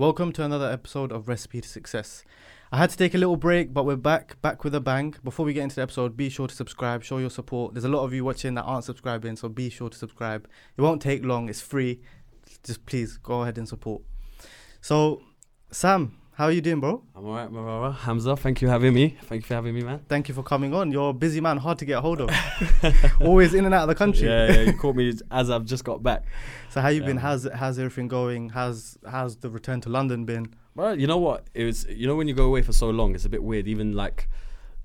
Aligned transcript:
Welcome 0.00 0.32
to 0.32 0.44
another 0.44 0.72
episode 0.72 1.12
of 1.12 1.28
Recipe 1.28 1.60
to 1.60 1.68
Success. 1.68 2.24
I 2.72 2.78
had 2.78 2.88
to 2.88 2.96
take 2.96 3.12
a 3.12 3.18
little 3.18 3.36
break, 3.36 3.74
but 3.74 3.84
we're 3.84 3.96
back, 3.96 4.40
back 4.40 4.64
with 4.64 4.74
a 4.74 4.80
bang. 4.80 5.14
Before 5.22 5.44
we 5.44 5.52
get 5.52 5.64
into 5.64 5.76
the 5.76 5.82
episode, 5.82 6.16
be 6.16 6.30
sure 6.30 6.48
to 6.48 6.54
subscribe, 6.54 7.04
show 7.04 7.18
your 7.18 7.28
support. 7.28 7.74
There's 7.74 7.84
a 7.84 7.90
lot 7.90 8.04
of 8.04 8.14
you 8.14 8.24
watching 8.24 8.54
that 8.54 8.62
aren't 8.62 8.84
subscribing, 8.84 9.36
so 9.36 9.50
be 9.50 9.68
sure 9.68 9.90
to 9.90 9.98
subscribe. 9.98 10.48
It 10.78 10.80
won't 10.80 11.02
take 11.02 11.22
long, 11.22 11.50
it's 11.50 11.60
free. 11.60 12.00
Just 12.64 12.86
please 12.86 13.18
go 13.18 13.42
ahead 13.42 13.58
and 13.58 13.68
support. 13.68 14.00
So, 14.80 15.20
Sam, 15.70 16.16
how 16.40 16.46
are 16.46 16.52
you 16.52 16.62
doing, 16.62 16.80
bro? 16.80 17.02
I'm 17.14 17.26
alright, 17.26 17.52
my 17.52 17.60
brother. 17.60 17.94
Hamza, 17.94 18.34
thank 18.34 18.62
you 18.62 18.68
for 18.68 18.72
having 18.72 18.94
me. 18.94 19.14
Thank 19.24 19.42
you 19.42 19.46
for 19.46 19.52
having 19.52 19.74
me, 19.74 19.82
man. 19.82 20.00
Thank 20.08 20.26
you 20.26 20.34
for 20.34 20.42
coming 20.42 20.72
on. 20.72 20.90
You're 20.90 21.10
a 21.10 21.12
busy 21.12 21.38
man, 21.38 21.58
hard 21.58 21.76
to 21.80 21.84
get 21.84 21.98
a 21.98 22.00
hold 22.00 22.22
of. 22.22 22.30
Always 23.20 23.52
in 23.52 23.66
and 23.66 23.74
out 23.74 23.82
of 23.82 23.88
the 23.88 23.94
country. 23.94 24.26
Yeah, 24.26 24.50
yeah, 24.50 24.60
you 24.62 24.72
caught 24.72 24.96
me 24.96 25.12
as 25.30 25.50
I've 25.50 25.66
just 25.66 25.84
got 25.84 26.02
back. 26.02 26.24
So 26.70 26.80
how 26.80 26.88
you 26.88 27.02
Yeah, 27.02 27.08
been? 27.08 27.18
How's 27.18 27.46
how's 27.52 27.78
everything 27.78 28.08
going? 28.08 28.48
How's 28.48 28.96
how's 29.06 29.36
the 29.36 29.50
return 29.50 29.82
to 29.82 29.90
London 29.90 30.24
been? 30.24 30.54
Well, 30.74 30.98
you 30.98 31.06
know 31.06 31.18
what? 31.18 31.48
It 31.52 31.64
was 31.64 31.84
you 31.90 32.06
know 32.06 32.16
when 32.16 32.26
you 32.26 32.32
go 32.32 32.46
away 32.46 32.62
for 32.62 32.72
so 32.72 32.88
long, 32.88 33.14
it's 33.14 33.26
a 33.26 33.28
bit 33.28 33.42
weird. 33.42 33.68
Even 33.68 33.92
like 33.92 34.26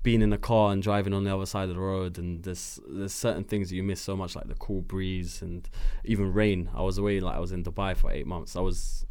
being 0.02 0.20
in 0.20 0.34
a 0.34 0.38
car 0.38 0.72
and 0.74 0.82
driving 0.82 1.14
on 1.14 1.24
the 1.24 1.34
other 1.34 1.46
side 1.46 1.70
of 1.70 1.74
the 1.74 1.80
road, 1.80 2.18
and 2.18 2.42
there's 2.42 2.78
there's 2.86 3.14
certain 3.14 3.44
things 3.44 3.70
that 3.70 3.76
you 3.76 3.82
miss 3.82 4.02
so 4.02 4.14
much, 4.14 4.36
like 4.36 4.46
the 4.46 4.54
cool 4.56 4.82
breeze 4.82 5.40
and 5.40 5.70
even 6.04 6.34
rain. 6.34 6.68
I 6.74 6.82
was 6.82 6.98
away, 6.98 7.18
like 7.20 7.34
I 7.34 7.40
was 7.40 7.52
in 7.52 7.64
Dubai 7.64 7.96
for 7.96 8.10
eight 8.12 8.26
months. 8.26 8.56
I 8.56 8.60
was 8.60 9.05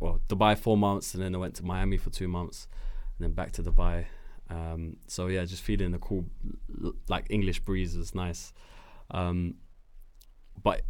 well, 0.00 0.20
Dubai 0.28 0.56
four 0.56 0.76
months, 0.76 1.14
and 1.14 1.22
then 1.22 1.34
I 1.34 1.38
went 1.38 1.54
to 1.56 1.64
Miami 1.64 1.96
for 1.96 2.10
two 2.10 2.28
months, 2.28 2.68
and 3.18 3.24
then 3.24 3.32
back 3.34 3.52
to 3.52 3.62
Dubai. 3.62 4.06
Um, 4.50 4.96
so 5.06 5.26
yeah, 5.26 5.44
just 5.44 5.62
feeling 5.62 5.92
the 5.92 5.98
cool, 5.98 6.24
like 7.08 7.26
English 7.30 7.60
breeze 7.60 7.96
was 7.96 8.14
nice. 8.14 8.52
Um, 9.10 9.54
but 10.62 10.82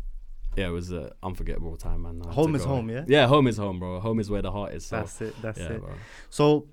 yeah, 0.57 0.69
it 0.69 0.71
was 0.73 0.91
an 0.91 1.11
unforgettable 1.23 1.77
time, 1.77 2.03
man. 2.03 2.21
I 2.23 2.29
had 2.29 2.35
to 2.35 2.41
Home 2.41 2.55
is 2.55 2.63
go. 2.63 2.69
home, 2.69 2.91
yeah? 2.91 3.05
Yeah, 3.07 3.27
home 3.27 3.47
is 3.47 3.57
home, 3.57 3.79
bro. 3.79 4.01
Home 4.01 4.21
is 4.21 4.31
where 4.31 4.43
the 4.43 4.51
heart 4.53 4.75
is. 4.75 4.87
So 4.87 4.97
That's 4.97 5.21
it. 5.21 5.35
That's 5.43 5.59
yeah, 5.59 5.73
it. 5.73 5.81
bro. 5.81 5.93
So, 6.31 6.67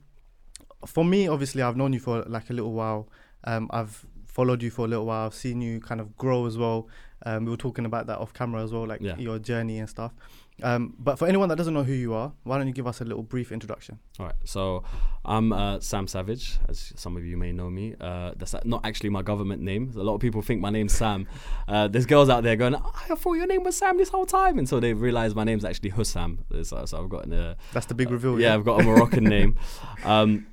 for 0.86 1.04
me, 1.06 1.28
obviously, 1.28 1.62
I've 1.62 1.76
known 1.78 1.94
you 1.94 2.00
for 2.00 2.24
like 2.28 2.50
a 2.50 2.54
little 2.54 2.74
while. 2.74 3.10
Um, 3.44 3.68
I've 3.72 4.06
followed 4.26 4.62
you 4.64 4.70
for 4.72 4.86
a 4.86 4.88
little 4.88 5.06
while. 5.06 5.26
I've 5.28 5.34
seen 5.34 5.62
you 5.62 5.80
kind 5.80 6.02
of 6.02 6.16
grow 6.18 6.46
as 6.46 6.58
well. 6.58 6.88
Um, 7.26 7.46
we 7.46 7.52
were 7.52 7.58
talking 7.58 7.86
about 7.86 8.08
that 8.08 8.20
off 8.20 8.34
camera 8.34 8.64
as 8.64 8.72
well, 8.72 8.86
like 8.88 9.02
Yeah. 9.02 9.18
your 9.18 9.40
journey 9.40 9.80
and 9.80 9.90
stuff. 9.90 10.14
Um, 10.64 10.94
but 10.98 11.20
for 11.20 11.28
anyone 11.28 11.50
that 11.50 11.58
doesn't 11.58 11.74
know 11.74 11.84
who 11.84 11.92
you 11.94 12.14
are, 12.14 12.32
why 12.44 12.58
don't 12.58 12.68
you 12.68 12.74
give 12.74 12.88
us 12.88 13.02
a 13.02 13.04
little 13.04 13.24
brief 13.24 13.52
introduction? 13.52 14.00
All 14.20 14.28
right, 14.28 14.36
so 14.46 14.84
I'm 15.26 15.52
uh, 15.52 15.82
Sam 15.82 16.08
Savage, 16.08 16.58
as 16.70 16.94
some 16.96 17.18
of 17.18 17.26
you 17.26 17.36
may 17.36 17.52
know 17.52 17.70
me. 17.70 17.94
Uh, 18.00 18.32
that's 18.38 18.56
not 18.64 18.86
actually 18.86 19.10
my 19.10 19.22
government 19.22 19.62
name. 19.62 19.92
A 19.96 20.00
lot 20.04 20.16
of 20.16 20.22
people 20.22 20.42
think 20.42 20.62
my 20.62 20.70
name's 20.70 20.94
Sam. 20.94 21.28
Uh, 21.68 21.88
there's 21.88 22.06
girls 22.06 22.30
out 22.30 22.44
there 22.44 22.56
going, 22.56 22.76
I 22.76 23.16
thought 23.16 23.34
your 23.34 23.48
name 23.48 23.64
was 23.64 23.76
Sam 23.76 23.98
this 23.98 24.10
whole 24.10 24.28
time, 24.28 24.60
and 24.60 24.70
so 24.70 24.80
they 24.80 24.94
realize 24.94 25.34
my 25.34 25.44
name's 25.44 25.66
actually 25.66 25.90
Hussam. 25.90 26.46
So, 26.64 26.86
so 26.86 27.04
I've 27.04 27.10
got 27.10 27.26
a 27.26 27.58
That's 27.74 27.88
the 27.88 27.96
big 27.96 28.12
reveal. 28.12 28.40
yeah, 28.40 28.54
I've 28.54 28.64
got 28.64 28.80
a 28.82 28.84
Moroccan 28.84 29.24
name. 29.24 29.58
Um, 30.06 30.46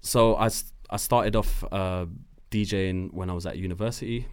so 0.00 0.36
I 0.36 0.48
started 0.96 1.36
off 1.36 1.62
uh, 1.70 2.06
DJing 2.50 3.12
when 3.12 3.28
I 3.28 3.34
was 3.34 3.44
at 3.44 3.58
university, 3.58 4.26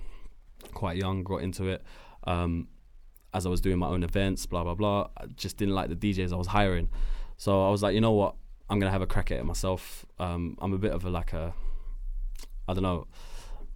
quite 0.74 0.96
young, 0.98 1.24
got 1.24 1.42
into 1.42 1.68
it. 1.68 1.84
Um, 2.26 2.70
as 3.36 3.46
I 3.46 3.50
was 3.50 3.62
doing 3.62 3.78
my 3.78 3.88
own 3.88 4.04
events, 4.04 4.46
blah 4.46 4.64
blah 4.64 4.76
blah. 4.76 5.08
I 5.18 5.26
just 5.36 5.58
didn't 5.58 5.76
like 5.76 5.90
the 5.90 5.96
DJs 5.96 6.32
I 6.32 6.36
was 6.36 6.48
hiring, 6.48 6.90
so 7.38 7.66
I 7.68 7.70
was 7.70 7.82
like, 7.84 7.94
you 7.94 8.02
know 8.02 8.14
what, 8.14 8.36
I'm 8.70 8.80
gonna 8.80 8.92
have 8.92 9.02
a 9.02 9.08
crack 9.08 9.32
at 9.32 9.40
it 9.40 9.46
myself. 9.46 10.06
Um, 10.20 10.58
I'm 10.62 10.74
a 10.74 10.78
bit 10.78 10.92
of 10.94 11.06
a 11.06 11.10
like 11.10 11.34
a, 11.34 11.54
I 12.68 12.74
don't 12.74 12.84
know, 12.84 13.08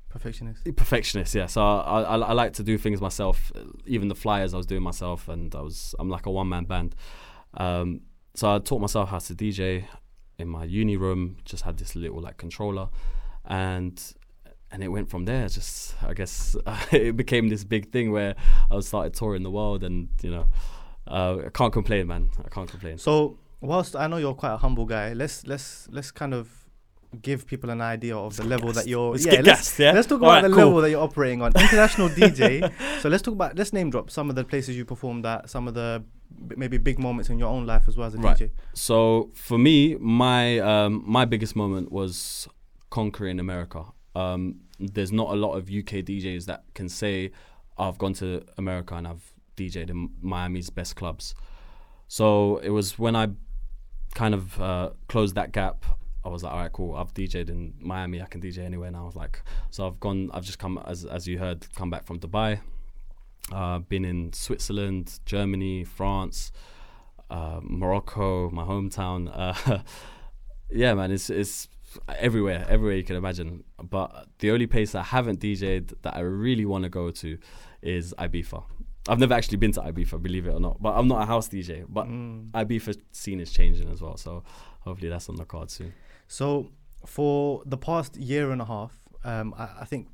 Perfectionist. 0.09 0.63
perfectionist 0.75 1.35
yeah 1.35 1.45
so 1.45 1.61
I, 1.61 2.01
I 2.01 2.17
i 2.17 2.33
like 2.33 2.53
to 2.53 2.63
do 2.63 2.79
things 2.79 2.99
myself 2.99 3.51
even 3.85 4.07
the 4.07 4.15
flyers 4.15 4.55
i 4.55 4.57
was 4.57 4.65
doing 4.65 4.81
myself 4.81 5.27
and 5.29 5.53
i 5.53 5.61
was 5.61 5.93
i'm 5.99 6.09
like 6.09 6.25
a 6.25 6.31
one-man 6.31 6.63
band 6.63 6.95
um 7.53 8.01
so 8.33 8.55
i 8.55 8.57
taught 8.57 8.81
myself 8.81 9.09
how 9.09 9.19
to 9.19 9.35
dj 9.35 9.85
in 10.39 10.47
my 10.47 10.63
uni 10.63 10.97
room 10.97 11.37
just 11.45 11.63
had 11.63 11.77
this 11.77 11.95
little 11.95 12.19
like 12.19 12.37
controller 12.37 12.89
and 13.45 14.15
and 14.71 14.83
it 14.83 14.87
went 14.89 15.09
from 15.09 15.25
there 15.25 15.47
just 15.47 15.95
i 16.03 16.13
guess 16.13 16.55
it 16.91 17.15
became 17.17 17.49
this 17.49 17.63
big 17.63 17.91
thing 17.91 18.11
where 18.11 18.35
i 18.71 18.79
started 18.79 19.13
touring 19.13 19.43
the 19.43 19.51
world 19.51 19.83
and 19.83 20.09
you 20.21 20.31
know 20.31 20.45
uh, 21.07 21.37
i 21.45 21.49
can't 21.49 21.73
complain 21.73 22.07
man 22.07 22.29
i 22.45 22.49
can't 22.49 22.69
complain 22.69 22.97
So, 22.97 23.37
whilst 23.61 23.95
I 23.95 24.07
know 24.07 24.17
you're 24.17 24.35
quite 24.35 24.53
a 24.53 24.57
humble 24.57 24.85
guy, 24.85 25.13
let's 25.13 25.45
let's 25.47 25.87
let's 25.91 26.11
kind 26.11 26.33
of 26.33 26.47
give 27.21 27.45
people 27.47 27.69
an 27.71 27.81
idea 27.81 28.15
of 28.15 28.35
the 28.37 28.43
level 28.43 28.71
that 28.73 28.87
you're. 28.87 29.11
Let's 29.13 29.25
yeah, 29.25 29.31
get 29.37 29.45
let's, 29.45 29.59
gassed, 29.59 29.79
yeah? 29.79 29.91
let's 29.93 30.07
talk 30.07 30.21
All 30.21 30.29
about 30.29 30.43
right, 30.43 30.47
the 30.49 30.55
cool. 30.55 30.65
level 30.65 30.81
that 30.81 30.91
you're 30.91 31.01
operating 31.03 31.41
on. 31.41 31.51
International 31.59 32.07
DJ. 32.09 32.71
So 33.01 33.09
let's 33.09 33.23
talk 33.23 33.33
about 33.33 33.57
let's 33.57 33.73
name 33.73 33.89
drop 33.89 34.11
some 34.11 34.29
of 34.29 34.35
the 34.35 34.43
places 34.45 34.77
you 34.77 34.85
performed 34.85 35.25
at, 35.25 35.49
some 35.49 35.67
of 35.67 35.73
the 35.73 36.03
b- 36.47 36.55
maybe 36.57 36.77
big 36.77 36.99
moments 36.99 37.29
in 37.31 37.39
your 37.39 37.49
own 37.49 37.65
life 37.65 37.85
as 37.87 37.97
well 37.97 38.07
as 38.07 38.13
a 38.13 38.19
Right. 38.19 38.37
DJ. 38.37 38.51
So 38.73 39.31
for 39.33 39.57
me, 39.57 39.95
my 39.99 40.59
um, 40.59 41.03
my 41.05 41.25
biggest 41.25 41.55
moment 41.55 41.91
was 41.91 42.47
conquering 42.91 43.39
America. 43.39 43.81
Um, 44.19 44.61
there's 44.79 45.11
not 45.11 45.29
a 45.31 45.35
lot 45.35 45.53
of 45.53 45.63
UK 45.69 46.03
DJs 46.05 46.45
that 46.45 46.63
can 46.73 46.89
say 46.89 47.31
I've 47.77 47.97
gone 47.97 48.13
to 48.15 48.43
America 48.57 48.95
and 48.95 49.07
I've 49.07 49.33
DJed 49.57 49.89
in 49.89 50.09
Miami's 50.21 50.69
best 50.69 50.95
clubs. 50.95 51.35
So 52.07 52.57
it 52.57 52.69
was 52.69 52.97
when 52.97 53.15
I 53.15 53.27
kind 54.15 54.33
of 54.33 54.59
uh, 54.61 54.89
closed 55.07 55.35
that 55.35 55.51
gap. 55.51 55.85
I 56.25 56.29
was 56.29 56.43
like, 56.43 56.53
all 56.53 56.59
right, 56.59 56.71
cool. 56.71 56.95
I've 56.95 57.13
DJed 57.13 57.49
in 57.49 57.73
Miami. 57.79 58.21
I 58.21 58.25
can 58.25 58.41
DJ 58.41 58.59
anywhere 58.59 58.91
now. 58.91 59.03
I 59.03 59.05
was 59.05 59.15
like, 59.15 59.41
so 59.69 59.87
I've 59.87 59.99
gone. 59.99 60.29
I've 60.33 60.43
just 60.43 60.59
come 60.59 60.81
as 60.85 61.05
as 61.05 61.27
you 61.27 61.39
heard, 61.39 61.65
come 61.75 61.89
back 61.89 62.05
from 62.05 62.19
Dubai. 62.19 62.59
Uh, 63.51 63.79
been 63.79 64.05
in 64.05 64.33
Switzerland, 64.33 65.19
Germany, 65.25 65.83
France, 65.83 66.51
uh, 67.29 67.59
Morocco, 67.63 68.49
my 68.51 68.63
hometown. 68.63 69.83
Yeah, 70.71 70.93
man, 70.93 71.11
it's 71.11 71.29
it's 71.29 71.67
everywhere, 72.17 72.65
everywhere 72.69 72.95
you 72.95 73.03
can 73.03 73.15
imagine. 73.15 73.63
But 73.81 74.27
the 74.39 74.51
only 74.51 74.67
place 74.67 74.95
I 74.95 75.03
haven't 75.03 75.39
DJed 75.39 75.93
that 76.01 76.15
I 76.15 76.19
really 76.21 76.65
want 76.65 76.83
to 76.83 76.89
go 76.89 77.11
to 77.11 77.37
is 77.81 78.13
Ibiza. 78.17 78.63
I've 79.07 79.19
never 79.19 79.33
actually 79.33 79.57
been 79.57 79.71
to 79.73 79.81
Ibiza, 79.81 80.21
believe 80.21 80.45
it 80.47 80.51
or 80.53 80.59
not. 80.59 80.81
But 80.81 80.97
I'm 80.97 81.07
not 81.07 81.21
a 81.21 81.25
house 81.25 81.47
DJ. 81.49 81.85
But 81.87 82.07
Mm. 82.07 82.51
Ibiza 82.51 82.95
scene 83.11 83.39
is 83.39 83.51
changing 83.51 83.89
as 83.89 84.01
well, 84.01 84.17
so 84.17 84.43
hopefully 84.81 85.09
that's 85.09 85.29
on 85.29 85.35
the 85.35 85.45
card 85.45 85.71
soon. 85.71 85.93
So 86.27 86.69
for 87.05 87.63
the 87.65 87.77
past 87.77 88.17
year 88.17 88.51
and 88.51 88.61
a 88.61 88.65
half, 88.65 88.93
um, 89.23 89.53
I, 89.57 89.69
I 89.81 89.85
think 89.85 90.07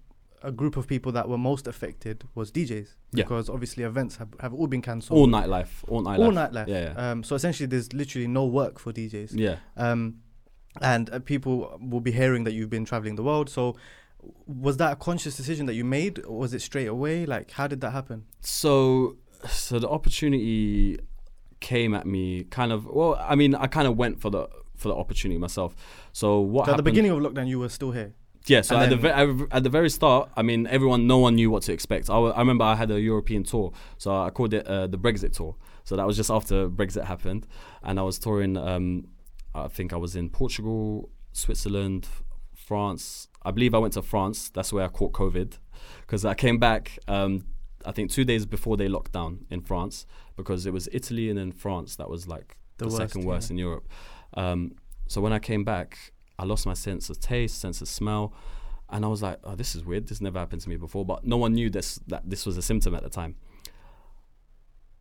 a 0.44 0.52
group 0.52 0.78
of 0.78 0.88
people 0.88 1.12
that 1.12 1.28
were 1.28 1.38
most 1.40 1.66
affected 1.66 2.24
was 2.36 2.52
DJs 2.52 2.90
Yeah. 3.12 3.24
because 3.24 3.50
obviously 3.50 3.84
events 3.84 4.18
have, 4.18 4.30
have 4.40 4.54
all 4.54 4.68
been 4.68 4.82
cancelled. 4.82 5.18
All 5.18 5.28
nightlife, 5.28 5.84
all 5.88 6.04
nightlife, 6.04 6.20
all 6.20 6.32
nightlife. 6.32 6.68
Yeah, 6.68 6.94
yeah. 6.96 7.12
Um, 7.12 7.24
so 7.24 7.36
essentially, 7.36 7.66
there's 7.68 7.92
literally 7.94 8.28
no 8.28 8.46
work 8.46 8.78
for 8.80 8.94
DJs. 8.94 9.32
yeah. 9.34 9.58
Um, 9.76 10.22
and 10.82 11.10
uh, 11.10 11.20
people 11.20 11.78
will 11.82 12.02
be 12.02 12.12
hearing 12.12 12.44
that 12.46 12.54
you've 12.54 12.70
been 12.70 12.86
traveling 12.86 13.16
the 13.16 13.24
world. 13.24 13.50
So, 13.50 13.76
was 14.48 14.78
that 14.78 14.94
a 14.94 14.96
conscious 14.96 15.36
decision 15.38 15.66
that 15.68 15.74
you 15.76 15.86
made, 15.86 16.24
or 16.26 16.38
was 16.40 16.54
it 16.54 16.62
straight 16.62 16.88
away? 16.88 17.26
Like, 17.26 17.52
how 17.52 17.68
did 17.68 17.82
that 17.82 17.92
happen? 17.92 18.26
So, 18.42 19.18
so 19.48 19.80
the 19.80 19.90
opportunity 19.90 21.00
came 21.60 21.94
at 21.94 22.06
me 22.06 22.44
kind 22.46 22.72
of. 22.72 22.86
Well, 22.86 23.18
I 23.20 23.36
mean, 23.36 23.56
I 23.56 23.68
kind 23.68 23.88
of 23.88 23.98
went 23.98 24.22
for 24.22 24.30
the 24.30 24.48
for 24.76 24.90
the 24.90 24.96
opportunity 24.96 25.38
myself. 25.40 25.76
So 26.12 26.40
what 26.40 26.66
So 26.66 26.72
at 26.72 26.78
the 26.78 26.84
beginning 26.84 27.12
of 27.12 27.20
lockdown, 27.20 27.48
you 27.48 27.60
were 27.60 27.70
still 27.70 27.92
here. 27.92 28.14
Yeah, 28.48 28.62
so 28.62 28.76
And 28.76 28.84
at 28.84 28.90
the, 28.90 29.08
then- 29.08 29.38
ve- 29.38 29.46
at 29.52 29.64
the 29.64 29.70
very 29.70 29.90
start, 29.90 30.30
I 30.38 30.44
mean, 30.44 30.68
everyone, 30.68 31.08
no 31.08 31.18
one 31.18 31.34
knew 31.34 31.50
what 31.50 31.64
to 31.64 31.74
expect. 31.74 32.12
I, 32.12 32.16
I 32.18 32.40
remember 32.40 32.64
I 32.64 32.76
had 32.76 32.92
a 32.92 33.02
European 33.02 33.44
tour, 33.44 33.72
so 33.98 34.16
I 34.16 34.30
called 34.30 34.54
it 34.54 34.68
uh, 34.68 34.86
the 34.86 35.00
Brexit 35.00 35.34
tour. 35.34 35.56
So 35.84 35.96
that 35.96 36.06
was 36.06 36.16
just 36.16 36.30
after 36.30 36.70
Brexit 36.70 37.06
happened, 37.06 37.48
and 37.84 38.00
I 38.00 38.04
was 38.04 38.20
touring. 38.20 38.56
Um, 38.58 39.08
I 39.56 39.68
think 39.70 39.94
I 39.94 39.98
was 39.98 40.16
in 40.16 40.30
Portugal, 40.30 41.10
Switzerland, 41.32 42.08
France. 42.54 43.30
I 43.44 43.52
believe 43.52 43.74
I 43.74 43.78
went 43.78 43.94
to 43.94 44.02
France. 44.02 44.50
That's 44.50 44.74
where 44.74 44.84
I 44.84 44.90
caught 44.90 45.14
COVID, 45.14 45.58
because 46.02 46.26
I 46.26 46.34
came 46.34 46.58
back. 46.58 47.00
Um, 47.08 47.46
I 47.86 47.92
think 47.92 48.12
two 48.12 48.26
days 48.26 48.46
before 48.46 48.76
they 48.76 48.88
locked 48.88 49.14
down 49.14 49.46
in 49.50 49.62
France, 49.62 50.06
because 50.36 50.66
it 50.66 50.74
was 50.74 50.90
Italy 50.92 51.30
and 51.30 51.38
then 51.38 51.52
France 51.52 51.96
that 51.98 52.10
was 52.10 52.28
like 52.28 52.58
The 52.78 52.86
the, 52.86 52.92
worst, 52.92 52.98
second 52.98 53.26
worst 53.26 53.50
yeah. 53.50 53.54
in 53.54 53.58
Europe. 53.60 53.90
Um, 54.34 54.76
so 55.08 55.22
when 55.22 55.32
I 55.32 55.40
came 55.40 55.64
back, 55.64 56.12
I 56.38 56.44
lost 56.46 56.66
my 56.66 56.74
sense 56.74 57.10
of 57.10 57.20
taste, 57.20 57.60
sense 57.60 57.82
of 57.82 57.88
smell, 57.88 58.34
and 58.90 59.06
I 59.06 59.08
was 59.08 59.22
like, 59.22 59.40
"Oh, 59.44 59.56
this 59.56 59.76
is 59.76 59.86
weird. 59.86 60.08
This 60.08 60.20
never 60.20 60.40
happened 60.40 60.62
to 60.64 60.70
me 60.70 60.78
before." 60.78 61.06
But 61.06 61.24
no 61.26 61.38
one 61.38 61.54
knew 61.54 61.70
this 61.70 62.00
that 62.08 62.30
this 62.30 62.46
was 62.46 62.58
a 62.58 62.62
symptom 62.62 62.94
at 62.96 63.04
the 63.04 63.10
time. 63.10 63.36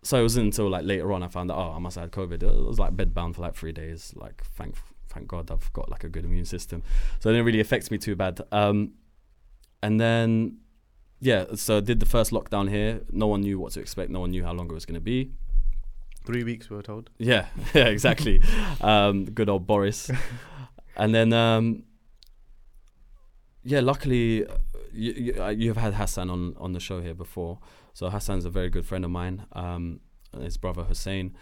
So 0.05 0.19
it 0.19 0.23
wasn't 0.23 0.47
until 0.47 0.69
like 0.69 0.85
later 0.85 1.13
on 1.13 1.23
I 1.23 1.29
found 1.29 1.51
out, 1.51 1.59
oh, 1.59 1.75
I 1.75 1.79
must 1.79 1.97
have 1.97 2.05
had 2.05 2.13
COVID. 2.13 2.43
It 2.43 2.67
was 2.67 2.79
like 2.79 2.95
bedbound 2.95 3.35
for 3.35 3.43
like 3.43 3.55
three 3.55 3.73
days. 3.73 4.13
Like 4.15 4.45
thank 4.57 4.77
thank 5.09 5.27
God 5.29 5.51
I've 5.51 5.73
got 5.73 5.91
like 5.91 6.05
a 6.05 6.09
good 6.09 6.25
immune 6.25 6.45
system, 6.45 6.83
so 7.21 7.31
it 7.31 7.33
didn't 7.33 7.47
really 7.47 7.61
affect 7.61 7.91
me 7.91 7.99
too 7.99 8.15
bad. 8.15 8.41
Um, 8.53 8.93
and 9.83 10.01
then 10.01 10.59
yeah, 11.21 11.47
so 11.55 11.79
I 11.79 11.81
did 11.81 12.01
the 12.01 12.07
first 12.07 12.33
lockdown 12.33 12.69
here. 12.69 13.01
No 13.11 13.27
one 13.27 13.41
knew 13.41 13.59
what 13.59 13.73
to 13.73 13.81
expect. 13.81 14.11
No 14.11 14.21
one 14.21 14.31
knew 14.31 14.45
how 14.45 14.53
long 14.53 14.67
it 14.67 14.75
was 14.75 14.85
going 14.85 14.97
to 14.97 15.01
be. 15.01 15.33
Three 16.27 16.45
weeks, 16.45 16.69
we 16.69 16.77
were 16.77 16.83
told. 16.83 17.09
Yeah, 17.19 17.47
yeah, 17.75 17.87
exactly. 17.87 18.43
um, 18.83 19.25
good 19.25 19.49
old 19.49 19.67
Boris. 19.67 20.11
and 20.97 21.15
then, 21.15 21.33
um, 21.33 21.85
yeah, 23.63 23.81
luckily, 23.81 24.47
uh, 24.47 24.57
you, 24.93 25.13
you, 25.13 25.43
uh, 25.43 25.49
you've 25.49 25.79
had 25.79 25.95
Hassan 25.95 26.29
on, 26.29 26.55
on 26.59 26.73
the 26.73 26.81
show 26.81 27.01
here 27.01 27.15
before. 27.15 27.59
So 27.95 28.11
Hassan's 28.11 28.45
a 28.45 28.51
very 28.51 28.69
good 28.71 28.85
friend 28.85 29.05
of 29.05 29.11
mine, 29.11 29.47
um, 29.53 30.01
his 30.41 30.57
brother 30.59 30.83
Hussein. 30.85 31.35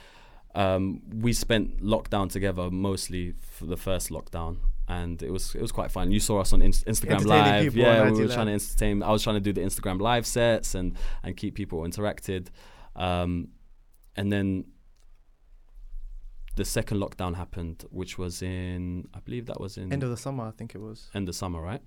um, 0.54 1.00
we 1.26 1.32
spent 1.32 1.82
lockdown 1.82 2.30
together 2.30 2.70
mostly 2.70 3.32
for 3.40 3.64
the 3.66 3.76
first 3.76 4.10
lockdown, 4.10 4.58
and 4.86 5.22
it 5.22 5.30
was 5.30 5.54
it 5.54 5.62
was 5.62 5.72
quite 5.72 5.90
fun. 5.90 6.10
You 6.10 6.20
saw 6.20 6.40
us 6.42 6.52
on 6.52 6.60
Inst- 6.60 6.84
Instagram 6.86 7.24
Live, 7.24 7.74
yeah. 7.74 8.10
We 8.10 8.20
were 8.22 8.28
trying 8.28 8.46
to 8.48 8.52
entertain. 8.52 9.02
I 9.02 9.10
was 9.10 9.22
trying 9.22 9.36
to 9.36 9.40
do 9.40 9.52
the 9.58 9.62
Instagram 9.62 9.98
Live 10.00 10.26
sets 10.26 10.74
and 10.74 10.94
and 11.22 11.36
keep 11.36 11.54
people 11.54 11.80
interacted, 11.80 12.48
um, 12.96 13.48
and 14.14 14.30
then 14.30 14.66
the 16.56 16.66
second 16.66 16.98
lockdown 17.00 17.34
happened, 17.36 17.86
which 17.90 18.18
was 18.18 18.42
in 18.42 19.08
I 19.14 19.20
believe 19.20 19.46
that 19.46 19.58
was 19.58 19.78
in 19.78 19.90
End 19.90 20.02
of 20.02 20.10
the 20.10 20.18
summer, 20.18 20.44
I 20.44 20.50
think 20.50 20.74
it 20.74 20.82
was. 20.82 21.08
end 21.14 21.28
of 21.30 21.34
summer, 21.34 21.62
right? 21.62 21.80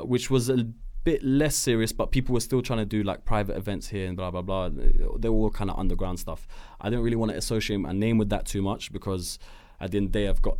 Which 0.00 0.28
was 0.30 0.50
a 0.50 0.58
bit 1.04 1.22
less 1.22 1.56
serious, 1.56 1.92
but 1.92 2.10
people 2.10 2.34
were 2.34 2.40
still 2.40 2.62
trying 2.62 2.80
to 2.80 2.84
do 2.84 3.02
like 3.02 3.24
private 3.24 3.56
events 3.56 3.88
here 3.88 4.06
and 4.06 4.16
blah 4.16 4.30
blah 4.30 4.42
blah. 4.42 4.68
They 4.68 5.28
were 5.28 5.36
all 5.36 5.50
kind 5.50 5.70
of 5.70 5.78
underground 5.78 6.18
stuff. 6.18 6.46
I 6.80 6.90
didn't 6.90 7.04
really 7.04 7.16
want 7.16 7.32
to 7.32 7.38
associate 7.38 7.78
my 7.78 7.92
name 7.92 8.18
with 8.18 8.30
that 8.30 8.46
too 8.46 8.62
much 8.62 8.92
because 8.92 9.38
at 9.80 9.90
the 9.90 9.98
end 9.98 10.06
of 10.06 10.12
the 10.12 10.18
day, 10.20 10.28
I've 10.28 10.42
got 10.42 10.58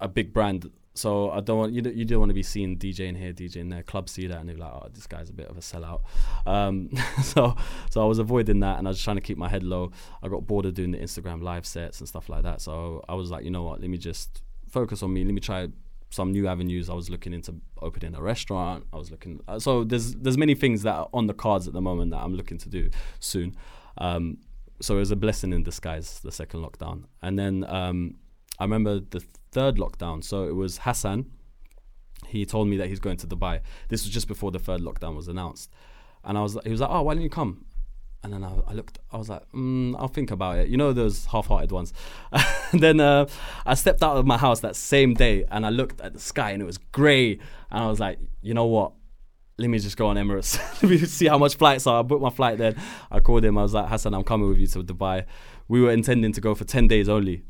a 0.00 0.08
big 0.08 0.32
brand. 0.32 0.70
So 0.96 1.30
I 1.30 1.40
don't 1.40 1.58
want 1.58 1.72
you. 1.72 1.82
Don't, 1.82 1.96
you 1.96 2.04
don't 2.04 2.20
want 2.20 2.30
to 2.30 2.34
be 2.34 2.42
seen 2.44 2.78
DJing 2.78 3.16
here, 3.16 3.32
DJing 3.32 3.68
there. 3.68 3.82
Clubs 3.82 4.12
see 4.12 4.28
that 4.28 4.38
and 4.38 4.48
they're 4.48 4.56
like, 4.56 4.70
"Oh, 4.70 4.88
this 4.92 5.08
guy's 5.08 5.28
a 5.28 5.32
bit 5.32 5.48
of 5.48 5.56
a 5.56 5.60
sellout." 5.60 6.02
Um, 6.46 6.90
so, 7.22 7.56
so 7.90 8.00
I 8.00 8.04
was 8.04 8.20
avoiding 8.20 8.60
that, 8.60 8.78
and 8.78 8.86
I 8.86 8.90
was 8.90 9.02
trying 9.02 9.16
to 9.16 9.20
keep 9.22 9.36
my 9.36 9.48
head 9.48 9.64
low. 9.64 9.90
I 10.22 10.28
got 10.28 10.46
bored 10.46 10.66
of 10.66 10.74
doing 10.74 10.92
the 10.92 10.98
Instagram 10.98 11.42
live 11.42 11.66
sets 11.66 11.98
and 11.98 12.08
stuff 12.08 12.28
like 12.28 12.44
that. 12.44 12.60
So 12.60 13.04
I 13.08 13.14
was 13.14 13.30
like, 13.30 13.44
you 13.44 13.50
know 13.50 13.64
what? 13.64 13.80
Let 13.80 13.90
me 13.90 13.98
just 13.98 14.42
focus 14.68 15.02
on 15.02 15.12
me. 15.12 15.24
Let 15.24 15.34
me 15.34 15.40
try 15.40 15.68
some 16.14 16.30
new 16.30 16.46
avenues. 16.46 16.88
I 16.88 16.94
was 16.94 17.10
looking 17.10 17.32
into 17.34 17.56
opening 17.82 18.14
a 18.14 18.22
restaurant. 18.22 18.86
I 18.92 18.96
was 18.96 19.10
looking. 19.10 19.40
Uh, 19.48 19.58
so 19.58 19.82
there's 19.82 20.14
there's 20.14 20.38
many 20.38 20.54
things 20.54 20.82
that 20.82 20.94
are 20.94 21.08
on 21.12 21.26
the 21.26 21.34
cards 21.34 21.66
at 21.66 21.74
the 21.74 21.80
moment 21.80 22.12
that 22.12 22.22
I'm 22.24 22.34
looking 22.34 22.58
to 22.58 22.68
do 22.68 22.90
soon. 23.18 23.56
Um, 23.98 24.38
so 24.80 24.96
it 24.96 25.00
was 25.00 25.10
a 25.10 25.16
blessing 25.16 25.52
in 25.52 25.62
disguise, 25.64 26.20
the 26.20 26.32
second 26.32 26.60
lockdown. 26.60 27.04
And 27.20 27.38
then 27.38 27.64
um, 27.68 28.16
I 28.58 28.64
remember 28.64 29.00
the 29.00 29.22
third 29.50 29.76
lockdown. 29.76 30.22
So 30.22 30.44
it 30.44 30.54
was 30.54 30.78
Hassan. 30.78 31.26
He 32.26 32.46
told 32.46 32.68
me 32.68 32.76
that 32.76 32.88
he's 32.88 33.00
going 33.00 33.16
to 33.18 33.26
Dubai. 33.26 33.60
This 33.88 34.04
was 34.04 34.12
just 34.12 34.28
before 34.28 34.50
the 34.52 34.58
third 34.58 34.80
lockdown 34.80 35.16
was 35.16 35.28
announced. 35.28 35.70
And 36.22 36.38
I 36.38 36.42
was, 36.42 36.56
he 36.64 36.70
was 36.70 36.80
like, 36.80 36.90
"Oh, 36.90 37.02
why 37.02 37.14
don't 37.14 37.22
you 37.22 37.36
come?" 37.40 37.66
And 38.24 38.32
then 38.32 38.42
I, 38.42 38.52
I 38.66 38.72
looked, 38.72 38.98
I 39.12 39.18
was 39.18 39.28
like, 39.28 39.42
mm, 39.52 39.94
"I'll 39.98 40.08
think 40.08 40.30
about 40.32 40.58
it." 40.58 40.68
You 40.68 40.76
know 40.76 40.92
those 40.92 41.26
half-hearted 41.26 41.70
ones. 41.70 41.92
and 42.72 42.80
then 42.82 42.98
uh, 42.98 43.26
I 43.64 43.74
stepped 43.74 44.02
out 44.02 44.16
of 44.16 44.26
my 44.26 44.38
house 44.38 44.60
that 44.60 44.74
same 44.74 45.14
day, 45.14 45.44
and 45.50 45.64
I 45.64 45.68
looked 45.68 46.00
at 46.00 46.14
the 46.14 46.20
sky, 46.20 46.50
and 46.50 46.62
it 46.62 46.64
was 46.64 46.78
grey. 46.78 47.32
And 47.70 47.84
I 47.84 47.86
was 47.86 48.00
like, 48.00 48.18
"You 48.42 48.54
know 48.54 48.64
what? 48.64 48.92
let 49.58 49.70
me 49.70 49.78
just 49.78 49.96
go 49.96 50.08
on 50.08 50.16
Emirates. 50.16 50.58
let 50.82 50.90
me 50.90 50.98
see 50.98 51.26
how 51.26 51.38
much 51.38 51.56
flights 51.56 51.86
are. 51.86 52.00
I 52.00 52.02
booked 52.02 52.22
my 52.22 52.30
flight 52.30 52.58
then. 52.58 52.76
I 53.10 53.20
called 53.20 53.44
him. 53.44 53.56
I 53.56 53.62
was 53.62 53.74
like, 53.74 53.88
Hassan, 53.88 54.14
I'm 54.14 54.24
coming 54.24 54.48
with 54.48 54.58
you 54.58 54.66
to 54.68 54.82
Dubai. 54.82 55.26
We 55.68 55.80
were 55.80 55.92
intending 55.92 56.32
to 56.32 56.40
go 56.40 56.54
for 56.54 56.64
10 56.64 56.88
days 56.88 57.08
only. 57.08 57.44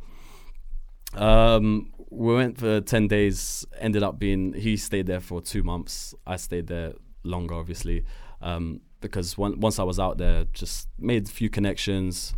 Um, 1.15 1.93
we 2.11 2.35
went 2.35 2.59
for 2.59 2.81
10 2.81 3.09
days, 3.09 3.65
ended 3.79 4.03
up 4.03 4.19
being, 4.19 4.53
he 4.53 4.77
stayed 4.77 5.06
there 5.06 5.20
for 5.20 5.41
two 5.41 5.62
months. 5.62 6.15
I 6.27 6.37
stayed 6.37 6.67
there 6.67 6.93
longer, 7.23 7.55
obviously, 7.55 8.05
um, 8.43 8.81
because 9.05 9.39
one, 9.39 9.61
once 9.61 9.79
I 9.79 9.83
was 9.83 9.99
out 9.99 10.19
there, 10.19 10.45
just 10.53 10.89
made 10.99 11.29
a 11.29 11.31
few 11.31 11.49
connections. 11.49 12.35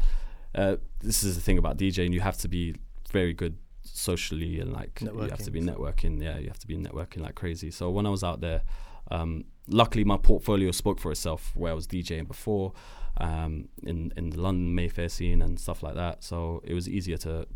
Uh, 0.55 0.77
this 1.01 1.23
is 1.23 1.37
the 1.37 1.41
thing 1.41 1.59
about 1.59 1.77
DJing, 1.79 2.13
you 2.13 2.21
have 2.21 2.37
to 2.39 2.49
be 2.49 2.75
very 3.11 3.33
good 3.33 3.57
socially 3.83 4.59
and 4.61 4.73
like 4.73 5.01
you 5.01 5.09
have 5.31 5.39
to 5.39 5.51
be 5.51 5.61
Networking. 5.61 6.19
networking. 6.19 6.23
Yeah, 6.23 6.39
you 6.39 6.49
have 6.49 6.59
to 6.59 6.67
be 6.67 6.77
networking 6.77 7.21
like 7.21 7.35
crazy. 7.35 7.71
So 7.71 7.91
when 7.91 8.07
I 8.07 8.11
was 8.11 8.25
out 8.25 8.41
there, 8.41 8.63
um, 9.11 9.45
luckily 9.69 10.05
my 10.05 10.17
portfolio 10.17 10.71
spoke 10.73 10.99
for 10.99 11.11
itself 11.13 11.53
where 11.55 11.71
I 11.73 11.75
was 11.75 11.87
DJing 11.87 12.27
before 12.27 12.73
um, 13.19 13.69
in 13.83 14.13
in 14.17 14.31
the 14.31 14.41
London 14.41 14.75
Mayfair 14.75 15.09
scene 15.09 15.41
and 15.43 15.59
stuff 15.59 15.83
like 15.83 15.95
that. 15.95 16.25
So 16.25 16.61
it 16.65 16.75
was 16.75 16.89
easier 16.89 17.17
to, 17.19 17.47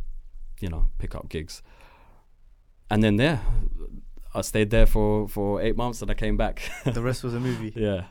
you 0.60 0.68
know, 0.68 0.86
pick 0.98 1.14
up 1.14 1.28
gigs. 1.28 1.62
And 2.90 3.02
then 3.02 3.16
there, 3.16 3.40
I 4.34 4.42
stayed 4.42 4.70
there 4.70 4.86
for 4.86 5.28
for 5.28 5.60
eight 5.60 5.76
months 5.76 6.02
and 6.02 6.10
I 6.10 6.14
came 6.14 6.36
back. 6.36 6.62
the 6.84 7.02
rest 7.02 7.24
was 7.24 7.34
a 7.34 7.40
movie. 7.40 7.72
yeah, 7.76 8.04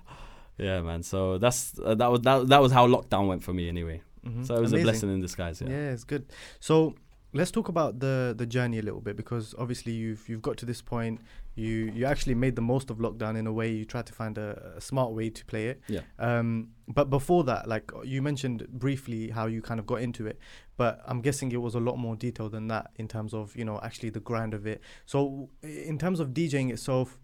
yeah, 0.59 0.81
man. 0.81 1.03
So 1.03 1.37
that's 1.37 1.79
uh, 1.79 1.95
that 1.95 2.07
was 2.11 2.21
that, 2.21 2.47
that 2.47 2.61
was 2.61 2.71
how 2.71 2.87
lockdown 2.87 3.27
went 3.27 3.43
for 3.43 3.53
me 3.53 3.67
anyway. 3.69 4.01
Mhm. 4.25 4.45
So 4.45 4.55
it 4.55 4.61
was 4.61 4.71
Amazing. 4.73 4.79
a 4.79 4.91
blessing 4.91 5.13
in 5.13 5.21
disguise. 5.21 5.61
Yeah. 5.61 5.69
Yeah, 5.69 5.91
it's 5.91 6.03
good. 6.03 6.25
So 6.59 6.95
let's 7.33 7.51
talk 7.51 7.69
about 7.69 7.99
the 7.99 8.33
the 8.37 8.45
journey 8.45 8.79
a 8.79 8.81
little 8.81 9.01
bit 9.01 9.15
because 9.15 9.55
obviously 9.57 9.93
you've 9.93 10.27
you've 10.27 10.41
got 10.41 10.57
to 10.57 10.65
this 10.65 10.81
point. 10.81 11.21
You 11.55 11.91
you 11.93 12.05
actually 12.05 12.35
made 12.35 12.55
the 12.55 12.61
most 12.61 12.89
of 12.89 12.97
lockdown 12.97 13.37
in 13.37 13.45
a 13.47 13.53
way. 13.53 13.69
You 13.71 13.85
tried 13.85 14.05
to 14.07 14.13
find 14.13 14.37
a, 14.37 14.73
a 14.77 14.81
smart 14.81 15.11
way 15.11 15.29
to 15.29 15.45
play 15.45 15.67
it. 15.67 15.81
Yeah. 15.87 16.01
Um. 16.17 16.69
But 16.87 17.09
before 17.09 17.43
that, 17.45 17.67
like 17.67 17.91
you 18.03 18.21
mentioned 18.21 18.67
briefly 18.69 19.29
how 19.29 19.45
you 19.47 19.61
kind 19.61 19.79
of 19.79 19.85
got 19.85 20.01
into 20.01 20.25
it, 20.27 20.37
but 20.77 21.01
I'm 21.05 21.21
guessing 21.21 21.51
it 21.51 21.61
was 21.61 21.75
a 21.75 21.79
lot 21.79 21.97
more 21.97 22.15
detailed 22.15 22.51
than 22.53 22.67
that 22.67 22.91
in 22.95 23.07
terms 23.07 23.33
of 23.33 23.55
you 23.55 23.63
know 23.65 23.79
actually 23.83 24.09
the 24.09 24.21
grind 24.21 24.53
of 24.53 24.65
it. 24.67 24.81
So 25.05 25.49
in 25.63 25.97
terms 25.97 26.19
of 26.19 26.29
DJing 26.29 26.71
itself. 26.71 27.19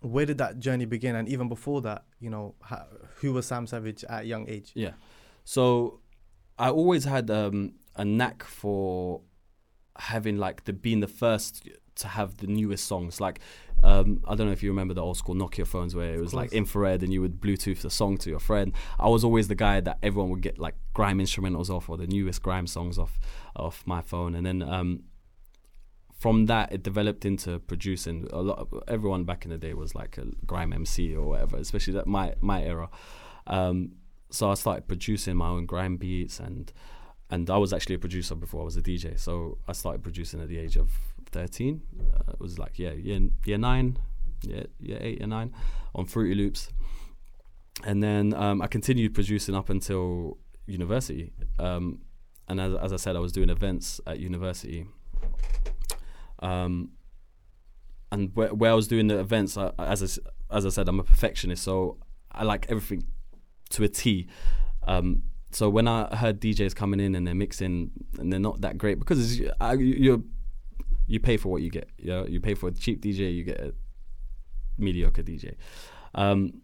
Where 0.00 0.26
did 0.26 0.38
that 0.38 0.58
journey 0.58 0.84
begin? 0.84 1.16
And 1.16 1.28
even 1.28 1.48
before 1.48 1.80
that, 1.82 2.04
you 2.20 2.30
know, 2.30 2.54
how, 2.62 2.86
who 3.16 3.32
was 3.32 3.46
Sam 3.46 3.66
Savage 3.66 4.04
at 4.04 4.22
a 4.22 4.26
young 4.26 4.48
age? 4.48 4.72
Yeah. 4.74 4.92
So 5.44 6.00
I 6.58 6.70
always 6.70 7.04
had 7.04 7.30
um, 7.30 7.74
a 7.96 8.04
knack 8.04 8.42
for 8.44 9.20
having 9.98 10.38
like 10.38 10.64
the 10.64 10.72
being 10.72 11.00
the 11.00 11.08
first 11.08 11.68
to 11.96 12.08
have 12.08 12.38
the 12.38 12.46
newest 12.46 12.86
songs. 12.86 13.20
Like 13.20 13.40
um, 13.82 14.22
I 14.28 14.34
don't 14.34 14.46
know 14.46 14.52
if 14.52 14.62
you 14.62 14.70
remember 14.70 14.94
the 14.94 15.02
old 15.02 15.16
school 15.16 15.34
Nokia 15.34 15.66
phones 15.66 15.94
where 15.94 16.14
it 16.14 16.20
was 16.20 16.32
like 16.32 16.52
infrared 16.52 17.02
and 17.02 17.12
you 17.12 17.20
would 17.20 17.40
Bluetooth 17.40 17.82
the 17.82 17.90
song 17.90 18.16
to 18.18 18.30
your 18.30 18.38
friend. 18.38 18.72
I 18.98 19.08
was 19.08 19.24
always 19.24 19.48
the 19.48 19.56
guy 19.56 19.80
that 19.80 19.98
everyone 20.02 20.30
would 20.30 20.40
get 20.40 20.58
like 20.58 20.76
grime 20.94 21.18
instrumentals 21.18 21.68
off 21.68 21.88
or 21.88 21.96
the 21.96 22.06
newest 22.06 22.42
grime 22.42 22.66
songs 22.66 22.98
off 22.98 23.18
off 23.56 23.82
my 23.86 24.00
phone, 24.00 24.34
and 24.34 24.46
then. 24.46 24.62
Um, 24.62 25.04
from 26.22 26.46
that, 26.46 26.72
it 26.72 26.84
developed 26.84 27.24
into 27.24 27.58
producing. 27.58 28.28
A 28.32 28.40
lot. 28.40 28.58
Of, 28.60 28.84
everyone 28.86 29.24
back 29.24 29.44
in 29.44 29.50
the 29.50 29.58
day 29.58 29.74
was 29.74 29.96
like 29.96 30.18
a 30.18 30.26
grime 30.46 30.72
MC 30.72 31.16
or 31.16 31.26
whatever, 31.30 31.56
especially 31.56 31.94
that 31.94 32.06
my 32.06 32.34
my 32.40 32.62
era. 32.62 32.88
Um, 33.48 33.96
so 34.30 34.48
I 34.48 34.54
started 34.54 34.86
producing 34.86 35.36
my 35.36 35.48
own 35.48 35.66
grime 35.66 35.96
beats 35.96 36.38
and 36.38 36.72
and 37.28 37.50
I 37.50 37.56
was 37.56 37.72
actually 37.72 37.96
a 37.96 37.98
producer 37.98 38.36
before 38.36 38.60
I 38.60 38.64
was 38.64 38.76
a 38.76 38.82
DJ. 38.82 39.18
So 39.18 39.58
I 39.66 39.72
started 39.72 40.04
producing 40.04 40.40
at 40.40 40.48
the 40.48 40.58
age 40.58 40.76
of 40.76 40.92
13. 41.32 41.82
Uh, 41.98 42.32
it 42.34 42.40
was 42.40 42.56
like 42.56 42.78
yeah, 42.78 42.92
year 42.92 43.20
year 43.44 43.58
nine, 43.58 43.98
yeah, 44.42 44.62
year 44.78 44.98
eight, 45.00 45.18
year 45.18 45.26
nine, 45.26 45.52
on 45.92 46.04
Fruity 46.06 46.36
Loops, 46.36 46.70
and 47.84 48.00
then 48.00 48.32
um, 48.34 48.62
I 48.62 48.68
continued 48.68 49.12
producing 49.12 49.56
up 49.56 49.70
until 49.70 50.38
university. 50.66 51.32
Um, 51.58 52.02
and 52.46 52.60
as, 52.60 52.74
as 52.74 52.92
I 52.92 52.96
said, 52.96 53.16
I 53.16 53.18
was 53.18 53.32
doing 53.32 53.50
events 53.50 54.00
at 54.06 54.20
university. 54.20 54.86
Um, 56.42 56.90
and 58.10 58.30
where, 58.36 58.52
where 58.52 58.72
I 58.72 58.74
was 58.74 58.88
doing 58.88 59.06
the 59.06 59.18
events, 59.18 59.56
I, 59.56 59.72
as 59.78 60.02
I, 60.02 60.56
as 60.56 60.66
I 60.66 60.68
said, 60.68 60.88
I'm 60.88 61.00
a 61.00 61.04
perfectionist, 61.04 61.62
so 61.62 61.96
I 62.30 62.44
like 62.44 62.66
everything 62.68 63.04
to 63.70 63.84
a 63.84 63.88
T. 63.88 64.28
Um, 64.86 65.22
so 65.50 65.70
when 65.70 65.88
I 65.88 66.14
heard 66.16 66.40
DJs 66.40 66.74
coming 66.74 67.00
in 67.00 67.14
and 67.14 67.26
they're 67.26 67.34
mixing 67.34 67.90
and 68.18 68.30
they're 68.32 68.40
not 68.40 68.60
that 68.62 68.76
great 68.76 68.98
because 68.98 69.40
I, 69.60 69.72
you 69.74 69.86
you- 69.86 70.24
you 71.08 71.18
pay 71.20 71.36
for 71.36 71.48
what 71.50 71.62
you 71.62 71.68
get. 71.68 71.90
You 71.98 72.06
know, 72.10 72.26
you 72.26 72.40
pay 72.40 72.54
for 72.54 72.68
a 72.68 72.72
cheap 72.72 73.02
DJ, 73.02 73.34
you 73.34 73.42
get 73.44 73.60
a 73.60 73.74
mediocre 74.78 75.22
DJ. 75.22 75.56
Um, 76.14 76.62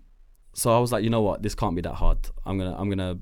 so 0.54 0.75
I 0.75 0.78
was 0.78 0.92
like, 0.92 1.02
you 1.04 1.11
know 1.11 1.20
what, 1.23 1.42
this 1.42 1.54
can't 1.56 1.75
be 1.75 1.82
that 1.82 1.94
hard. 1.94 2.18
I'm 2.47 2.56
gonna 2.56 2.75
I'm 2.78 2.88
gonna. 2.88 3.18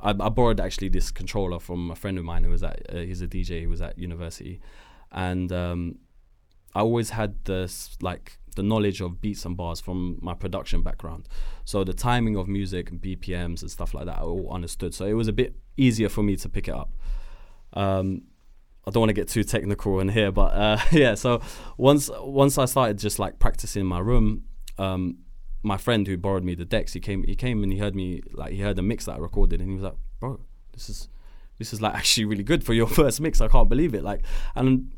I, 0.00 0.10
I 0.10 0.28
borrowed 0.30 0.58
actually 0.60 0.88
this 0.88 1.10
controller 1.10 1.58
from 1.60 1.90
a 1.90 1.94
friend 1.94 2.18
of 2.18 2.24
mine 2.24 2.44
who 2.44 2.50
was 2.50 2.62
at 2.62 2.80
uh, 2.92 2.96
he's 2.98 3.20
a 3.20 3.26
DJ 3.28 3.62
who 3.62 3.68
was 3.68 3.80
at 3.82 3.98
university, 3.98 4.60
and 5.12 5.52
um, 5.52 5.98
I 6.74 6.80
always 6.80 7.10
had 7.10 7.44
this 7.44 7.96
like 8.00 8.38
the 8.56 8.62
knowledge 8.62 9.00
of 9.00 9.20
beats 9.20 9.44
and 9.44 9.56
bars 9.56 9.80
from 9.80 10.18
my 10.20 10.34
production 10.34 10.82
background. 10.82 11.28
So 11.64 11.84
the 11.84 11.92
timing 11.92 12.36
of 12.36 12.48
music 12.48 12.90
and 12.90 13.00
BPMs 13.00 13.62
and 13.62 13.70
stuff 13.70 13.94
like 13.94 14.06
that 14.06 14.18
I 14.18 14.22
all 14.22 14.50
understood. 14.50 14.94
So 14.94 15.04
it 15.06 15.12
was 15.12 15.28
a 15.28 15.32
bit 15.32 15.54
easier 15.76 16.08
for 16.08 16.22
me 16.22 16.34
to 16.36 16.48
pick 16.48 16.66
it 16.68 16.74
up. 16.74 16.92
Um, 17.72 18.22
I 18.86 18.90
don't 18.90 19.02
want 19.02 19.10
to 19.10 19.14
get 19.14 19.28
too 19.28 19.44
technical 19.44 20.00
in 20.00 20.08
here, 20.08 20.32
but 20.32 20.54
uh, 20.54 20.78
yeah. 20.92 21.14
So 21.14 21.40
once 21.76 22.10
once 22.14 22.58
I 22.58 22.64
started 22.64 22.98
just 22.98 23.18
like 23.18 23.38
practicing 23.38 23.80
in 23.82 23.86
my 23.86 23.98
room, 23.98 24.44
um, 24.78 25.18
my 25.62 25.76
friend 25.76 26.06
who 26.06 26.16
borrowed 26.16 26.44
me 26.44 26.54
the 26.54 26.64
decks, 26.64 26.94
he 26.94 27.00
came 27.00 27.22
he 27.24 27.36
came 27.36 27.62
and 27.62 27.72
he 27.72 27.78
heard 27.78 27.94
me 27.94 28.22
like 28.32 28.52
he 28.52 28.60
heard 28.60 28.76
the 28.76 28.82
mix 28.82 29.04
that 29.04 29.16
I 29.16 29.18
recorded, 29.18 29.60
and 29.60 29.68
he 29.68 29.74
was 29.74 29.84
like, 29.84 29.96
"Bro, 30.20 30.40
this 30.72 30.88
is 30.88 31.08
this 31.58 31.72
is 31.72 31.82
like 31.82 31.94
actually 32.00 32.24
really 32.24 32.44
good 32.44 32.64
for 32.64 32.72
your 32.72 32.86
first 33.00 33.20
mix. 33.20 33.40
I 33.40 33.48
can't 33.48 33.68
believe 33.68 33.94
it." 33.94 34.02
Like, 34.02 34.22
and 34.54 34.90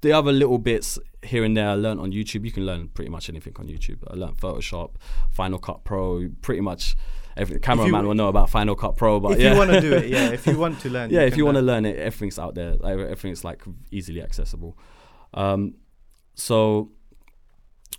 the 0.00 0.12
other 0.12 0.32
little 0.32 0.58
bits 0.58 0.98
here 1.22 1.44
and 1.44 1.56
there 1.56 1.68
I 1.68 1.74
learned 1.74 2.00
on 2.00 2.12
YouTube. 2.12 2.44
You 2.44 2.52
can 2.52 2.66
learn 2.66 2.88
pretty 2.88 3.10
much 3.10 3.28
anything 3.28 3.54
on 3.58 3.66
YouTube. 3.68 3.98
I 4.08 4.14
learned 4.14 4.36
Photoshop, 4.38 4.92
Final 5.30 5.58
Cut 5.58 5.84
Pro, 5.84 6.28
pretty 6.40 6.60
much 6.60 6.96
every 7.36 7.60
cameraman 7.60 8.06
will 8.06 8.14
know 8.14 8.28
about 8.28 8.50
Final 8.50 8.74
Cut 8.74 8.96
Pro. 8.96 9.20
But 9.20 9.32
if 9.32 9.40
yeah. 9.40 9.52
you 9.52 9.58
want 9.58 9.70
to 9.70 9.80
do 9.80 9.92
it, 9.92 10.08
yeah. 10.08 10.30
If 10.30 10.46
you 10.46 10.58
want 10.58 10.80
to 10.80 10.90
learn, 10.90 11.10
yeah, 11.10 11.22
if 11.22 11.36
you 11.36 11.44
want 11.44 11.56
to 11.56 11.62
learn. 11.62 11.84
it, 11.84 11.96
everything's 11.96 12.38
out 12.38 12.54
there. 12.54 12.76
Everything's 12.84 13.44
like 13.44 13.62
easily 13.90 14.22
accessible. 14.22 14.78
Um, 15.34 15.74
so 16.34 16.90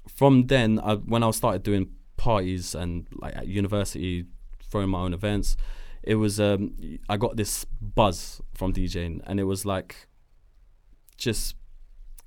from 0.09 0.47
then, 0.47 0.79
I, 0.79 0.95
when 0.95 1.23
I 1.23 1.31
started 1.31 1.63
doing 1.63 1.89
parties 2.17 2.75
and 2.75 3.07
like 3.13 3.35
at 3.35 3.47
university, 3.47 4.25
throwing 4.63 4.89
my 4.89 4.99
own 4.99 5.13
events, 5.13 5.55
it 6.03 6.15
was 6.15 6.39
um, 6.39 6.75
I 7.09 7.17
got 7.17 7.35
this 7.37 7.65
buzz 7.79 8.41
from 8.53 8.73
DJing, 8.73 9.21
and 9.25 9.39
it 9.39 9.43
was 9.43 9.65
like 9.65 10.07
just 11.17 11.55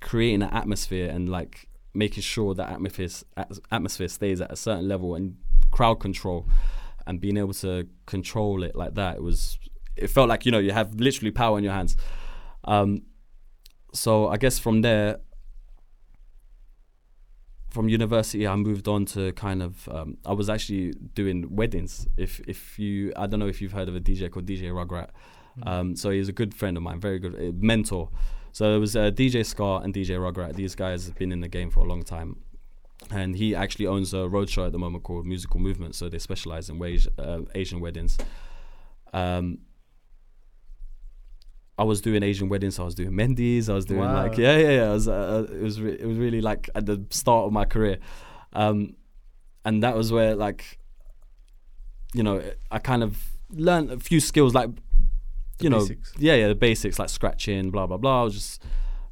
creating 0.05 0.43
an 0.43 0.49
atmosphere 0.53 1.09
and 1.09 1.27
like 1.27 1.67
making 1.95 2.21
sure 2.21 2.53
that 2.53 2.69
atmosphere 2.69 3.09
atmosphere 3.71 4.07
stays 4.07 4.39
at 4.39 4.51
a 4.51 4.55
certain 4.55 4.87
level 4.87 5.15
and 5.15 5.35
crowd 5.71 5.95
control 5.95 6.47
and 7.07 7.19
being 7.19 7.37
able 7.37 7.55
to 7.55 7.87
control 8.05 8.61
it 8.61 8.75
like 8.75 8.93
that. 8.93 9.15
It 9.15 9.23
was 9.23 9.57
it 9.95 10.07
felt 10.07 10.29
like 10.29 10.45
you 10.45 10.51
know 10.51 10.59
you 10.59 10.73
have 10.73 10.93
literally 10.93 11.31
power 11.31 11.57
in 11.57 11.63
your 11.63 11.73
hands. 11.73 11.97
Um, 12.65 13.01
so 13.93 14.27
I 14.27 14.37
guess 14.37 14.59
from 14.59 14.83
there, 14.83 15.17
from 17.71 17.89
university, 17.89 18.45
I 18.45 18.55
moved 18.55 18.87
on 18.87 19.05
to 19.07 19.31
kind 19.31 19.63
of. 19.63 19.89
Um, 19.89 20.17
I 20.23 20.33
was 20.33 20.51
actually 20.51 20.93
doing 21.15 21.47
weddings. 21.49 22.07
If 22.15 22.41
if 22.47 22.77
you, 22.77 23.11
I 23.15 23.25
don't 23.25 23.39
know 23.39 23.47
if 23.47 23.59
you've 23.59 23.71
heard 23.71 23.89
of 23.89 23.95
a 23.95 23.99
DJ 23.99 24.29
called 24.29 24.45
DJ 24.45 24.65
Rugrat. 24.65 25.09
Mm. 25.59 25.67
Um, 25.67 25.95
so 25.95 26.11
he's 26.11 26.29
a 26.29 26.33
good 26.33 26.53
friend 26.53 26.77
of 26.77 26.83
mine, 26.83 26.99
very 26.99 27.17
good 27.17 27.63
mentor. 27.63 28.09
So 28.55 28.73
it 28.73 28.79
was 28.79 28.95
uh, 28.95 29.11
DJ 29.11 29.45
Scar 29.45 29.83
and 29.83 29.93
DJ 29.93 30.11
Rugrat. 30.11 30.53
These 30.53 30.75
guys 30.75 31.07
have 31.07 31.15
been 31.15 31.33
in 31.33 31.41
the 31.41 31.49
game 31.49 31.69
for 31.69 31.81
a 31.81 31.83
long 31.83 32.03
time. 32.03 32.37
And 33.11 33.35
he 33.35 33.53
actually 33.53 33.85
owns 33.85 34.13
a 34.13 34.29
roadshow 34.35 34.65
at 34.67 34.71
the 34.71 34.79
moment 34.79 35.03
called 35.03 35.25
Musical 35.25 35.59
Movement. 35.59 35.93
So 35.93 36.07
they 36.07 36.19
specialize 36.19 36.69
in 36.69 36.79
wage, 36.79 37.05
uh, 37.19 37.41
Asian 37.53 37.81
weddings. 37.81 38.17
Um, 39.11 39.57
I 41.77 41.83
was 41.83 41.99
doing 41.99 42.23
Asian 42.23 42.47
weddings. 42.47 42.79
I 42.79 42.83
was 42.83 42.95
doing 42.95 43.11
Mehndi's. 43.11 43.67
I 43.67 43.73
was 43.73 43.83
doing 43.83 43.99
wow. 43.99 44.23
like 44.23 44.37
yeah, 44.37 44.55
yeah, 44.55 44.69
yeah. 44.69 44.89
It 44.89 44.93
was, 44.93 45.09
uh, 45.09 45.47
it 45.51 45.61
was 45.61 45.81
re- 45.81 45.97
it 45.99 46.05
was 46.05 46.17
really 46.17 46.39
like 46.39 46.69
at 46.75 46.85
the 46.85 47.05
start 47.09 47.47
of 47.47 47.51
my 47.51 47.65
career, 47.65 47.97
um, 48.53 48.95
and 49.65 49.83
that 49.83 49.97
was 49.97 50.13
where 50.13 50.33
like, 50.33 50.79
you 52.13 52.23
know, 52.23 52.41
I 52.71 52.79
kind 52.79 53.03
of 53.03 53.21
learned 53.49 53.91
a 53.91 53.99
few 53.99 54.21
skills 54.21 54.53
like, 54.53 54.69
you 55.59 55.69
the 55.69 55.75
know, 55.75 55.79
basics. 55.79 56.13
yeah, 56.17 56.35
yeah, 56.35 56.47
the 56.47 56.55
basics 56.55 56.99
like 56.99 57.09
scratching, 57.09 57.71
blah 57.71 57.87
blah 57.87 57.97
blah. 57.97 58.21
I 58.21 58.23
was 58.23 58.33
just, 58.33 58.63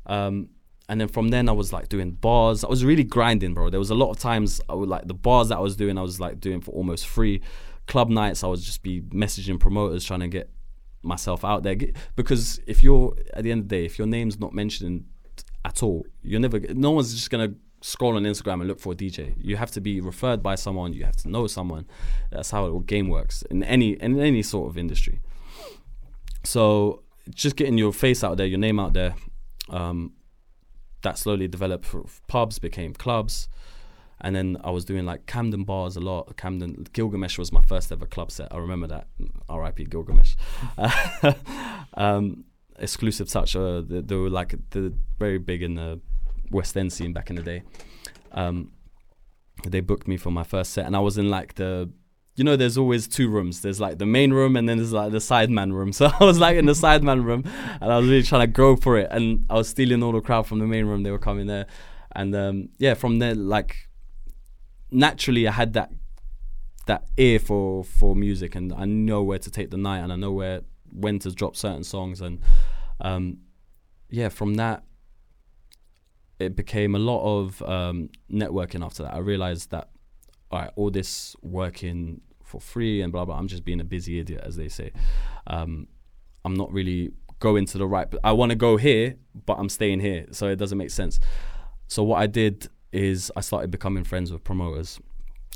um, 0.05 0.49
and 0.89 0.99
then 0.99 1.07
from 1.07 1.29
then 1.29 1.49
I 1.49 1.53
was 1.53 1.71
like 1.71 1.89
doing 1.89 2.11
bars. 2.11 2.63
I 2.63 2.69
was 2.69 2.83
really 2.83 3.03
grinding, 3.03 3.53
bro. 3.53 3.69
There 3.69 3.79
was 3.79 3.89
a 3.89 3.95
lot 3.95 4.11
of 4.11 4.19
times 4.19 4.61
I 4.69 4.75
would 4.75 4.89
like 4.89 5.07
the 5.07 5.13
bars 5.13 5.49
that 5.49 5.57
I 5.57 5.61
was 5.61 5.75
doing. 5.75 5.97
I 5.97 6.01
was 6.01 6.19
like 6.19 6.39
doing 6.39 6.61
for 6.61 6.71
almost 6.71 7.07
free. 7.07 7.41
Club 7.85 8.09
nights, 8.09 8.43
I 8.43 8.47
would 8.47 8.61
just 8.61 8.81
be 8.81 9.01
messaging 9.01 9.59
promoters 9.59 10.05
trying 10.05 10.21
to 10.21 10.29
get 10.29 10.49
myself 11.03 11.43
out 11.43 11.63
there 11.63 11.75
because 12.15 12.59
if 12.65 12.81
you're 12.81 13.15
at 13.33 13.43
the 13.43 13.51
end 13.51 13.63
of 13.63 13.69
the 13.69 13.75
day 13.75 13.85
if 13.85 13.97
your 13.97 14.07
name's 14.07 14.39
not 14.39 14.53
mentioned 14.53 15.05
at 15.65 15.83
all 15.83 16.05
you're 16.21 16.39
never 16.39 16.59
no 16.73 16.91
one's 16.91 17.13
just 17.13 17.29
gonna 17.29 17.53
scroll 17.81 18.15
on 18.15 18.23
instagram 18.23 18.53
and 18.53 18.67
look 18.67 18.79
for 18.79 18.93
a 18.93 18.95
dj 18.95 19.33
you 19.37 19.57
have 19.57 19.69
to 19.69 19.81
be 19.81 19.99
referred 19.99 20.41
by 20.41 20.55
someone 20.55 20.93
you 20.93 21.03
have 21.03 21.15
to 21.15 21.27
know 21.27 21.45
someone 21.45 21.85
that's 22.31 22.51
how 22.51 22.65
a 22.65 22.81
game 22.83 23.09
works 23.09 23.41
in 23.51 23.63
any 23.63 23.91
in 24.01 24.19
any 24.19 24.41
sort 24.41 24.69
of 24.69 24.77
industry 24.77 25.19
so 26.43 27.03
just 27.29 27.55
getting 27.55 27.77
your 27.77 27.93
face 27.93 28.23
out 28.23 28.37
there 28.37 28.45
your 28.45 28.59
name 28.59 28.79
out 28.79 28.93
there 28.93 29.15
um, 29.69 30.11
that 31.01 31.17
slowly 31.17 31.47
developed 31.47 31.87
pubs 32.27 32.59
became 32.59 32.93
clubs 32.93 33.47
and 34.23 34.35
then 34.35 34.57
I 34.63 34.71
was 34.71 34.85
doing 34.85 35.05
like 35.05 35.25
Camden 35.25 35.65
bars 35.65 35.97
a 35.97 35.99
lot. 35.99 36.37
Camden 36.37 36.87
Gilgamesh 36.93 37.37
was 37.37 37.51
my 37.51 37.61
first 37.61 37.91
ever 37.91 38.05
club 38.05 38.31
set. 38.31 38.47
I 38.53 38.57
remember 38.57 38.87
that. 38.87 39.07
R.I.P. 39.49 39.83
Gilgamesh. 39.85 40.35
um, 41.95 42.45
exclusive 42.79 43.27
touch. 43.27 43.55
Uh, 43.55 43.81
they, 43.81 43.99
they, 43.99 44.15
were 44.15 44.29
like 44.29 44.55
very 45.19 45.39
big 45.39 45.61
in 45.61 45.75
the 45.75 45.99
West 46.51 46.77
End 46.77 46.93
scene 46.93 47.11
back 47.11 47.29
in 47.29 47.35
the 47.35 47.43
day. 47.43 47.63
Um, 48.31 48.71
they 49.67 49.81
booked 49.81 50.07
me 50.07 50.15
for 50.15 50.31
my 50.31 50.43
first 50.43 50.71
set, 50.71 50.85
and 50.85 50.95
I 50.95 50.99
was 50.99 51.17
in 51.17 51.29
like 51.29 51.55
the 51.55 51.89
you 52.35 52.43
know, 52.43 52.55
there's 52.55 52.77
always 52.77 53.07
two 53.07 53.29
rooms. 53.29 53.61
There's 53.61 53.79
like 53.79 53.99
the 53.99 54.05
main 54.05 54.33
room 54.33 54.55
and 54.55 54.67
then 54.67 54.77
there's 54.77 54.93
like 54.93 55.11
the 55.11 55.19
sideman 55.19 55.71
room. 55.71 55.93
So 55.93 56.09
I 56.19 56.23
was 56.23 56.39
like 56.39 56.57
in 56.57 56.65
the 56.65 56.73
sideman 56.73 57.23
room 57.23 57.43
and 57.79 57.91
I 57.91 57.99
was 57.99 58.07
really 58.07 58.23
trying 58.23 58.41
to 58.41 58.47
go 58.47 58.75
for 58.75 58.97
it. 58.97 59.07
And 59.11 59.45
I 59.49 59.53
was 59.55 59.69
stealing 59.69 60.01
all 60.01 60.11
the 60.11 60.21
crowd 60.21 60.47
from 60.47 60.59
the 60.59 60.67
main 60.67 60.85
room. 60.85 61.03
They 61.03 61.11
were 61.11 61.19
coming 61.19 61.47
there. 61.47 61.67
And 62.15 62.35
um, 62.35 62.69
yeah, 62.79 62.95
from 62.95 63.19
there, 63.19 63.35
like 63.35 63.89
naturally 64.93 65.47
I 65.47 65.51
had 65.51 65.73
that 65.73 65.91
that 66.85 67.05
ear 67.17 67.39
for 67.39 67.83
for 67.83 68.15
music 68.15 68.55
and 68.55 68.73
I 68.73 68.85
know 68.85 69.23
where 69.23 69.39
to 69.39 69.49
take 69.49 69.71
the 69.71 69.77
night 69.77 69.99
and 69.99 70.11
I 70.11 70.15
know 70.15 70.31
where 70.31 70.61
when 70.91 71.19
to 71.19 71.31
drop 71.31 71.55
certain 71.55 71.83
songs 71.83 72.21
and 72.21 72.39
um, 73.01 73.39
yeah 74.09 74.29
from 74.29 74.55
that 74.55 74.83
it 76.39 76.55
became 76.55 76.93
a 76.93 76.99
lot 76.99 77.23
of 77.23 77.61
um, 77.63 78.09
networking 78.31 78.85
after 78.85 79.03
that 79.03 79.13
I 79.13 79.19
realized 79.19 79.71
that 79.71 79.89
all 80.53 80.59
right 80.59 80.71
all 80.75 80.91
this 80.91 81.35
working 81.41 82.21
for 82.43 82.61
free 82.61 83.01
and 83.01 83.11
blah 83.11 83.25
blah 83.25 83.37
I'm 83.37 83.47
just 83.47 83.65
being 83.65 83.81
a 83.81 83.85
busy 83.85 84.19
idiot 84.19 84.41
as 84.43 84.55
they 84.55 84.69
say 84.69 84.91
um, 85.47 85.87
I'm 86.45 86.53
not 86.53 86.71
really 86.71 87.11
going 87.39 87.65
to 87.65 87.77
the 87.77 87.87
right 87.87 88.07
I 88.23 88.31
want 88.31 88.51
to 88.51 88.55
go 88.55 88.77
here 88.77 89.15
but 89.45 89.55
I'm 89.59 89.69
staying 89.69 89.99
here 89.99 90.27
so 90.31 90.47
it 90.47 90.55
doesn't 90.57 90.77
make 90.77 90.91
sense 90.91 91.19
so 91.87 92.03
what 92.03 92.21
I 92.21 92.27
did 92.27 92.69
is 92.93 93.31
I 93.35 93.41
started 93.41 93.71
becoming 93.71 94.03
friends 94.03 94.31
with 94.31 94.43
promoters. 94.43 94.99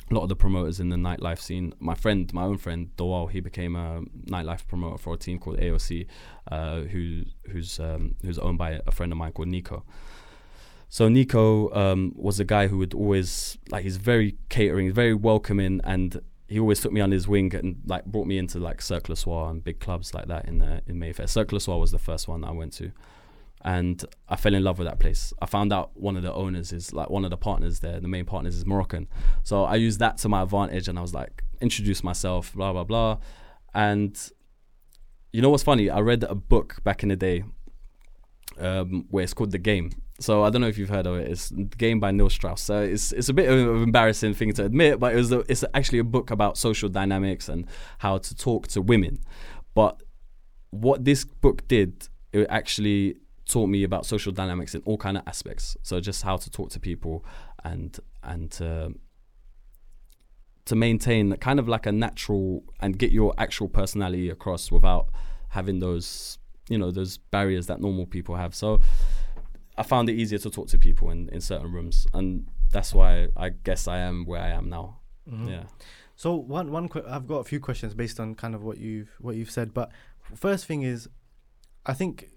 A 0.10 0.14
lot 0.14 0.24
of 0.24 0.30
the 0.30 0.36
promoters 0.36 0.80
in 0.80 0.90
the 0.90 0.96
nightlife 0.96 1.40
scene. 1.40 1.74
My 1.80 1.94
friend, 1.94 2.32
my 2.34 2.44
own 2.44 2.58
friend 2.58 2.96
Doal, 2.96 3.28
he 3.28 3.40
became 3.40 3.76
a 3.76 4.02
nightlife 4.26 4.68
promoter 4.68 4.98
for 4.98 5.14
a 5.14 5.18
team 5.18 5.38
called 5.38 5.58
AOC, 5.60 6.08
uh, 6.52 6.82
who 6.82 7.24
who's 7.50 7.80
um, 7.80 8.16
who's 8.22 8.40
owned 8.40 8.58
by 8.58 8.80
a 8.86 8.92
friend 8.92 9.12
of 9.12 9.18
mine 9.18 9.34
called 9.34 9.50
Nico. 9.50 9.84
So 10.90 11.10
Nico 11.10 11.74
um, 11.74 12.14
was 12.16 12.40
a 12.40 12.46
guy 12.46 12.68
who 12.68 12.78
would 12.78 12.94
always 12.94 13.58
like 13.70 13.84
he's 13.84 13.98
very 13.98 14.38
catering, 14.50 14.92
very 14.92 15.14
welcoming, 15.14 15.82
and 15.84 16.22
he 16.48 16.60
always 16.60 16.80
took 16.80 16.94
me 16.94 17.02
on 17.02 17.12
his 17.12 17.28
wing 17.28 17.54
and 17.54 17.82
like 17.86 18.06
brought 18.06 18.26
me 18.26 18.38
into 18.38 18.60
like 18.60 18.82
Cirque 18.82 19.08
du 19.08 19.16
Soir 19.16 19.50
and 19.50 19.64
big 19.64 19.80
clubs 19.80 20.14
like 20.14 20.28
that 20.28 20.46
in 20.46 20.62
uh, 20.62 20.80
in 20.88 20.98
Mayfair. 20.98 21.28
Cirque 21.28 21.50
du 21.50 21.60
Soir 21.60 21.80
was 21.80 21.92
the 21.92 22.00
first 22.00 22.28
one 22.28 22.44
I 22.44 22.52
went 22.52 22.74
to 22.74 22.92
and 23.62 24.04
I 24.30 24.36
fell 24.36 24.54
in 24.54 24.64
love 24.64 24.80
with 24.80 24.88
that 24.88 25.00
place. 25.00 25.34
I 25.42 25.46
found 25.46 25.74
out 25.74 25.92
one 25.96 26.16
of 26.16 26.24
the 26.24 26.34
owners 26.34 26.72
is 26.72 26.94
like 26.94 27.10
one 27.10 27.26
of 27.26 27.32
the 27.32 27.38
partners 27.38 27.80
there, 27.80 28.00
the 28.00 28.08
main 28.08 28.26
partners 28.26 28.56
is 28.56 28.66
Moroccan. 28.66 29.08
So 29.44 29.64
I 29.64 29.76
used 29.76 30.00
that 30.00 30.18
to 30.20 30.30
my 30.30 30.44
advantage 30.44 30.88
and 30.88 30.98
I 30.98 31.02
was 31.02 31.14
like, 31.14 31.44
introduce 31.60 32.04
myself, 32.04 32.54
blah, 32.54 32.72
blah, 32.72 32.84
blah. 32.84 33.18
And 33.74 34.18
you 35.34 35.42
know 35.42 35.50
what's 35.50 35.64
funny? 35.64 35.90
I 35.90 36.00
read 36.00 36.24
a 36.24 36.36
book 36.36 36.84
back 36.84 37.04
in 37.04 37.10
the 37.10 37.16
day 37.16 37.44
um, 38.60 39.06
where 39.10 39.24
it's 39.24 39.34
called 39.34 39.52
The 39.52 39.58
Game. 39.58 39.92
So 40.20 40.44
I 40.44 40.50
don't 40.50 40.62
know 40.62 40.68
if 40.68 40.78
you've 40.78 40.90
heard 40.90 41.06
of 41.06 41.16
it. 41.18 41.30
It's 41.30 41.50
The 41.50 41.64
Game 41.64 42.00
by 42.00 42.12
Neil 42.12 42.30
Strauss. 42.30 42.62
So 42.62 42.82
it's 42.82 43.12
it's 43.12 43.30
a 43.30 43.34
bit 43.34 43.50
of 43.50 43.58
an 43.58 43.84
embarrassing 43.84 44.34
thing 44.34 44.52
to 44.54 44.66
admit, 44.66 45.00
but 45.00 45.14
it 45.14 45.18
was 45.18 45.32
a, 45.32 45.40
it's 45.48 45.64
actually 45.74 46.00
a 46.00 46.04
book 46.04 46.32
about 46.32 46.58
social 46.58 46.90
dynamics 46.90 47.50
and 47.50 47.68
how 48.00 48.18
to 48.18 48.36
talk 48.36 48.68
to 48.70 48.82
women. 48.82 49.20
But 49.76 50.02
what 50.72 51.06
this 51.06 51.24
book 51.24 51.68
did, 51.68 52.10
it 52.34 52.48
actually 52.50 53.18
taught 53.48 53.68
me 53.68 53.84
about 53.84 54.06
social 54.06 54.32
dynamics 54.32 54.76
in 54.76 54.82
all 54.86 54.98
kind 54.98 55.18
of 55.18 55.24
aspects. 55.28 55.78
So 55.84 56.00
just 56.00 56.24
how 56.24 56.38
to 56.38 56.50
talk 56.50 56.72
to 56.72 56.80
people 56.80 57.24
and 57.64 57.98
and 58.24 58.52
to 58.54 58.94
to 60.66 60.76
maintain 60.76 61.34
kind 61.38 61.60
of 61.60 61.68
like 61.68 61.86
a 61.86 61.92
natural 61.92 62.64
and 62.82 62.98
get 62.98 63.12
your 63.12 63.34
actual 63.38 63.70
personality 63.70 64.30
across 64.30 64.70
without 64.72 65.08
having 65.50 65.80
those 65.80 66.40
you 66.70 66.78
know 66.78 66.92
those 66.92 67.18
barriers 67.18 67.68
that 67.68 67.80
normal 67.80 68.06
people 68.06 68.36
have. 68.36 68.54
So 68.54 68.82
I 69.78 69.84
found 69.84 70.10
it 70.10 70.14
easier 70.14 70.40
to 70.40 70.50
talk 70.50 70.68
to 70.70 70.78
people 70.78 71.10
in, 71.12 71.30
in 71.30 71.42
certain 71.42 71.72
rooms, 71.72 72.08
and 72.14 72.48
that's 72.72 72.94
why 72.94 73.28
I 73.38 73.50
guess 73.50 73.88
I 73.88 74.00
am 74.00 74.26
where 74.26 74.42
I 74.42 74.50
am 74.50 74.70
now. 74.70 75.00
Mm-hmm. 75.30 75.50
Yeah. 75.50 75.64
So 76.16 76.36
one 76.36 76.72
one 76.72 76.90
qu- 76.90 77.04
I've 77.08 77.28
got 77.28 77.38
a 77.38 77.44
few 77.44 77.60
questions 77.60 77.94
based 77.94 78.20
on 78.20 78.34
kind 78.36 78.56
of 78.56 78.64
what 78.64 78.78
you've 78.80 79.10
what 79.20 79.36
you've 79.36 79.52
said, 79.52 79.74
but 79.74 79.92
first 80.36 80.66
thing 80.66 80.82
is 80.82 81.08
I 81.88 81.94
think 81.94 82.30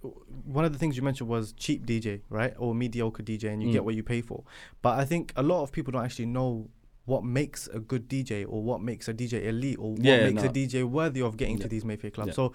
one 0.45 0.65
of 0.65 0.73
the 0.73 0.79
things 0.79 0.97
you 0.97 1.03
mentioned 1.03 1.29
was 1.29 1.53
cheap 1.53 1.85
DJ, 1.85 2.21
right, 2.29 2.55
or 2.57 2.75
mediocre 2.75 3.23
DJ, 3.23 3.53
and 3.53 3.61
you 3.63 3.71
mm. 3.71 3.73
get 3.73 3.85
what 3.85 3.97
you 3.97 4.05
pay 4.05 4.21
for. 4.21 4.45
But 4.81 4.99
I 4.99 5.05
think 5.05 5.33
a 5.35 5.43
lot 5.43 5.63
of 5.63 5.73
people 5.73 5.91
don't 5.93 6.05
actually 6.05 6.27
know 6.27 6.69
what 7.05 7.25
makes 7.25 7.67
a 7.67 7.81
good 7.81 8.09
DJ, 8.09 8.47
or 8.49 8.63
what 8.63 8.81
makes 8.81 9.09
a 9.09 9.15
DJ 9.15 9.47
elite, 9.47 9.79
or 9.81 9.91
what 9.93 10.05
yeah, 10.05 10.31
makes 10.31 10.43
no. 10.43 10.49
a 10.49 10.53
DJ 10.53 10.85
worthy 10.85 11.21
of 11.21 11.37
getting 11.37 11.57
yeah. 11.57 11.63
to 11.63 11.69
these 11.69 11.85
Mayfair 11.85 12.11
clubs. 12.11 12.29
Yeah. 12.29 12.35
So, 12.35 12.53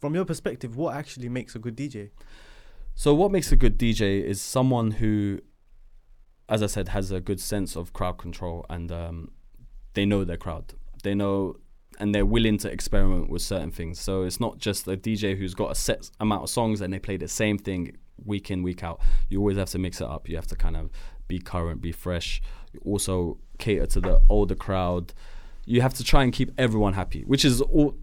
from 0.00 0.14
your 0.14 0.24
perspective, 0.24 0.76
what 0.76 0.96
actually 0.96 1.28
makes 1.28 1.54
a 1.54 1.58
good 1.58 1.76
DJ? 1.76 2.10
So, 2.98 3.14
what 3.14 3.30
makes 3.30 3.52
a 3.52 3.56
good 3.56 3.78
DJ 3.78 4.24
is 4.24 4.40
someone 4.40 4.90
who, 4.90 5.38
as 6.48 6.64
I 6.64 6.66
said, 6.66 6.88
has 6.88 7.12
a 7.12 7.20
good 7.20 7.38
sense 7.38 7.76
of 7.76 7.92
crowd 7.92 8.18
control 8.18 8.66
and 8.68 8.90
um, 8.90 9.30
they 9.94 10.04
know 10.04 10.24
their 10.24 10.36
crowd. 10.36 10.74
They 11.04 11.14
know 11.14 11.58
and 12.00 12.12
they're 12.12 12.26
willing 12.26 12.58
to 12.58 12.68
experiment 12.68 13.30
with 13.30 13.40
certain 13.40 13.70
things. 13.70 14.00
So 14.00 14.24
it's 14.24 14.40
not 14.40 14.58
just 14.58 14.88
a 14.88 14.96
DJ 14.96 15.38
who's 15.38 15.54
got 15.54 15.70
a 15.70 15.76
set 15.76 16.10
amount 16.18 16.42
of 16.42 16.50
songs 16.50 16.80
and 16.80 16.92
they 16.92 16.98
play 16.98 17.16
the 17.16 17.28
same 17.28 17.56
thing 17.56 17.96
week 18.24 18.50
in 18.50 18.64
week 18.64 18.82
out. 18.82 19.00
You 19.28 19.38
always 19.38 19.58
have 19.58 19.70
to 19.70 19.78
mix 19.78 20.00
it 20.00 20.08
up. 20.08 20.28
You 20.28 20.34
have 20.34 20.48
to 20.48 20.56
kind 20.56 20.76
of 20.76 20.90
be 21.28 21.38
current, 21.38 21.80
be 21.80 21.92
fresh. 21.92 22.42
Also 22.84 23.38
cater 23.58 23.86
to 23.86 24.00
the 24.00 24.20
older 24.28 24.56
crowd. 24.56 25.14
You 25.66 25.82
have 25.82 25.94
to 25.94 26.02
try 26.02 26.24
and 26.24 26.32
keep 26.32 26.50
everyone 26.58 26.94
happy, 26.94 27.22
which 27.22 27.44
is 27.44 27.60
all. 27.60 27.94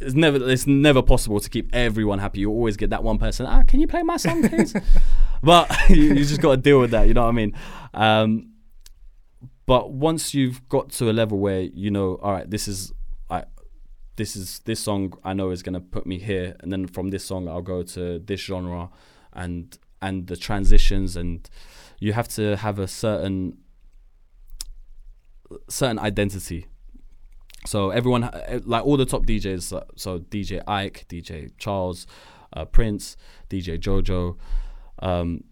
It's 0.00 0.14
never 0.14 0.50
it's 0.50 0.66
never 0.66 1.02
possible 1.02 1.40
to 1.40 1.48
keep 1.48 1.74
everyone 1.74 2.18
happy. 2.18 2.40
You 2.40 2.50
always 2.50 2.76
get 2.76 2.90
that 2.90 3.04
one 3.04 3.18
person. 3.18 3.46
Ah, 3.46 3.62
can 3.62 3.80
you 3.80 3.86
play 3.86 4.02
my 4.02 4.16
song, 4.16 4.48
please? 4.48 4.74
but 5.42 5.70
you, 5.88 6.14
you, 6.14 6.24
just 6.24 6.40
got 6.40 6.50
to 6.52 6.56
deal 6.56 6.80
with 6.80 6.90
that. 6.90 7.06
You 7.06 7.14
know 7.14 7.22
what 7.22 7.28
I 7.28 7.32
mean? 7.32 7.52
Um, 7.94 8.50
but 9.66 9.92
once 9.92 10.34
you've 10.34 10.68
got 10.68 10.90
to 10.90 11.10
a 11.10 11.12
level 11.12 11.38
where 11.38 11.60
you 11.60 11.90
know, 11.90 12.18
all 12.22 12.32
right, 12.32 12.50
this 12.50 12.68
is 12.68 12.92
this 14.16 14.36
is 14.36 14.60
this 14.60 14.80
song 14.80 15.12
I 15.24 15.32
know 15.32 15.50
is 15.50 15.62
gonna 15.62 15.80
put 15.80 16.06
me 16.06 16.18
here, 16.18 16.56
and 16.60 16.72
then 16.72 16.86
from 16.86 17.10
this 17.10 17.24
song 17.24 17.48
I'll 17.48 17.62
go 17.62 17.82
to 17.82 18.18
this 18.18 18.40
genre, 18.40 18.90
and 19.32 19.76
and 20.00 20.26
the 20.26 20.36
transitions, 20.36 21.16
and 21.16 21.48
you 21.98 22.12
have 22.12 22.28
to 22.28 22.56
have 22.56 22.78
a 22.78 22.86
certain 22.86 23.58
certain 25.68 25.98
identity. 25.98 26.66
So 27.66 27.90
everyone, 27.90 28.24
uh, 28.24 28.60
like 28.64 28.84
all 28.84 28.96
the 28.96 29.06
top 29.06 29.26
DJs, 29.26 29.76
uh, 29.76 29.84
so 29.96 30.18
DJ 30.18 30.62
Ike, 30.66 31.06
DJ 31.08 31.52
Charles, 31.58 32.06
uh, 32.52 32.64
Prince, 32.64 33.16
DJ 33.48 33.78
Jojo, 33.78 34.36
um, 35.00 35.44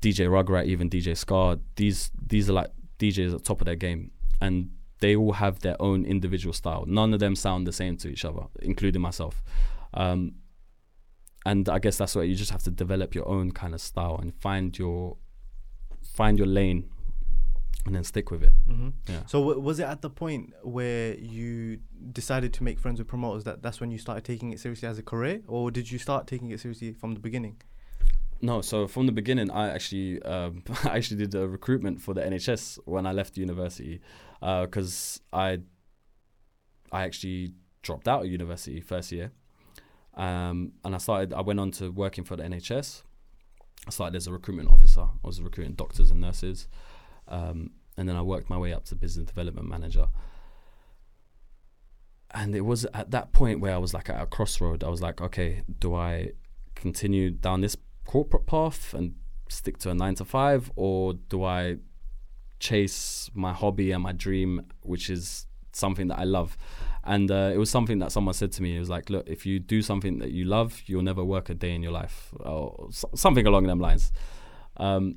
DJ 0.00 0.28
Rugrat, 0.28 0.66
even 0.66 0.88
DJ 0.88 1.16
Scar. 1.16 1.58
These 1.76 2.10
these 2.26 2.48
are 2.48 2.54
like 2.54 2.70
DJs 2.98 3.34
at 3.34 3.44
top 3.44 3.60
of 3.60 3.66
their 3.66 3.76
game, 3.76 4.10
and 4.40 4.70
they 5.00 5.14
all 5.16 5.32
have 5.32 5.60
their 5.60 5.80
own 5.80 6.04
individual 6.04 6.52
style. 6.52 6.84
None 6.86 7.12
of 7.12 7.20
them 7.20 7.34
sound 7.34 7.66
the 7.66 7.72
same 7.72 7.96
to 7.98 8.08
each 8.08 8.24
other, 8.24 8.42
including 8.60 9.02
myself. 9.02 9.42
Um, 9.94 10.36
and 11.46 11.68
I 11.68 11.78
guess 11.78 11.96
that's 11.96 12.14
why 12.14 12.22
you 12.22 12.34
just 12.34 12.50
have 12.50 12.62
to 12.64 12.70
develop 12.70 13.14
your 13.14 13.26
own 13.26 13.50
kind 13.50 13.74
of 13.74 13.80
style 13.80 14.18
and 14.20 14.34
find 14.34 14.78
your 14.78 15.16
find 16.02 16.38
your 16.38 16.46
lane, 16.46 16.90
and 17.86 17.94
then 17.94 18.04
stick 18.04 18.30
with 18.30 18.42
it. 18.42 18.52
Mm-hmm. 18.68 18.88
Yeah. 19.08 19.20
So 19.26 19.40
w- 19.40 19.60
was 19.60 19.80
it 19.80 19.84
at 19.84 20.02
the 20.02 20.10
point 20.10 20.52
where 20.62 21.14
you 21.14 21.80
decided 22.12 22.52
to 22.54 22.62
make 22.62 22.78
friends 22.78 22.98
with 22.98 23.08
promoters 23.08 23.44
that 23.44 23.62
that's 23.62 23.80
when 23.80 23.90
you 23.90 23.98
started 23.98 24.24
taking 24.24 24.52
it 24.52 24.60
seriously 24.60 24.88
as 24.88 24.98
a 24.98 25.02
career, 25.02 25.40
or 25.46 25.70
did 25.70 25.90
you 25.90 25.98
start 25.98 26.26
taking 26.26 26.50
it 26.50 26.60
seriously 26.60 26.92
from 26.92 27.14
the 27.14 27.20
beginning? 27.20 27.60
No, 28.42 28.62
so 28.62 28.86
from 28.86 29.06
the 29.06 29.12
beginning, 29.12 29.50
I 29.50 29.70
actually 29.70 30.22
um, 30.22 30.62
I 30.84 30.96
actually 30.96 31.18
did 31.18 31.34
a 31.34 31.46
recruitment 31.48 32.00
for 32.00 32.14
the 32.14 32.22
NHS 32.22 32.78
when 32.84 33.06
I 33.06 33.12
left 33.12 33.36
university 33.36 34.00
because 34.40 35.20
I 35.32 35.60
I 36.92 37.02
actually 37.02 37.52
dropped 37.82 38.08
out 38.08 38.24
of 38.24 38.30
university 38.30 38.80
first 38.80 39.12
year, 39.12 39.32
um, 40.14 40.72
and 40.84 40.94
I 40.94 40.98
started. 40.98 41.32
I 41.32 41.42
went 41.42 41.60
on 41.60 41.70
to 41.72 41.90
working 41.90 42.24
for 42.24 42.36
the 42.36 42.42
NHS. 42.42 43.02
I 43.86 43.90
started 43.90 44.16
as 44.16 44.26
a 44.26 44.32
recruitment 44.32 44.68
officer. 44.70 45.02
I 45.02 45.26
was 45.26 45.40
recruiting 45.40 45.74
doctors 45.74 46.10
and 46.10 46.20
nurses, 46.20 46.68
um, 47.30 47.70
and 47.96 48.08
then 48.08 48.16
I 48.16 48.22
worked 48.22 48.50
my 48.50 48.58
way 48.58 48.72
up 48.72 48.84
to 48.86 48.94
business 48.94 49.26
development 49.26 49.68
manager. 49.68 50.08
And 52.32 52.54
it 52.54 52.60
was 52.60 52.84
at 52.94 53.10
that 53.10 53.32
point 53.32 53.60
where 53.60 53.74
I 53.74 53.78
was 53.78 53.92
like 53.92 54.08
at 54.08 54.22
a 54.22 54.26
crossroad. 54.26 54.84
I 54.84 54.88
was 54.88 55.02
like, 55.02 55.20
okay, 55.20 55.62
do 55.78 55.94
I 55.94 56.32
continue 56.74 57.30
down 57.30 57.60
this 57.60 57.76
corporate 58.06 58.46
path 58.46 58.94
and 58.94 59.14
stick 59.48 59.78
to 59.78 59.90
a 59.90 59.94
nine 59.94 60.14
to 60.16 60.24
five, 60.24 60.70
or 60.76 61.14
do 61.14 61.44
I 61.44 61.78
chase 62.60 63.30
my 63.34 63.52
hobby 63.52 63.90
and 63.90 64.02
my 64.02 64.12
dream, 64.12 64.66
which 64.82 65.10
is 65.10 65.46
something 65.72 66.08
that 66.08 66.18
I 66.18 66.24
love? 66.24 66.56
And 67.02 67.30
uh, 67.30 67.50
it 67.52 67.58
was 67.58 67.70
something 67.70 67.98
that 67.98 68.12
someone 68.12 68.34
said 68.34 68.52
to 68.52 68.62
me. 68.62 68.76
It 68.76 68.78
was 68.78 68.90
like, 68.90 69.10
look, 69.10 69.26
if 69.28 69.44
you 69.44 69.58
do 69.58 69.82
something 69.82 70.18
that 70.18 70.30
you 70.30 70.44
love, 70.44 70.82
you'll 70.86 71.02
never 71.02 71.24
work 71.24 71.48
a 71.48 71.54
day 71.54 71.74
in 71.74 71.82
your 71.82 71.92
life, 71.92 72.32
or 72.40 72.90
something 72.92 73.46
along 73.46 73.66
them 73.66 73.80
lines. 73.80 74.12
Um, 74.76 75.16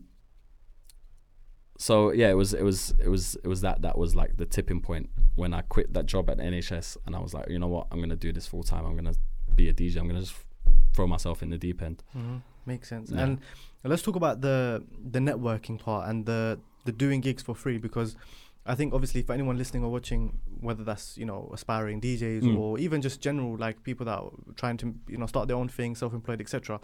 so 1.83 2.13
yeah, 2.13 2.29
it 2.29 2.35
was 2.35 2.53
it 2.53 2.63
was 2.63 2.93
it 2.97 3.09
was 3.09 3.35
it 3.43 3.47
was 3.47 3.59
that 3.59 3.81
that 3.81 3.97
was 3.97 4.15
like 4.15 4.37
the 4.37 4.45
tipping 4.45 4.79
point 4.79 5.09
when 5.35 5.53
I 5.53 5.63
quit 5.63 5.93
that 5.95 6.05
job 6.05 6.29
at 6.29 6.37
NHS, 6.37 6.95
and 7.05 7.13
I 7.13 7.19
was 7.19 7.33
like, 7.33 7.49
you 7.49 7.59
know 7.59 7.67
what, 7.67 7.87
I'm 7.91 7.99
gonna 7.99 8.15
do 8.15 8.31
this 8.31 8.47
full 8.47 8.63
time. 8.63 8.85
I'm 8.85 8.95
gonna 8.95 9.15
be 9.53 9.67
a 9.67 9.73
DJ. 9.73 9.97
I'm 9.97 10.07
gonna 10.07 10.21
just 10.21 10.33
throw 10.93 11.07
myself 11.07 11.43
in 11.43 11.49
the 11.49 11.57
deep 11.57 11.81
end. 11.81 12.01
Mm-hmm. 12.17 12.37
Makes 12.65 12.87
sense. 12.87 13.11
Yeah. 13.11 13.23
And 13.23 13.39
let's 13.83 14.01
talk 14.01 14.15
about 14.15 14.39
the 14.39 14.85
the 15.11 15.19
networking 15.19 15.77
part 15.77 16.07
and 16.07 16.25
the 16.25 16.57
the 16.85 16.93
doing 16.93 17.19
gigs 17.19 17.43
for 17.43 17.53
free 17.53 17.79
because 17.79 18.15
I 18.65 18.75
think 18.75 18.93
obviously 18.93 19.21
for 19.21 19.33
anyone 19.33 19.57
listening 19.57 19.83
or 19.83 19.91
watching, 19.91 20.39
whether 20.61 20.85
that's 20.85 21.17
you 21.17 21.25
know 21.25 21.51
aspiring 21.53 21.99
DJs 21.99 22.43
Mm. 22.43 22.57
or 22.57 22.79
even 22.79 23.01
just 23.01 23.19
general 23.19 23.57
like 23.57 23.83
people 23.83 24.05
that 24.05 24.19
are 24.19 24.31
trying 24.55 24.77
to 24.77 24.95
you 25.09 25.17
know 25.17 25.25
start 25.25 25.49
their 25.49 25.57
own 25.57 25.67
thing, 25.67 25.95
self-employed, 25.95 26.39
etc. 26.39 26.79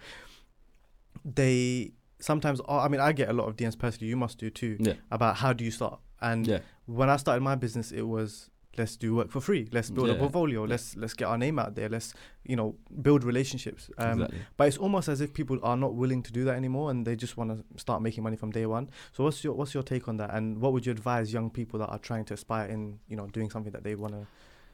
They 1.24 1.94
sometimes 2.20 2.62
I 2.68 2.88
mean 2.88 3.02
I 3.02 3.12
get 3.12 3.30
a 3.30 3.34
lot 3.34 3.48
of 3.48 3.56
DMs 3.56 3.78
personally. 3.78 4.08
You 4.10 4.18
must 4.18 4.38
do 4.38 4.50
too 4.50 4.78
Yeah, 4.80 4.94
about 5.12 5.38
how 5.38 5.54
do 5.54 5.64
you 5.64 5.72
start 5.72 6.00
and 6.22 6.48
yeah, 6.48 6.60
when 6.86 7.10
I 7.10 7.18
started 7.18 7.42
my 7.42 7.56
business, 7.56 7.92
it 7.92 8.02
was 8.04 8.50
let's 8.78 8.96
do 8.96 9.16
work 9.16 9.30
for 9.32 9.42
free. 9.42 9.68
Let's 9.72 9.90
build 9.90 10.10
a 10.10 10.14
Yeah. 10.14 10.20
portfolio. 10.20 10.64
Yeah. 10.64 10.70
Let's 10.70 10.96
let's 10.96 11.14
get 11.14 11.26
our 11.26 11.38
name 11.38 11.60
out 11.60 11.76
there. 11.76 11.90
Let's 11.90 12.14
you 12.46 12.56
know 12.56 12.76
build 13.02 13.24
relationships. 13.24 13.90
Um, 13.98 14.22
exactly. 14.22 14.40
But 14.58 14.68
it's 14.70 14.78
almost 14.78 15.08
as 15.10 15.22
if 15.22 15.34
people 15.34 15.60
are 15.64 15.78
not 15.78 15.96
willing 15.96 16.22
to 16.24 16.32
do 16.32 16.44
that 16.46 16.56
anymore, 16.56 16.92
and 16.92 17.06
they 17.08 17.16
just 17.16 17.36
want 17.38 17.50
to 17.52 17.80
start 17.80 18.02
making 18.02 18.24
money 18.24 18.36
from 18.38 18.52
day 18.52 18.66
one. 18.66 18.90
So 19.14 19.24
what's 19.24 19.44
your 19.44 19.54
what's 19.54 19.74
your 19.74 19.84
take 19.84 20.08
on 20.08 20.18
that? 20.18 20.34
And 20.34 20.60
what 20.62 20.72
would 20.74 20.86
you 20.86 20.92
advise 20.92 21.34
young 21.34 21.50
people 21.50 21.80
that 21.80 21.88
are 21.88 22.00
trying 22.00 22.26
to 22.26 22.34
aspire 22.34 22.68
in 22.70 23.00
you 23.08 23.16
know 23.18 23.28
doing 23.28 23.50
something 23.50 23.72
that 23.72 23.84
they 23.84 23.96
want 23.96 24.14
to 24.14 24.28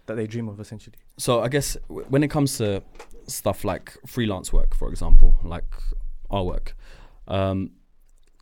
that 0.07 0.15
they 0.15 0.27
dream 0.27 0.49
of 0.49 0.59
essentially? 0.59 0.97
So 1.17 1.41
I 1.41 1.47
guess 1.47 1.77
w- 1.87 2.05
when 2.09 2.23
it 2.23 2.29
comes 2.29 2.57
to 2.57 2.81
stuff 3.27 3.63
like 3.63 3.97
freelance 4.05 4.51
work, 4.53 4.75
for 4.75 4.89
example, 4.89 5.35
like 5.43 5.71
our 6.29 6.43
work, 6.43 6.75
um, 7.27 7.71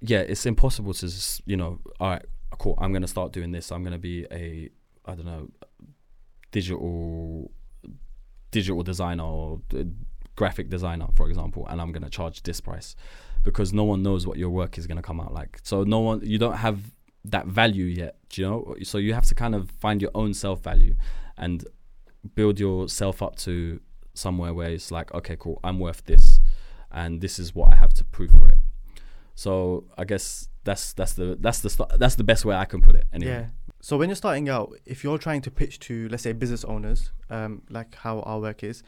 yeah, 0.02 0.19
it's 0.19 0.46
impossible 0.46 0.93
to 0.93 1.08
just 1.08 1.41
you 1.46 1.58
know, 1.58 1.80
all 2.00 2.10
right, 2.10 2.26
cool, 2.60 2.78
I'm 2.80 2.93
gonna 2.93 3.08
start 3.08 3.32
doing 3.32 3.52
this. 3.52 3.72
I'm 3.72 3.84
gonna 3.84 3.98
be 3.98 4.26
a 4.32 4.69
I 5.06 5.15
don't 5.15 5.26
know, 5.26 5.50
digital 6.52 7.52
digital 8.52 8.84
designer 8.84 9.24
or 9.24 9.62
graphic 10.36 10.69
designer, 10.69 11.08
for 11.15 11.30
example, 11.30 11.67
and 11.67 11.82
I'm 11.82 11.91
gonna 11.91 12.10
charge 12.10 12.43
this 12.43 12.62
price 12.62 12.96
because 13.43 13.74
no 13.74 13.84
one 13.84 14.04
knows 14.04 14.26
what 14.26 14.38
your 14.38 14.50
work 14.50 14.78
is 14.78 14.88
gonna 14.88 15.02
come 15.02 15.19
out 15.19 15.34
like. 15.34 15.60
So 15.63 15.84
no 15.84 16.00
one, 16.00 16.22
you 16.24 16.38
don't 16.38 16.58
have 16.58 16.80
that 17.26 17.48
value 17.48 17.86
yet, 17.86 18.17
you 18.34 18.46
know? 18.46 18.76
So 18.84 18.98
you 18.98 19.13
have 19.13 19.26
to 19.26 19.36
kind 19.36 19.56
of 19.56 19.69
find 19.80 20.02
your 20.02 20.12
own 20.15 20.34
self 20.34 20.62
value 20.62 20.96
and 21.38 21.65
build 22.36 22.60
yourself 22.60 23.22
up 23.22 23.36
to 23.38 23.80
somewhere 24.13 24.54
where 24.54 24.69
it's 24.69 24.91
like, 24.91 25.13
okay, 25.13 25.36
cool, 25.38 25.60
I'm 25.63 25.80
worth 25.80 26.06
this, 26.06 26.39
and 26.91 27.22
this 27.22 27.39
is 27.39 27.54
what 27.56 27.72
I 27.72 27.76
have 27.76 27.93
to 27.96 28.06
prove 28.06 28.32
for 28.32 28.48
it. 28.48 28.58
So 29.36 29.86
I 29.98 30.04
guess 30.06 30.50
that's 30.63 30.93
that's 30.93 31.13
the 31.13 31.38
that's 31.39 31.60
the 31.62 31.69
st- 31.69 31.89
that's 32.00 32.15
the 32.15 32.24
best 32.24 32.46
way 32.46 32.56
I 32.56 32.65
can 32.65 32.82
put 32.82 32.96
it. 32.96 33.06
Anyway. 33.12 33.32
Yeah. 33.32 33.46
So 33.82 33.98
when 33.98 34.08
you're 34.10 34.15
starting 34.15 34.48
out, 34.48 34.74
if 34.86 35.04
you're 35.04 35.17
trying 35.17 35.41
to 35.41 35.52
pitch 35.52 35.80
to 35.82 36.08
let's 36.10 36.24
say 36.24 36.32
business 36.34 36.63
owners, 36.63 37.12
um, 37.30 37.63
like 37.69 37.96
how 37.96 38.22
our 38.22 38.39
work 38.39 38.63
is, 38.63 38.84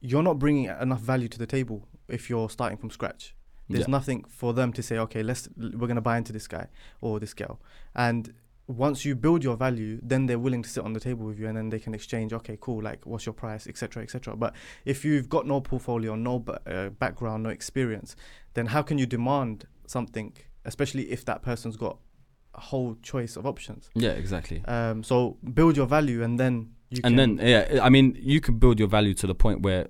you're 0.00 0.22
not 0.22 0.38
bringing 0.38 0.64
enough 0.66 1.00
value 1.00 1.28
to 1.28 1.38
the 1.38 1.46
table 1.46 1.88
if 2.08 2.30
you're 2.30 2.48
starting 2.50 2.78
from 2.78 2.90
scratch. 2.90 3.34
There's 3.68 3.86
Yeah. 3.88 3.92
nothing 3.92 4.24
for 4.24 4.52
them 4.52 4.72
to 4.74 4.82
say, 4.82 4.98
okay, 4.98 5.22
let's 5.22 5.48
we're 5.56 5.88
gonna 5.88 6.00
buy 6.00 6.18
into 6.18 6.32
this 6.32 6.46
guy 6.46 6.68
or 7.00 7.18
this 7.18 7.34
girl, 7.34 7.60
and 7.94 8.32
once 8.68 9.04
you 9.04 9.14
build 9.16 9.42
your 9.42 9.56
value, 9.56 9.98
then 10.02 10.26
they're 10.26 10.38
willing 10.38 10.62
to 10.62 10.68
sit 10.68 10.84
on 10.84 10.92
the 10.92 11.00
table 11.00 11.26
with 11.26 11.38
you, 11.38 11.48
and 11.48 11.56
then 11.56 11.68
they 11.70 11.80
can 11.80 11.94
exchange. 11.94 12.32
Okay, 12.32 12.56
cool. 12.60 12.80
Like, 12.82 13.04
what's 13.04 13.26
your 13.26 13.32
price, 13.32 13.66
etc., 13.66 14.02
etc. 14.04 14.36
But 14.36 14.54
if 14.84 15.04
you've 15.04 15.28
got 15.28 15.46
no 15.46 15.60
portfolio, 15.60 16.14
no 16.14 16.44
uh, 16.66 16.90
background, 16.90 17.42
no 17.42 17.50
experience, 17.50 18.14
then 18.54 18.66
how 18.66 18.82
can 18.82 18.98
you 18.98 19.06
demand 19.06 19.66
something, 19.86 20.32
especially 20.64 21.10
if 21.10 21.24
that 21.24 21.42
person's 21.42 21.76
got 21.76 21.98
a 22.54 22.60
whole 22.60 22.96
choice 23.02 23.36
of 23.36 23.46
options? 23.46 23.90
Yeah, 23.94 24.10
exactly. 24.10 24.62
Um, 24.66 25.02
so 25.02 25.38
build 25.54 25.76
your 25.76 25.86
value, 25.86 26.22
and 26.22 26.38
then 26.38 26.74
you 26.90 27.00
and 27.04 27.18
then 27.18 27.38
yeah, 27.42 27.80
I 27.82 27.88
mean, 27.88 28.16
you 28.20 28.40
can 28.40 28.58
build 28.58 28.78
your 28.78 28.88
value 28.88 29.14
to 29.14 29.26
the 29.26 29.34
point 29.34 29.62
where 29.62 29.88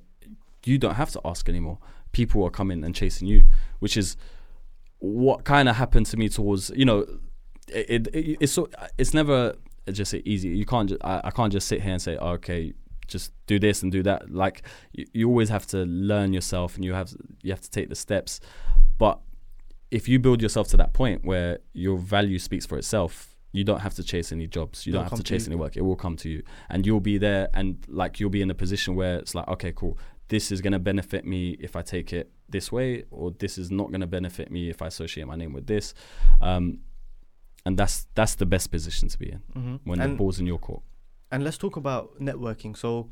you 0.64 0.78
don't 0.78 0.94
have 0.94 1.10
to 1.12 1.20
ask 1.24 1.48
anymore. 1.48 1.78
People 2.12 2.44
are 2.44 2.50
coming 2.50 2.84
and 2.84 2.94
chasing 2.94 3.26
you, 3.26 3.46
which 3.80 3.96
is 3.96 4.16
what 4.98 5.44
kind 5.44 5.68
of 5.68 5.76
happened 5.76 6.06
to 6.06 6.16
me 6.16 6.28
towards 6.28 6.70
you 6.76 6.84
know, 6.84 7.04
it, 7.68 8.06
it 8.08 8.36
it's 8.40 8.52
so 8.52 8.68
it's 8.98 9.14
never 9.14 9.54
just 9.90 10.14
easy. 10.14 10.48
You 10.48 10.64
can't 10.64 10.88
just, 10.88 11.04
I, 11.04 11.22
I 11.24 11.30
can't 11.30 11.52
just 11.52 11.66
sit 11.66 11.82
here 11.82 11.92
and 11.92 12.00
say 12.00 12.16
oh, 12.16 12.30
okay, 12.32 12.72
just 13.12 13.32
do 13.46 13.58
this 13.58 13.82
and 13.82 13.92
do 13.92 14.02
that. 14.02 14.30
Like 14.30 14.62
you, 14.92 15.04
you 15.12 15.28
always 15.28 15.48
have 15.50 15.66
to 15.68 15.78
learn 15.84 16.32
yourself, 16.32 16.74
and 16.76 16.84
you 16.84 16.94
have 16.94 17.12
you 17.42 17.50
have 17.52 17.60
to 17.60 17.70
take 17.70 17.88
the 17.88 17.94
steps. 17.94 18.40
But 18.98 19.20
if 19.90 20.08
you 20.08 20.18
build 20.18 20.40
yourself 20.42 20.68
to 20.68 20.76
that 20.78 20.92
point 20.94 21.24
where 21.24 21.58
your 21.74 21.98
value 21.98 22.38
speaks 22.38 22.64
for 22.66 22.78
itself, 22.78 23.36
you 23.52 23.62
don't 23.64 23.80
have 23.80 23.94
to 23.94 24.02
chase 24.02 24.32
any 24.32 24.46
jobs. 24.46 24.86
You 24.86 24.90
It'll 24.92 25.02
don't 25.02 25.10
have 25.10 25.18
to 25.18 25.22
to 25.24 25.28
chase 25.32 25.46
you. 25.46 25.52
any 25.52 25.60
work. 25.60 25.76
It 25.76 25.82
will 25.82 25.96
come 25.96 26.16
to 26.16 26.28
you, 26.28 26.42
and 26.70 26.86
you'll 26.86 27.00
be 27.12 27.18
there, 27.18 27.48
and 27.54 27.84
like 27.88 28.18
you'll 28.18 28.30
be 28.30 28.42
in 28.42 28.50
a 28.50 28.54
position 28.54 28.94
where 28.94 29.16
it's 29.18 29.34
like, 29.34 29.46
okay, 29.48 29.72
cool. 29.72 29.98
This 30.28 30.50
is 30.50 30.60
gonna 30.62 30.78
benefit 30.78 31.26
me 31.26 31.42
if 31.60 31.76
I 31.76 31.82
take 31.82 32.12
it 32.14 32.30
this 32.48 32.72
way, 32.72 33.04
or 33.10 33.32
this 33.32 33.58
is 33.58 33.70
not 33.70 33.92
gonna 33.92 34.06
benefit 34.06 34.50
me 34.50 34.70
if 34.70 34.80
I 34.80 34.86
associate 34.86 35.26
my 35.26 35.36
name 35.36 35.52
with 35.52 35.66
this. 35.66 35.92
Um, 36.40 36.78
and 37.66 37.76
that's 37.78 38.06
that's 38.14 38.34
the 38.36 38.46
best 38.46 38.70
position 38.70 39.08
to 39.08 39.18
be 39.18 39.30
in 39.30 39.42
Mhm. 39.56 39.80
when 39.84 39.98
the 39.98 40.08
ball's 40.16 40.40
in 40.40 40.46
your 40.46 40.58
court. 40.58 40.82
And 41.32 41.42
let's 41.42 41.58
talk 41.58 41.76
about 41.76 42.20
networking. 42.20 42.76
So, 42.76 43.08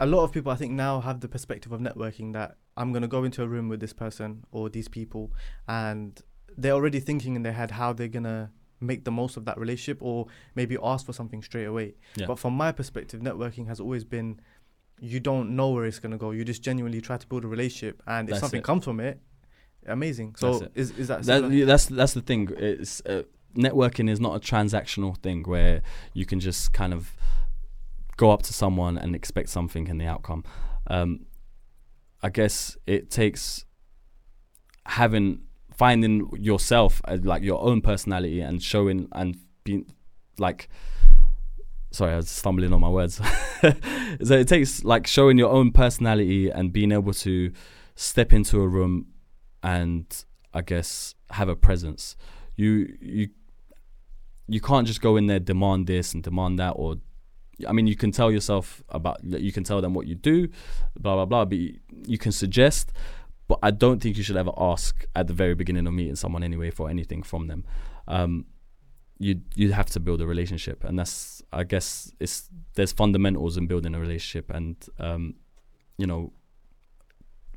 a 0.00 0.06
lot 0.06 0.24
of 0.24 0.32
people, 0.32 0.50
I 0.50 0.56
think, 0.56 0.72
now 0.72 1.00
have 1.00 1.20
the 1.20 1.28
perspective 1.28 1.70
of 1.70 1.80
networking 1.80 2.32
that 2.32 2.56
I'm 2.76 2.90
going 2.90 3.02
to 3.02 3.08
go 3.08 3.22
into 3.22 3.42
a 3.42 3.46
room 3.46 3.68
with 3.68 3.78
this 3.78 3.92
person 3.92 4.44
or 4.50 4.68
these 4.68 4.88
people, 4.88 5.30
and 5.68 6.20
they're 6.56 6.72
already 6.72 6.98
thinking 6.98 7.36
in 7.36 7.42
their 7.42 7.52
head 7.52 7.70
how 7.72 7.92
they're 7.92 8.08
going 8.08 8.24
to 8.24 8.50
make 8.80 9.04
the 9.04 9.12
most 9.12 9.36
of 9.36 9.44
that 9.44 9.56
relationship 9.58 9.98
or 10.00 10.26
maybe 10.54 10.76
ask 10.82 11.06
for 11.06 11.12
something 11.12 11.42
straight 11.42 11.66
away. 11.66 11.94
Yeah. 12.16 12.26
But 12.26 12.38
from 12.38 12.54
my 12.54 12.72
perspective, 12.72 13.20
networking 13.20 13.68
has 13.68 13.78
always 13.78 14.04
been 14.04 14.40
you 15.00 15.20
don't 15.20 15.54
know 15.56 15.70
where 15.70 15.84
it's 15.84 15.98
going 15.98 16.12
to 16.12 16.18
go. 16.18 16.30
You 16.30 16.44
just 16.44 16.62
genuinely 16.62 17.00
try 17.00 17.16
to 17.16 17.26
build 17.26 17.44
a 17.44 17.48
relationship, 17.48 18.02
and 18.06 18.30
if 18.30 18.38
something 18.38 18.60
it. 18.60 18.64
comes 18.64 18.84
from 18.84 19.00
it, 19.00 19.20
amazing. 19.86 20.36
So, 20.38 20.60
That's 20.60 20.72
is, 20.74 20.90
is 20.98 21.08
that, 21.08 21.22
That, 21.24 21.66
that's 21.66 21.86
that's 21.86 22.14
the 22.14 22.22
thing. 22.22 22.48
It's 22.56 23.00
uh, 23.04 23.24
networking 23.54 24.10
is 24.10 24.20
not 24.20 24.36
a 24.36 24.40
transactional 24.40 25.16
thing 25.18 25.42
where 25.44 25.82
you 26.12 26.26
can 26.26 26.40
just 26.40 26.72
kind 26.72 26.92
of 26.92 27.16
go 28.16 28.30
up 28.30 28.42
to 28.42 28.52
someone 28.52 28.96
and 28.96 29.14
expect 29.14 29.48
something 29.48 29.86
in 29.88 29.98
the 29.98 30.06
outcome. 30.06 30.44
Um, 30.86 31.26
I 32.22 32.30
guess 32.30 32.76
it 32.86 33.10
takes 33.10 33.64
having 34.86 35.40
finding 35.74 36.30
yourself 36.38 37.00
uh, 37.06 37.18
like 37.22 37.42
your 37.42 37.60
own 37.60 37.80
personality 37.80 38.40
and 38.40 38.62
showing 38.62 39.08
and 39.12 39.36
being 39.64 39.86
like 40.38 40.68
sorry 41.90 42.12
i 42.12 42.16
was 42.16 42.28
stumbling 42.28 42.72
on 42.72 42.80
my 42.80 42.88
words 42.88 43.20
so 44.22 44.34
it 44.34 44.46
takes 44.46 44.84
like 44.84 45.06
showing 45.06 45.36
your 45.38 45.50
own 45.50 45.72
personality 45.72 46.48
and 46.48 46.72
being 46.72 46.92
able 46.92 47.12
to 47.12 47.50
step 47.96 48.32
into 48.32 48.60
a 48.60 48.68
room 48.68 49.06
and 49.62 50.24
i 50.52 50.60
guess 50.60 51.14
have 51.30 51.48
a 51.48 51.56
presence 51.56 52.14
you 52.56 52.96
you 53.00 53.28
you 54.48 54.60
can't 54.60 54.86
just 54.86 55.00
go 55.00 55.16
in 55.16 55.26
there 55.26 55.40
demand 55.40 55.86
this 55.86 56.12
and 56.14 56.22
demand 56.22 56.58
that 56.58 56.70
or 56.70 56.96
I 57.68 57.72
mean, 57.72 57.86
you 57.86 57.96
can 57.96 58.10
tell 58.10 58.32
yourself 58.32 58.82
about, 58.88 59.22
you 59.22 59.52
can 59.52 59.64
tell 59.64 59.80
them 59.80 59.94
what 59.94 60.06
you 60.06 60.14
do, 60.14 60.48
blah 60.98 61.14
blah 61.14 61.24
blah. 61.24 61.44
But 61.44 61.58
you, 61.58 61.78
you 62.06 62.18
can 62.18 62.32
suggest, 62.32 62.92
but 63.46 63.58
I 63.62 63.70
don't 63.70 64.02
think 64.02 64.16
you 64.16 64.22
should 64.22 64.36
ever 64.36 64.52
ask 64.56 65.04
at 65.14 65.26
the 65.26 65.34
very 65.34 65.54
beginning 65.54 65.86
of 65.86 65.92
meeting 65.92 66.16
someone 66.16 66.42
anyway 66.42 66.70
for 66.70 66.90
anything 66.90 67.22
from 67.22 67.46
them. 67.46 67.64
Um, 68.08 68.46
you 69.18 69.40
you 69.54 69.72
have 69.72 69.86
to 69.90 70.00
build 70.00 70.20
a 70.20 70.26
relationship, 70.26 70.84
and 70.84 70.98
that's 70.98 71.42
I 71.52 71.64
guess 71.64 72.12
it's 72.18 72.50
there's 72.74 72.92
fundamentals 72.92 73.56
in 73.56 73.66
building 73.66 73.94
a 73.94 74.00
relationship, 74.00 74.50
and 74.50 74.76
um, 74.98 75.34
you 75.96 76.06
know, 76.06 76.32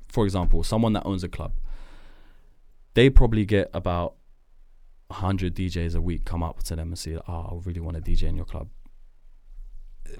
for 0.07 0.25
example, 0.25 0.63
someone 0.63 0.93
that 0.93 1.05
owns 1.05 1.23
a 1.23 1.29
club, 1.29 1.53
they 2.93 3.09
probably 3.09 3.45
get 3.45 3.69
about 3.73 4.15
100 5.09 5.55
DJs 5.55 5.95
a 5.95 6.01
week 6.01 6.25
come 6.25 6.43
up 6.43 6.63
to 6.63 6.75
them 6.75 6.89
and 6.89 6.99
say, 6.99 7.17
"Oh, 7.27 7.59
I 7.61 7.65
really 7.65 7.79
want 7.79 7.95
to 7.95 8.01
DJ 8.01 8.23
in 8.23 8.35
your 8.35 8.45
club." 8.45 8.69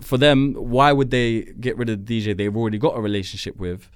For 0.02 0.18
them, 0.18 0.54
why 0.54 0.92
would 0.92 1.12
they 1.12 1.42
get 1.60 1.78
rid 1.78 1.90
of 1.90 2.06
the 2.06 2.22
DJ 2.22 2.36
they've 2.36 2.56
already 2.56 2.78
got 2.78 2.98
a 2.98 3.02
relationship 3.02 3.58
with 3.58 3.90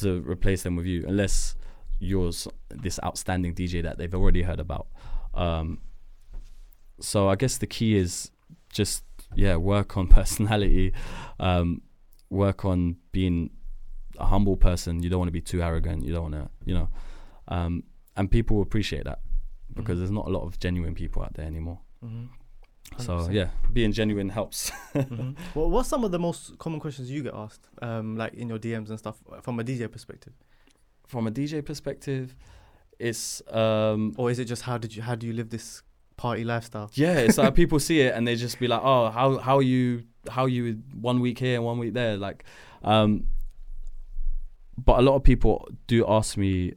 to 0.00 0.20
replace 0.22 0.62
them 0.62 0.76
with 0.76 0.86
you, 0.86 1.04
unless 1.06 1.54
you're 1.98 2.32
this 2.70 2.98
outstanding 3.04 3.54
DJ 3.54 3.82
that 3.82 3.98
they've 3.98 4.14
already 4.14 4.42
heard 4.42 4.60
about? 4.60 4.86
Um, 5.34 5.80
so 7.00 7.28
I 7.28 7.36
guess 7.36 7.58
the 7.58 7.66
key 7.66 7.96
is 7.96 8.30
just 8.70 9.04
yeah, 9.34 9.56
work 9.56 9.96
on 9.96 10.06
personality, 10.20 10.92
um, 11.40 11.82
work 12.30 12.64
on 12.64 12.96
being 13.10 13.50
a 14.18 14.26
humble 14.26 14.56
person. 14.56 15.02
You 15.02 15.10
don't 15.10 15.18
want 15.18 15.28
to 15.28 15.32
be 15.32 15.40
too 15.40 15.62
arrogant. 15.62 16.04
You 16.04 16.12
don't 16.12 16.30
want 16.30 16.34
to, 16.34 16.50
you 16.64 16.74
know, 16.74 16.88
um, 17.48 17.82
and 18.16 18.30
people 18.30 18.56
will 18.56 18.62
appreciate 18.62 19.04
that 19.04 19.20
because 19.74 19.94
mm-hmm. 19.94 19.98
there's 20.00 20.10
not 20.10 20.26
a 20.26 20.30
lot 20.30 20.42
of 20.42 20.58
genuine 20.58 20.94
people 20.94 21.22
out 21.22 21.34
there 21.34 21.46
anymore. 21.46 21.80
Mm-hmm. 22.04 22.26
So 22.98 23.28
yeah, 23.30 23.48
being 23.72 23.92
genuine 23.92 24.28
helps. 24.28 24.70
mm-hmm. 24.94 25.32
Well, 25.54 25.70
what's 25.70 25.88
some 25.88 26.04
of 26.04 26.10
the 26.10 26.18
most 26.18 26.58
common 26.58 26.80
questions 26.80 27.10
you 27.10 27.22
get 27.22 27.34
asked, 27.34 27.68
um, 27.80 28.16
like 28.16 28.34
in 28.34 28.48
your 28.48 28.58
DMs 28.58 28.90
and 28.90 28.98
stuff, 28.98 29.16
from 29.42 29.58
a 29.60 29.64
DJ 29.64 29.90
perspective? 29.90 30.34
From 31.06 31.26
a 31.26 31.30
DJ 31.30 31.64
perspective, 31.64 32.34
it's 32.98 33.42
um, 33.50 34.14
or 34.16 34.30
is 34.30 34.38
it 34.38 34.44
just 34.44 34.62
how 34.62 34.78
did 34.78 34.94
you 34.94 35.02
how 35.02 35.14
do 35.14 35.26
you 35.26 35.32
live 35.32 35.50
this 35.50 35.82
party 36.16 36.44
lifestyle? 36.44 36.90
Yeah, 36.94 37.14
it's 37.18 37.38
like 37.38 37.54
people 37.62 37.80
see 37.80 38.00
it 38.00 38.14
and 38.14 38.26
they 38.26 38.36
just 38.36 38.58
be 38.58 38.68
like, 38.68 38.82
oh, 38.82 39.10
how 39.10 39.38
how 39.38 39.60
you 39.60 40.04
how 40.30 40.46
you 40.46 40.82
one 40.94 41.20
week 41.20 41.38
here 41.38 41.56
and 41.56 41.64
one 41.64 41.78
week 41.78 41.94
there, 41.94 42.16
like, 42.16 42.44
um, 42.84 43.24
but 44.76 44.98
a 44.98 45.02
lot 45.02 45.16
of 45.16 45.22
people 45.22 45.68
do 45.86 46.04
ask 46.06 46.36
me 46.36 46.74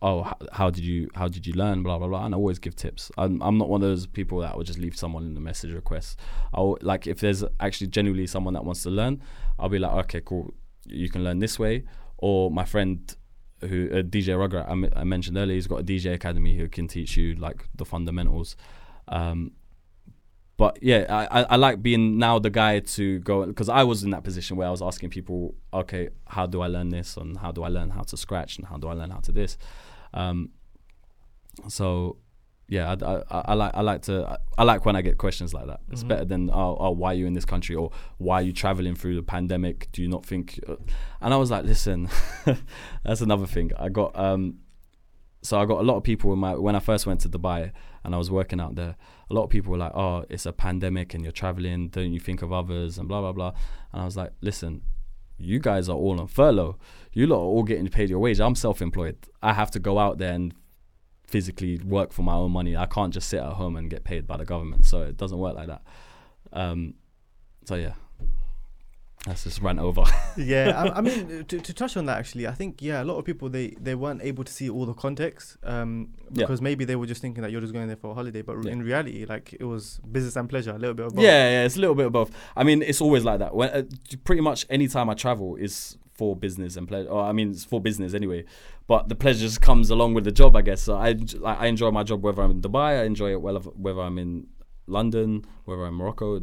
oh 0.00 0.22
how, 0.22 0.36
how, 0.52 0.70
did 0.70 0.84
you 0.84 1.08
how 1.14 1.26
did 1.28 1.46
you 1.46 1.52
learn 1.54 1.82
blah 1.82 1.98
blah 1.98 2.06
blah 2.06 2.24
and 2.24 2.34
I 2.34 2.36
always 2.36 2.58
give 2.58 2.76
tips. 2.76 3.10
I'm, 3.18 3.42
I'm 3.42 3.58
not 3.58 3.68
one 3.68 3.82
of 3.82 3.88
those 3.88 4.06
people 4.06 4.38
that 4.40 4.56
will 4.56 4.64
just 4.64 4.78
leave 4.78 4.96
someone 4.96 5.24
in 5.24 5.34
the 5.34 5.40
message 5.40 5.72
request 5.72 6.18
I'll 6.54 6.78
like 6.82 7.06
if 7.06 7.20
there's 7.20 7.42
actually 7.60 7.88
genuinely 7.88 8.26
someone 8.26 8.54
that 8.54 8.64
wants 8.64 8.82
to 8.84 8.90
learn 8.90 9.22
I'll 9.58 9.68
be 9.68 9.78
like 9.78 9.92
okay 10.04 10.20
cool 10.24 10.52
you 10.90 11.08
can 11.08 11.24
learn 11.24 11.38
this 11.38 11.58
way. 11.58 11.84
Or 12.18 12.50
my 12.50 12.64
friend 12.64 13.14
who 13.60 13.88
uh, 13.92 14.02
DJ 14.02 14.38
Rugger 14.38 14.64
I, 14.68 15.00
I 15.00 15.04
mentioned 15.04 15.36
earlier 15.36 15.54
he's 15.54 15.66
got 15.66 15.80
a 15.80 15.84
DJ 15.84 16.14
academy 16.14 16.56
who 16.56 16.68
can 16.68 16.88
teach 16.88 17.16
you 17.16 17.34
like 17.34 17.68
the 17.74 17.84
fundamentals. 17.84 18.56
Um, 19.08 19.52
but 20.56 20.80
yeah, 20.82 21.06
I, 21.30 21.44
I 21.44 21.56
like 21.56 21.82
being 21.84 22.18
now 22.18 22.40
the 22.40 22.50
guy 22.50 22.80
to 22.80 23.20
go 23.20 23.46
because 23.46 23.68
I 23.68 23.84
was 23.84 24.02
in 24.02 24.10
that 24.10 24.24
position 24.24 24.56
where 24.56 24.66
I 24.66 24.72
was 24.72 24.82
asking 24.82 25.10
people, 25.10 25.54
okay, 25.72 26.08
how 26.26 26.46
do 26.46 26.62
I 26.62 26.66
learn 26.66 26.88
this? 26.88 27.16
And 27.16 27.36
how 27.36 27.52
do 27.52 27.62
I 27.62 27.68
learn 27.68 27.90
how 27.90 28.02
to 28.02 28.16
scratch? 28.16 28.58
And 28.58 28.66
how 28.66 28.76
do 28.76 28.88
I 28.88 28.94
learn 28.94 29.10
how 29.10 29.20
to 29.20 29.30
this, 29.30 29.56
um, 30.14 30.50
so 31.68 32.18
yeah, 32.68 32.94
I, 33.00 33.14
I, 33.14 33.42
I, 33.46 33.54
like 33.54 33.74
I 33.74 33.80
like 33.80 34.02
to 34.02 34.38
I 34.58 34.62
like 34.62 34.84
when 34.84 34.94
I 34.94 35.00
get 35.00 35.16
questions 35.16 35.54
like 35.54 35.66
that. 35.66 35.80
It's 35.90 36.00
mm-hmm. 36.00 36.08
better 36.08 36.24
than 36.26 36.50
oh, 36.50 36.76
oh 36.78 36.90
why 36.90 37.12
are 37.12 37.14
you 37.14 37.26
in 37.26 37.32
this 37.32 37.46
country 37.46 37.74
or 37.74 37.90
why 38.18 38.36
are 38.36 38.42
you 38.42 38.52
traveling 38.52 38.94
through 38.94 39.16
the 39.16 39.22
pandemic? 39.22 39.88
Do 39.92 40.02
you 40.02 40.08
not 40.08 40.26
think? 40.26 40.60
Uh, 40.68 40.76
and 41.22 41.32
I 41.32 41.38
was 41.38 41.50
like, 41.50 41.64
listen, 41.64 42.10
that's 43.04 43.22
another 43.22 43.46
thing. 43.46 43.72
I 43.78 43.88
got 43.88 44.18
um, 44.18 44.58
so 45.42 45.58
I 45.58 45.64
got 45.64 45.80
a 45.80 45.82
lot 45.82 45.96
of 45.96 46.02
people 46.02 46.32
in 46.34 46.38
my 46.38 46.54
when 46.56 46.76
I 46.76 46.80
first 46.80 47.06
went 47.06 47.20
to 47.22 47.28
Dubai 47.30 47.72
and 48.04 48.14
I 48.14 48.18
was 48.18 48.30
working 48.30 48.60
out 48.60 48.74
there. 48.74 48.96
A 49.30 49.34
lot 49.34 49.44
of 49.44 49.50
people 49.50 49.72
were 49.72 49.78
like, 49.78 49.94
oh, 49.94 50.26
it's 50.28 50.44
a 50.44 50.52
pandemic 50.52 51.14
and 51.14 51.22
you're 51.22 51.32
traveling. 51.32 51.88
Don't 51.88 52.12
you 52.12 52.20
think 52.20 52.42
of 52.42 52.52
others 52.52 52.98
and 52.98 53.08
blah 53.08 53.22
blah 53.22 53.32
blah. 53.32 53.52
And 53.92 54.02
I 54.02 54.04
was 54.04 54.16
like, 54.16 54.32
listen, 54.42 54.82
you 55.38 55.58
guys 55.58 55.88
are 55.88 55.96
all 55.96 56.20
on 56.20 56.26
furlough. 56.26 56.76
You 57.12 57.26
lot 57.26 57.38
are 57.38 57.46
all 57.46 57.62
getting 57.62 57.88
paid 57.88 58.10
your 58.10 58.18
wage. 58.18 58.40
I'm 58.40 58.54
self-employed. 58.54 59.16
I 59.42 59.52
have 59.52 59.70
to 59.72 59.78
go 59.78 59.98
out 59.98 60.18
there 60.18 60.32
and 60.32 60.54
physically 61.26 61.78
work 61.78 62.12
for 62.12 62.22
my 62.22 62.34
own 62.34 62.52
money. 62.52 62.76
I 62.76 62.86
can't 62.86 63.12
just 63.12 63.28
sit 63.28 63.40
at 63.40 63.52
home 63.52 63.76
and 63.76 63.90
get 63.90 64.04
paid 64.04 64.26
by 64.26 64.36
the 64.36 64.44
government. 64.44 64.84
So 64.86 65.02
it 65.02 65.16
doesn't 65.16 65.38
work 65.38 65.54
like 65.54 65.68
that. 65.68 65.82
Um, 66.52 66.94
so 67.64 67.74
yeah, 67.74 67.92
that's 69.26 69.44
just 69.44 69.60
run 69.60 69.78
over. 69.78 70.04
yeah, 70.38 70.72
I, 70.74 70.98
I 70.98 71.00
mean, 71.02 71.44
to, 71.44 71.60
to, 71.60 71.74
touch 71.74 71.96
on 71.98 72.06
that 72.06 72.18
actually, 72.18 72.46
I 72.46 72.52
think 72.52 72.80
yeah, 72.80 73.02
a 73.02 73.04
lot 73.04 73.18
of 73.18 73.26
people 73.26 73.50
they 73.50 73.76
they 73.80 73.94
weren't 73.94 74.22
able 74.22 74.44
to 74.44 74.52
see 74.52 74.70
all 74.70 74.86
the 74.86 74.94
context 74.94 75.58
um, 75.64 76.14
because 76.32 76.60
yeah. 76.60 76.64
maybe 76.64 76.86
they 76.86 76.96
were 76.96 77.06
just 77.06 77.20
thinking 77.20 77.42
that 77.42 77.52
you're 77.52 77.60
just 77.60 77.74
going 77.74 77.88
there 77.88 77.96
for 77.96 78.12
a 78.12 78.14
holiday, 78.14 78.40
but 78.40 78.64
yeah. 78.64 78.72
in 78.72 78.82
reality, 78.82 79.26
like 79.26 79.54
it 79.58 79.64
was 79.64 80.00
business 80.10 80.36
and 80.36 80.48
pleasure, 80.48 80.70
a 80.70 80.78
little 80.78 80.94
bit 80.94 81.06
of 81.06 81.14
both. 81.14 81.24
Yeah, 81.24 81.50
yeah, 81.50 81.64
it's 81.64 81.76
a 81.76 81.80
little 81.80 81.94
bit 81.94 82.06
of 82.06 82.12
both. 82.12 82.30
I 82.56 82.64
mean, 82.64 82.80
it's 82.80 83.02
always 83.02 83.24
like 83.24 83.40
that. 83.40 83.54
When 83.54 83.68
uh, 83.70 83.82
pretty 84.24 84.40
much 84.40 84.64
any 84.70 84.88
time 84.88 85.10
I 85.10 85.14
travel 85.14 85.56
is 85.56 85.98
for 86.18 86.34
business 86.36 86.76
and 86.76 86.86
pleasure. 86.88 87.08
Or 87.08 87.22
I 87.22 87.32
mean, 87.32 87.52
it's 87.52 87.64
for 87.64 87.80
business 87.80 88.12
anyway. 88.12 88.44
But 88.88 89.08
the 89.08 89.14
pleasure 89.14 89.40
just 89.40 89.60
comes 89.62 89.88
along 89.90 90.14
with 90.14 90.24
the 90.24 90.32
job, 90.32 90.56
I 90.56 90.62
guess. 90.62 90.82
So 90.82 90.96
I 90.96 91.16
I 91.44 91.66
enjoy 91.66 91.90
my 91.92 92.02
job 92.02 92.22
whether 92.22 92.42
I'm 92.42 92.50
in 92.50 92.60
Dubai, 92.60 93.00
I 93.00 93.04
enjoy 93.04 93.30
it 93.30 93.40
whether 93.40 94.00
I'm 94.00 94.18
in 94.18 94.48
London, 94.86 95.44
whether 95.64 95.82
I'm 95.82 95.94
in 95.94 95.94
Morocco, 95.94 96.40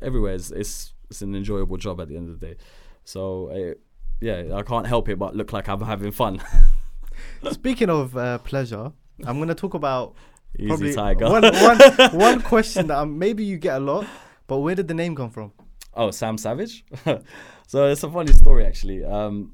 everywhere. 0.00 0.34
It's, 0.34 0.50
it's 0.52 0.94
it's 1.10 1.22
an 1.22 1.34
enjoyable 1.34 1.76
job 1.76 2.00
at 2.00 2.08
the 2.08 2.16
end 2.16 2.30
of 2.30 2.40
the 2.40 2.46
day. 2.46 2.56
So 3.04 3.50
uh, 3.50 3.74
yeah, 4.20 4.54
I 4.54 4.62
can't 4.62 4.86
help 4.86 5.08
it 5.08 5.18
but 5.18 5.34
look 5.34 5.52
like 5.52 5.68
I'm 5.68 5.80
having 5.80 6.12
fun. 6.12 6.40
Speaking 7.50 7.90
of 7.90 8.16
uh, 8.16 8.38
pleasure, 8.38 8.92
I'm 9.24 9.36
going 9.36 9.48
to 9.48 9.54
talk 9.54 9.74
about 9.74 10.14
Easy 10.58 10.68
probably 10.68 10.94
tiger. 10.94 11.28
one, 11.28 11.42
one, 11.42 11.78
one 12.12 12.42
question 12.42 12.86
that 12.86 12.98
um, 12.98 13.18
maybe 13.18 13.44
you 13.44 13.58
get 13.58 13.76
a 13.76 13.80
lot, 13.80 14.06
but 14.46 14.58
where 14.58 14.74
did 14.74 14.88
the 14.88 14.94
name 14.94 15.14
come 15.14 15.30
from? 15.30 15.52
Oh, 15.94 16.10
Sam 16.10 16.38
Savage. 16.38 16.84
So 17.66 17.86
it's 17.86 18.02
a 18.02 18.10
funny 18.10 18.32
story 18.32 18.64
actually. 18.64 19.04
Um, 19.04 19.52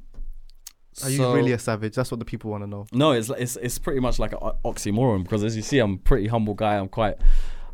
are 1.02 1.10
you 1.10 1.32
really 1.32 1.52
a 1.52 1.58
savage? 1.58 1.94
That's 1.94 2.10
what 2.10 2.18
the 2.18 2.26
people 2.26 2.50
want 2.50 2.64
to 2.64 2.68
know. 2.68 2.86
No, 2.92 3.12
it's 3.12 3.30
it's 3.30 3.56
it's 3.56 3.78
pretty 3.78 4.00
much 4.00 4.18
like 4.18 4.32
an 4.32 4.38
oxymoron 4.64 5.22
because 5.22 5.42
as 5.42 5.56
you 5.56 5.62
see, 5.62 5.78
I'm 5.78 5.94
a 5.94 5.98
pretty 5.98 6.28
humble 6.28 6.54
guy. 6.54 6.76
I'm 6.76 6.88
quite. 6.88 7.16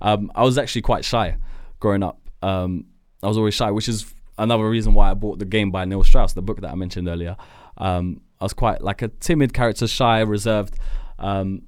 Um, 0.00 0.30
I 0.34 0.44
was 0.44 0.56
actually 0.56 0.82
quite 0.82 1.04
shy 1.04 1.36
growing 1.80 2.04
up. 2.04 2.20
Um, 2.42 2.86
I 3.22 3.26
was 3.26 3.36
always 3.36 3.54
shy, 3.54 3.70
which 3.72 3.88
is 3.88 4.14
another 4.38 4.68
reason 4.68 4.94
why 4.94 5.10
I 5.10 5.14
bought 5.14 5.40
the 5.40 5.44
game 5.44 5.72
by 5.72 5.84
Neil 5.84 6.04
Strauss, 6.04 6.32
the 6.32 6.42
book 6.42 6.60
that 6.60 6.70
I 6.70 6.74
mentioned 6.76 7.08
earlier. 7.08 7.36
Um, 7.76 8.20
I 8.40 8.44
was 8.44 8.52
quite 8.52 8.80
like 8.82 9.02
a 9.02 9.08
timid 9.08 9.52
character, 9.52 9.88
shy, 9.88 10.20
reserved. 10.20 10.78
Um, 11.18 11.62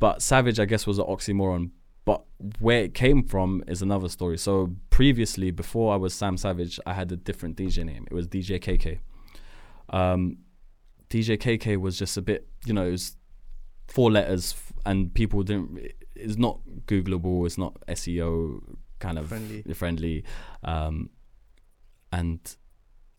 but 0.00 0.20
Savage, 0.20 0.58
I 0.58 0.64
guess, 0.64 0.86
was 0.86 0.98
an 0.98 1.06
oxymoron. 1.06 1.70
But 2.06 2.24
where 2.58 2.80
it 2.80 2.94
came 2.94 3.22
from 3.22 3.62
is 3.66 3.82
another 3.82 4.08
story. 4.08 4.38
So 4.38 4.74
previously, 4.88 5.50
before 5.50 5.92
I 5.92 5.96
was 5.96 6.14
Sam 6.14 6.38
Savage, 6.38 6.80
I 6.86 6.94
had 6.94 7.12
a 7.12 7.16
different 7.16 7.58
DJ 7.58 7.84
name. 7.84 8.06
It 8.10 8.14
was 8.14 8.26
DJ 8.26 8.58
KK. 8.58 9.00
Um, 9.90 10.38
DJ 11.10 11.36
KK 11.36 11.78
was 11.78 11.98
just 11.98 12.16
a 12.16 12.22
bit, 12.22 12.48
you 12.64 12.72
know, 12.72 12.86
it 12.86 12.92
was 12.92 13.16
four 13.88 14.10
letters, 14.10 14.54
and 14.86 15.12
people 15.12 15.42
didn't. 15.42 15.92
It's 16.14 16.38
not 16.38 16.60
Googleable. 16.86 17.44
It's 17.44 17.58
not 17.58 17.76
SEO 17.88 18.62
kind 18.98 19.18
of 19.18 19.28
friendly, 19.28 19.62
friendly 19.74 20.24
um, 20.64 21.10
and 22.12 22.56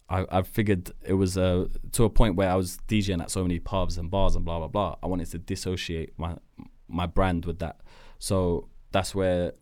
I, 0.10 0.26
I 0.32 0.42
figured 0.42 0.92
it 1.06 1.14
was 1.14 1.38
uh, 1.38 1.68
to 1.94 2.04
a 2.06 2.10
point 2.10 2.36
where 2.36 2.50
I 2.50 2.56
was 2.56 2.78
DJing 2.88 3.22
at 3.22 3.30
so 3.30 3.44
many 3.44 3.60
pubs 3.60 3.98
and 3.98 4.10
bars 4.10 4.36
and 4.36 4.46
blah 4.46 4.60
blah 4.60 4.68
blah. 4.68 4.96
I 5.04 5.08
wanted 5.08 5.30
to 5.32 5.38
dissociate 5.38 6.14
my 6.18 6.38
my 6.88 7.06
brand 7.06 7.46
with 7.46 7.60
that, 7.60 7.82
so 8.18 8.70
that's 8.98 9.14
where 9.14 9.54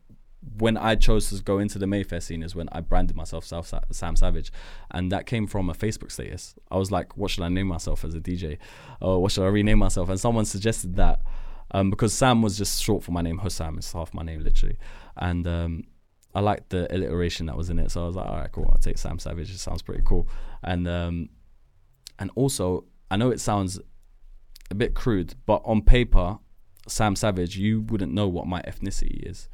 when 0.58 0.78
I 0.78 0.96
chose 0.96 1.30
to 1.30 1.44
go 1.44 1.60
into 1.60 1.78
the 1.78 1.88
Mayfair 1.88 2.22
scene 2.22 2.42
is 2.42 2.56
when 2.56 2.70
I 2.72 2.80
branded 2.80 3.18
myself 3.18 3.46
Sam 3.46 4.16
Savage, 4.16 4.52
and 4.92 5.12
that 5.12 5.26
came 5.26 5.46
from 5.46 5.70
a 5.70 5.74
Facebook 5.74 6.12
status. 6.12 6.56
I 6.72 6.78
was 6.78 6.90
like, 6.90 7.18
"What 7.18 7.32
should 7.32 7.44
I 7.44 7.50
name 7.50 7.68
myself 7.68 8.06
as 8.06 8.14
a 8.16 8.22
DJ? 8.22 8.58
Or 9.02 9.22
what 9.22 9.34
should 9.34 9.44
I 9.44 9.48
rename 9.48 9.80
myself?" 9.80 10.08
And 10.08 10.18
someone 10.18 10.46
suggested 10.46 10.96
that 10.96 11.20
um, 11.72 11.90
because 11.90 12.14
Sam 12.14 12.42
was 12.42 12.58
just 12.58 12.82
short 12.82 13.04
for 13.04 13.12
my 13.12 13.22
name. 13.22 13.40
Hussam 13.40 13.78
is 13.78 13.92
half 13.92 14.14
my 14.14 14.24
name, 14.24 14.42
literally, 14.42 14.78
and 15.18 15.46
um, 15.48 15.84
I 16.34 16.40
liked 16.40 16.70
the 16.70 16.88
alliteration 16.96 17.48
that 17.48 17.58
was 17.58 17.70
in 17.70 17.78
it, 17.78 17.92
so 17.92 18.04
I 18.04 18.08
was 18.08 18.16
like, 18.16 18.30
all 18.30 18.38
right, 18.38 18.52
cool. 18.54 18.70
I'll 18.72 18.78
take 18.78 18.98
Sam 18.98 19.20
Savage. 19.20 19.52
It 19.52 19.58
sounds 19.58 19.82
pretty 19.82 20.04
cool, 20.06 20.30
and 20.64 20.88
um, 20.88 21.30
and 22.20 22.32
also 22.36 22.86
I 23.12 23.18
know 23.18 23.32
it 23.32 23.42
sounds 23.42 23.82
a 24.72 24.76
bit 24.76 24.94
crude, 24.94 25.36
but 25.46 25.62
on 25.66 25.82
paper, 25.82 26.40
Sam 26.88 27.16
Savage, 27.16 27.58
you 27.58 27.82
wouldn't 27.82 28.14
know 28.14 28.28
what 28.28 28.48
my 28.48 28.62
ethnicity 28.62 29.30
is. 29.30 29.50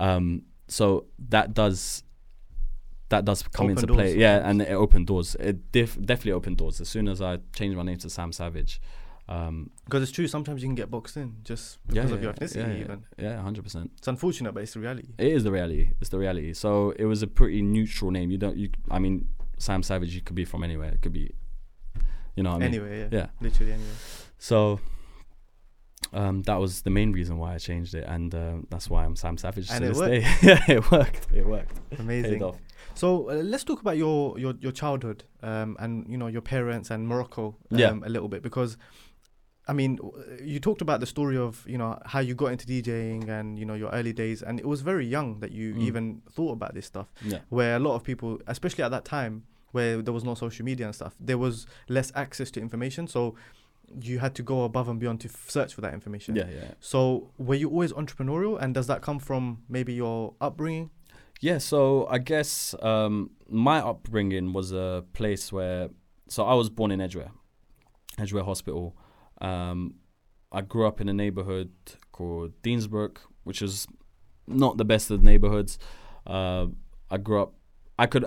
Um, 0.00 0.42
so 0.68 1.06
that 1.28 1.54
does 1.54 2.02
that 3.10 3.24
does 3.24 3.42
come 3.42 3.66
Open 3.66 3.70
into 3.76 3.86
doors 3.86 3.96
play. 3.98 4.16
Yeah, 4.18 4.48
and 4.48 4.60
it 4.62 4.70
opened 4.72 5.06
doors. 5.06 5.36
It 5.38 5.70
def- 5.72 6.00
definitely 6.00 6.32
opened 6.32 6.56
doors. 6.56 6.80
As 6.80 6.88
soon 6.88 7.06
as 7.08 7.20
I 7.22 7.38
changed 7.54 7.76
my 7.76 7.82
name 7.82 7.98
to 7.98 8.10
Sam 8.10 8.32
Savage, 8.32 8.80
um, 9.28 9.70
Because 9.84 10.02
it's 10.02 10.10
true, 10.12 10.26
sometimes 10.26 10.62
you 10.62 10.68
can 10.68 10.74
get 10.74 10.90
boxed 10.90 11.16
in 11.16 11.36
just 11.44 11.78
yeah, 11.90 12.02
because 12.02 12.12
of 12.12 12.22
your 12.22 12.32
ethnicity. 12.32 12.56
yeah, 12.56 12.68
yeah, 12.72 12.80
even 12.84 13.04
yeah, 13.18 13.40
hundred 13.42 13.62
percent. 13.62 13.90
it's 13.98 14.08
unfortunate, 14.08 14.52
but 14.52 14.62
it's 14.62 14.72
the 14.74 14.80
reality. 14.80 15.08
It 15.18 15.32
is 15.32 15.44
the 15.44 15.52
reality. 15.52 15.90
It's 16.00 16.10
the 16.10 16.18
reality. 16.18 16.52
So 16.54 16.92
it 16.98 17.04
was 17.04 17.22
a 17.22 17.26
pretty 17.26 17.62
neutral 17.62 18.10
name. 18.10 18.30
You 18.30 18.38
don't. 18.38 18.56
You. 18.56 18.70
I 18.90 18.98
mean, 18.98 19.28
Sam 19.58 19.82
Savage. 19.82 20.14
You 20.14 20.20
could 20.22 20.36
be 20.36 20.44
from 20.44 20.64
anywhere. 20.64 20.90
It 20.90 21.02
could 21.02 21.12
be. 21.12 21.30
You 22.36 22.42
know 22.42 22.50
what 22.50 22.56
I 22.62 22.68
mean? 22.70 22.74
anyway, 22.80 23.00
yeah, 23.00 23.08
Yeah. 23.18 23.26
literally 23.40 23.72
anywhere. 23.72 23.94
So. 24.38 24.80
Um, 26.14 26.42
that 26.42 26.56
was 26.56 26.82
the 26.82 26.90
main 26.90 27.12
reason 27.12 27.38
why 27.38 27.54
I 27.54 27.58
changed 27.58 27.94
it, 27.94 28.04
and 28.06 28.34
uh, 28.34 28.54
that's 28.70 28.88
why 28.88 29.04
I'm 29.04 29.16
Sam 29.16 29.36
Savage 29.36 29.68
And 29.70 29.82
to 29.82 29.88
this 29.88 29.98
worked. 29.98 30.10
day. 30.10 30.20
yeah, 30.42 30.62
it 30.76 30.90
worked. 30.90 31.26
It 31.34 31.46
worked. 31.46 31.76
Amazing. 31.98 32.42
off. 32.42 32.56
So 32.94 33.30
uh, 33.30 33.34
let's 33.42 33.64
talk 33.64 33.80
about 33.80 33.96
your 33.96 34.38
your 34.38 34.54
your 34.60 34.72
childhood 34.72 35.24
um, 35.42 35.76
and 35.80 36.06
you 36.08 36.16
know 36.16 36.28
your 36.28 36.42
parents 36.42 36.90
and 36.90 37.08
Morocco 37.08 37.56
um, 37.72 37.78
Yeah. 37.78 37.92
a 38.04 38.08
little 38.08 38.28
bit 38.28 38.42
because 38.42 38.76
I 39.66 39.72
mean 39.72 39.98
you 40.42 40.60
talked 40.60 40.82
about 40.82 41.00
the 41.00 41.06
story 41.06 41.36
of 41.36 41.64
you 41.66 41.78
know 41.78 41.98
how 42.06 42.20
you 42.20 42.34
got 42.36 42.52
into 42.52 42.66
DJing 42.66 43.28
and 43.28 43.58
you 43.58 43.64
know 43.64 43.74
your 43.74 43.90
early 43.90 44.12
days 44.12 44.42
and 44.42 44.60
it 44.60 44.66
was 44.66 44.82
very 44.82 45.06
young 45.06 45.40
that 45.40 45.50
you 45.50 45.74
Mm. 45.74 45.80
even 45.88 46.22
thought 46.30 46.52
about 46.52 46.74
this 46.74 46.86
stuff 46.86 47.08
Yeah. 47.24 47.38
where 47.48 47.74
a 47.76 47.78
lot 47.80 47.94
of 47.96 48.04
people 48.04 48.38
especially 48.46 48.84
at 48.84 48.90
that 48.92 49.04
time 49.04 49.42
where 49.72 50.00
there 50.02 50.12
was 50.14 50.22
no 50.22 50.34
social 50.34 50.64
media 50.64 50.86
and 50.86 50.94
stuff 50.94 51.14
there 51.18 51.38
was 51.38 51.66
less 51.88 52.12
access 52.14 52.50
to 52.52 52.60
information 52.60 53.08
so 53.08 53.34
you 54.00 54.18
had 54.18 54.34
to 54.34 54.42
go 54.42 54.64
above 54.64 54.88
and 54.88 54.98
beyond 55.00 55.20
to 55.20 55.28
f- 55.28 55.48
search 55.48 55.74
for 55.74 55.80
that 55.82 55.94
information 55.94 56.34
Yeah, 56.36 56.48
yeah. 56.48 56.70
so 56.80 57.30
were 57.38 57.54
you 57.54 57.68
always 57.70 57.92
entrepreneurial 57.92 58.60
and 58.60 58.74
does 58.74 58.86
that 58.88 59.02
come 59.02 59.18
from 59.18 59.62
maybe 59.68 59.92
your 59.94 60.34
upbringing 60.40 60.90
Yeah, 61.40 61.58
so 61.58 62.06
I 62.08 62.18
guess 62.18 62.74
um, 62.82 63.30
my 63.48 63.78
upbringing 63.80 64.52
was 64.52 64.72
a 64.72 65.04
place 65.12 65.52
where, 65.52 65.90
so 66.28 66.44
I 66.44 66.54
was 66.54 66.70
born 66.70 66.90
in 66.90 67.00
Edgware, 67.00 67.32
Edgware 68.18 68.44
Hospital. 68.44 68.96
Um, 69.40 69.94
I 70.52 70.60
grew 70.62 70.86
up 70.86 71.00
in 71.00 71.08
a 71.08 71.12
neighborhood 71.12 71.70
called 72.12 72.52
Deansbrook, 72.62 73.16
which 73.42 73.60
is 73.60 73.86
not 74.46 74.76
the 74.78 74.84
best 74.84 75.10
of 75.10 75.22
neighborhoods. 75.22 75.78
Uh, 76.26 76.66
I 77.10 77.18
grew 77.18 77.42
up, 77.42 77.52
I 77.98 78.06
could, 78.06 78.24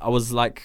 I 0.00 0.08
was 0.08 0.32
like, 0.32 0.62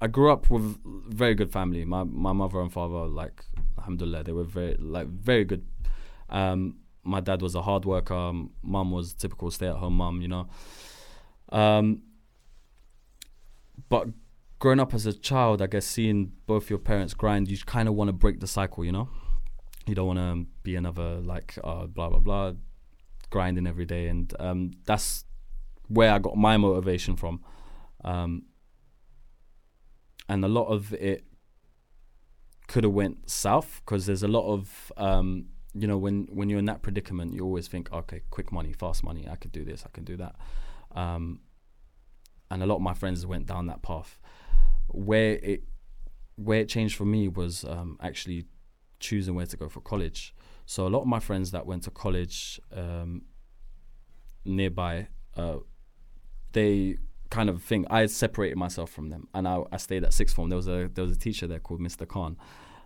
I 0.00 0.06
grew 0.06 0.30
up 0.30 0.48
with 0.48 0.78
very 0.84 1.34
good 1.34 1.50
family. 1.50 1.84
My 1.84 2.04
my 2.04 2.32
mother 2.32 2.60
and 2.60 2.72
father, 2.72 3.06
like, 3.06 3.44
alhamdulillah, 3.78 4.24
they 4.24 4.32
were 4.32 4.44
very 4.44 4.76
like 4.78 5.08
very 5.08 5.44
good. 5.44 5.66
Um, 6.28 6.76
my 7.02 7.20
dad 7.20 7.42
was 7.42 7.54
a 7.54 7.62
hard 7.62 7.84
worker. 7.84 8.32
Mum 8.62 8.90
was 8.90 9.14
typical 9.14 9.50
stay 9.50 9.66
at 9.66 9.76
home 9.76 9.96
mum, 9.96 10.20
you 10.20 10.28
know. 10.28 10.48
Um, 11.50 12.02
but 13.88 14.08
growing 14.58 14.80
up 14.80 14.94
as 14.94 15.06
a 15.06 15.12
child, 15.12 15.62
I 15.62 15.66
guess 15.66 15.86
seeing 15.86 16.32
both 16.46 16.68
your 16.70 16.78
parents 16.78 17.14
grind, 17.14 17.50
you 17.50 17.56
kind 17.58 17.88
of 17.88 17.94
want 17.94 18.08
to 18.08 18.12
break 18.12 18.40
the 18.40 18.46
cycle, 18.46 18.84
you 18.84 18.92
know. 18.92 19.08
You 19.86 19.94
don't 19.94 20.06
want 20.06 20.18
to 20.18 20.46
be 20.62 20.76
another 20.76 21.20
like 21.20 21.58
uh, 21.64 21.86
blah 21.86 22.10
blah 22.10 22.18
blah, 22.20 22.52
grinding 23.30 23.66
every 23.66 23.86
day, 23.86 24.08
and 24.08 24.32
um, 24.38 24.72
that's 24.84 25.24
where 25.88 26.12
I 26.12 26.18
got 26.18 26.36
my 26.36 26.56
motivation 26.56 27.16
from. 27.16 27.40
Um, 28.04 28.44
and 30.28 30.44
a 30.44 30.48
lot 30.48 30.66
of 30.66 30.92
it 30.94 31.24
could 32.66 32.84
have 32.84 32.92
went 32.92 33.30
south 33.30 33.80
because 33.84 34.06
there's 34.06 34.22
a 34.22 34.28
lot 34.28 34.46
of 34.52 34.92
um, 34.96 35.46
you 35.74 35.86
know 35.86 35.96
when 35.96 36.28
when 36.30 36.48
you're 36.48 36.58
in 36.58 36.66
that 36.66 36.82
predicament 36.82 37.32
you 37.32 37.44
always 37.44 37.68
think 37.68 37.90
okay 37.92 38.20
quick 38.30 38.52
money 38.52 38.72
fast 38.72 39.02
money 39.02 39.26
i 39.30 39.36
could 39.36 39.52
do 39.52 39.64
this 39.64 39.84
i 39.86 39.90
can 39.90 40.04
do 40.04 40.16
that. 40.16 40.34
Um, 40.94 41.40
and 42.50 42.62
a 42.62 42.66
lot 42.66 42.76
of 42.76 42.82
my 42.82 42.94
friends 42.94 43.26
went 43.26 43.46
down 43.46 43.66
that 43.66 43.82
path. 43.82 44.18
Where 44.88 45.34
it 45.34 45.64
where 46.36 46.60
it 46.60 46.68
changed 46.68 46.96
for 46.96 47.04
me 47.04 47.28
was 47.28 47.64
um, 47.64 47.98
actually 48.00 48.46
choosing 49.00 49.34
where 49.34 49.46
to 49.46 49.56
go 49.56 49.68
for 49.68 49.80
college. 49.80 50.34
So 50.66 50.86
a 50.86 50.88
lot 50.88 51.00
of 51.00 51.06
my 51.06 51.18
friends 51.18 51.50
that 51.50 51.66
went 51.66 51.82
to 51.84 51.90
college 51.90 52.60
um, 52.74 53.22
nearby 54.44 55.08
uh, 55.36 55.58
they 56.52 56.98
kind 57.30 57.48
of 57.48 57.62
thing. 57.62 57.86
I 57.90 58.06
separated 58.06 58.56
myself 58.56 58.90
from 58.90 59.10
them, 59.10 59.28
and 59.34 59.46
I, 59.46 59.62
I 59.72 59.76
stayed 59.76 60.04
at 60.04 60.12
sixth 60.12 60.34
form. 60.34 60.48
There 60.48 60.56
was 60.56 60.68
a 60.68 60.90
there 60.92 61.04
was 61.04 61.12
a 61.12 61.18
teacher 61.18 61.46
there 61.46 61.58
called 61.58 61.80
Mr. 61.80 62.06
Khan. 62.06 62.36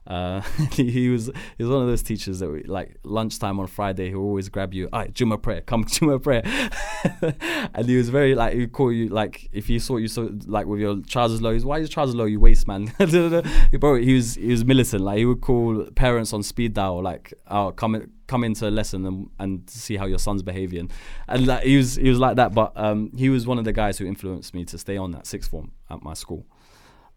Uh, 0.07 0.41
he, 0.73 0.91
he 0.91 1.09
was 1.09 1.31
he 1.57 1.65
was 1.65 1.73
one 1.73 1.83
of 1.83 1.89
those 1.89 2.03
teachers 2.03 2.41
that 2.41 2.51
we, 2.51 2.63
like 2.65 2.97
lunchtime 3.05 3.61
on 3.61 3.67
Friday 3.67 4.09
he 4.09 4.15
would 4.15 4.25
always 4.25 4.49
grab 4.49 4.75
you. 4.75 4.89
Alright, 4.93 5.15
Juma 5.15 5.39
prayer, 5.39 5.61
come 5.61 5.85
Juma 5.89 6.19
prayer, 6.19 6.43
and 7.75 7.89
he 7.89 7.97
was 7.97 8.09
very 8.09 8.35
like 8.35 8.55
he'd 8.55 8.73
call 8.73 8.93
you 8.93 9.09
like 9.09 9.49
if 9.53 9.69
he 9.69 9.79
saw 9.79 9.97
you 9.99 10.09
so 10.09 10.33
like 10.47 10.67
with 10.67 10.81
your 10.81 10.97
trousers 11.03 11.41
low, 11.41 11.53
he's 11.53 11.65
why 11.65 11.79
is 11.79 11.83
your 11.83 11.89
trousers 11.89 12.17
low, 12.17 12.25
you 12.25 12.41
waste 12.41 12.67
man. 12.67 12.93
Bro, 12.99 13.97
he 13.97 14.15
was 14.15 14.35
he 14.35 14.49
was 14.49 14.65
militant. 14.65 15.03
Like 15.03 15.19
he 15.19 15.25
would 15.25 15.41
call 15.41 15.87
parents 15.95 16.33
on 16.33 16.43
speed 16.43 16.75
dial 16.75 17.01
like 17.01 17.33
oh 17.49 17.71
come 17.73 18.11
come 18.27 18.45
into 18.45 18.69
a 18.69 18.71
lesson 18.71 19.07
and 19.07 19.31
and 19.39 19.71
see 19.71 19.97
how 19.97 20.07
your 20.07 20.19
son's 20.19 20.43
behaving, 20.43 20.91
and 21.29 21.47
like 21.47 21.65
he 21.65 21.77
was 21.77 21.97
he 21.97 22.09
was 22.09 22.19
like 22.19 22.37
that. 22.37 22.55
But 22.55 22.73
um, 22.75 23.13
he 23.17 23.29
was 23.29 23.47
one 23.47 23.59
of 23.59 23.65
the 23.65 23.73
guys 23.73 23.99
who 23.99 24.07
influenced 24.07 24.53
me 24.53 24.65
to 24.65 24.79
stay 24.79 24.97
on 24.97 25.13
that 25.13 25.27
sixth 25.27 25.51
form 25.51 25.73
at 25.91 26.03
my 26.03 26.15
school. 26.15 26.47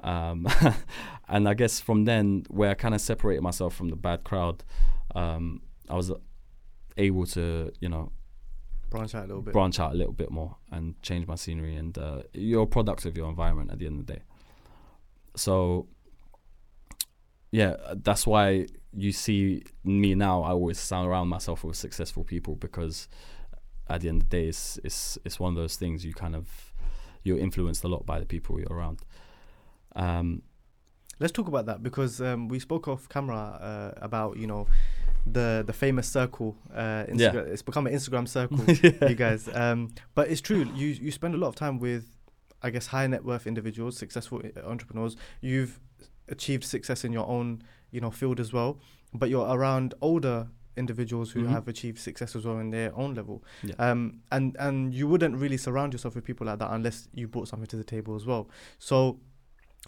Um, 0.06 0.48
and 1.28 1.50
I 1.50 1.54
guess 1.56 1.82
from 1.82 2.06
then, 2.06 2.46
where 2.50 2.70
I 2.70 2.76
kind 2.76 2.94
of 2.96 3.02
separated 3.02 3.42
myself 3.42 3.76
from 3.76 3.90
the 3.90 3.96
bad 3.96 4.24
crowd, 4.24 4.64
um, 5.16 5.62
I 5.90 5.96
was 5.96 6.12
able 6.96 7.26
to, 7.26 7.72
you 7.82 7.90
know, 7.90 8.12
branch 8.90 9.16
out 9.16 9.26
a 9.26 9.28
little 9.28 9.42
bit 9.42 9.54
branch 9.54 9.80
out 9.80 9.92
a 9.92 9.96
little 9.96 10.14
bit 10.14 10.32
more 10.32 10.56
and 10.72 11.02
change 11.02 11.28
my 11.28 11.36
scenery. 11.36 11.76
And 11.76 11.98
uh, 11.98 12.22
you're 12.34 12.64
a 12.64 12.68
product 12.68 13.06
of 13.06 13.18
your 13.18 13.28
environment 13.30 13.72
at 13.72 13.80
the 13.80 13.88
end 13.88 14.00
of 14.00 14.06
the 14.06 14.14
day. 14.14 14.22
So, 15.36 15.88
yeah, 17.52 17.76
that's 17.96 18.28
why 18.28 18.68
you 18.94 19.12
see 19.12 19.64
me 19.84 20.14
now. 20.14 20.44
I 20.44 20.52
always 20.52 20.80
surround 20.80 21.30
myself 21.30 21.64
with 21.64 21.76
successful 21.76 22.24
people 22.24 22.56
because 22.56 23.10
at 23.90 24.02
the 24.02 24.10
end 24.10 24.22
of 24.22 24.30
the 24.30 24.38
day, 24.38 24.48
it's 24.48 24.80
it's 24.84 25.18
it's 25.26 25.40
one 25.40 25.54
of 25.54 25.58
those 25.58 25.76
things 25.76 26.06
you 26.06 26.14
kind 26.14 26.36
of 26.36 26.74
you're 27.24 27.40
influenced 27.40 27.84
a 27.84 27.88
lot 27.88 28.06
by 28.06 28.20
the 28.20 28.26
people 28.26 28.60
you're 28.60 28.72
around. 28.72 29.02
Um, 29.96 30.42
Let's 31.18 31.32
talk 31.32 31.48
about 31.48 31.66
that 31.68 31.82
because 31.82 32.20
um, 32.20 32.50
we 32.50 32.60
spoke 32.60 32.90
off 32.90 33.08
camera 33.08 33.38
uh, 33.62 34.00
about 34.02 34.36
you 34.36 34.48
know 34.48 34.68
the 35.26 35.64
the 35.66 35.72
famous 35.72 36.10
circle. 36.10 36.58
Uh, 36.74 37.06
Instagram. 37.08 37.18
Yeah. 37.48 37.54
It's 37.54 37.62
become 37.62 37.88
an 37.88 37.94
Instagram 37.94 38.28
circle, 38.28 38.60
yeah. 38.84 39.08
you 39.08 39.16
guys. 39.16 39.48
Um, 39.54 39.94
but 40.14 40.28
it's 40.30 40.42
true. 40.42 40.70
You 40.76 40.88
you 40.88 41.12
spend 41.12 41.34
a 41.34 41.38
lot 41.38 41.48
of 41.48 41.56
time 41.56 41.80
with, 41.80 42.04
I 42.62 42.70
guess, 42.70 42.88
high 42.88 43.08
net 43.08 43.24
worth 43.24 43.48
individuals, 43.48 43.96
successful 43.98 44.42
entrepreneurs. 44.66 45.16
You've 45.40 45.80
achieved 46.28 46.66
success 46.66 47.06
in 47.06 47.14
your 47.14 47.28
own 47.28 47.64
you 47.92 48.02
know 48.02 48.12
field 48.12 48.42
as 48.42 48.52
well. 48.52 48.78
But 49.14 49.30
you're 49.30 49.48
around 49.48 49.94
older 50.02 50.50
individuals 50.76 51.32
who 51.32 51.44
Mhm. 51.46 51.50
have 51.52 51.70
achieved 51.70 52.00
success 52.00 52.36
as 52.36 52.46
well 52.46 52.60
in 52.60 52.72
their 52.72 52.94
own 52.98 53.14
level. 53.14 53.42
Yeah. 53.64 53.76
Um, 53.80 54.20
and 54.34 54.58
and 54.60 54.94
you 54.94 55.08
wouldn't 55.08 55.38
really 55.38 55.56
surround 55.58 55.94
yourself 55.94 56.14
with 56.16 56.26
people 56.26 56.46
like 56.46 56.60
that 56.60 56.72
unless 56.72 57.08
you 57.14 57.30
brought 57.30 57.48
something 57.48 57.68
to 57.68 57.78
the 57.78 57.86
table 57.86 58.16
as 58.18 58.26
well. 58.26 58.50
So, 58.80 59.20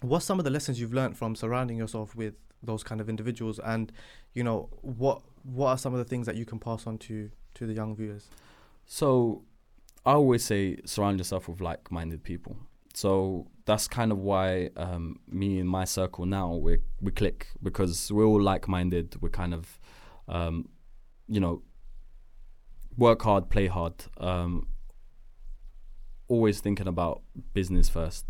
what's 0.00 0.24
some 0.24 0.38
of 0.38 0.44
the 0.44 0.50
lessons 0.50 0.80
you've 0.80 0.94
learned 0.94 1.16
from 1.16 1.34
surrounding 1.34 1.76
yourself 1.76 2.14
with 2.14 2.34
those 2.62 2.82
kind 2.82 3.00
of 3.00 3.08
individuals, 3.08 3.58
and 3.58 3.92
you 4.34 4.42
know 4.42 4.68
what 4.82 5.22
what 5.42 5.68
are 5.68 5.78
some 5.78 5.92
of 5.94 5.98
the 5.98 6.04
things 6.04 6.26
that 6.26 6.36
you 6.36 6.44
can 6.44 6.58
pass 6.58 6.86
on 6.86 6.98
to 6.98 7.30
to 7.54 7.66
the 7.66 7.72
young 7.72 7.94
viewers? 7.96 8.28
So 8.86 9.42
I 10.04 10.12
always 10.12 10.44
say 10.44 10.78
surround 10.84 11.18
yourself 11.18 11.48
with 11.48 11.60
like 11.60 11.90
minded 11.90 12.22
people. 12.22 12.56
So 12.94 13.46
that's 13.64 13.86
kind 13.86 14.10
of 14.10 14.18
why 14.18 14.70
um, 14.76 15.20
me 15.28 15.60
and 15.60 15.68
my 15.68 15.84
circle 15.84 16.26
now 16.26 16.54
we 16.54 16.78
we 17.00 17.12
click 17.12 17.48
because 17.62 18.10
we're 18.12 18.24
all 18.24 18.40
like 18.40 18.66
minded. 18.68 19.16
We're 19.20 19.28
kind 19.28 19.54
of 19.54 19.78
um, 20.28 20.68
you 21.28 21.40
know 21.40 21.62
work 22.96 23.22
hard, 23.22 23.50
play 23.50 23.66
hard. 23.66 23.94
Um, 24.18 24.66
always 26.28 26.60
thinking 26.60 26.86
about 26.86 27.22
business 27.52 27.88
first. 27.88 28.26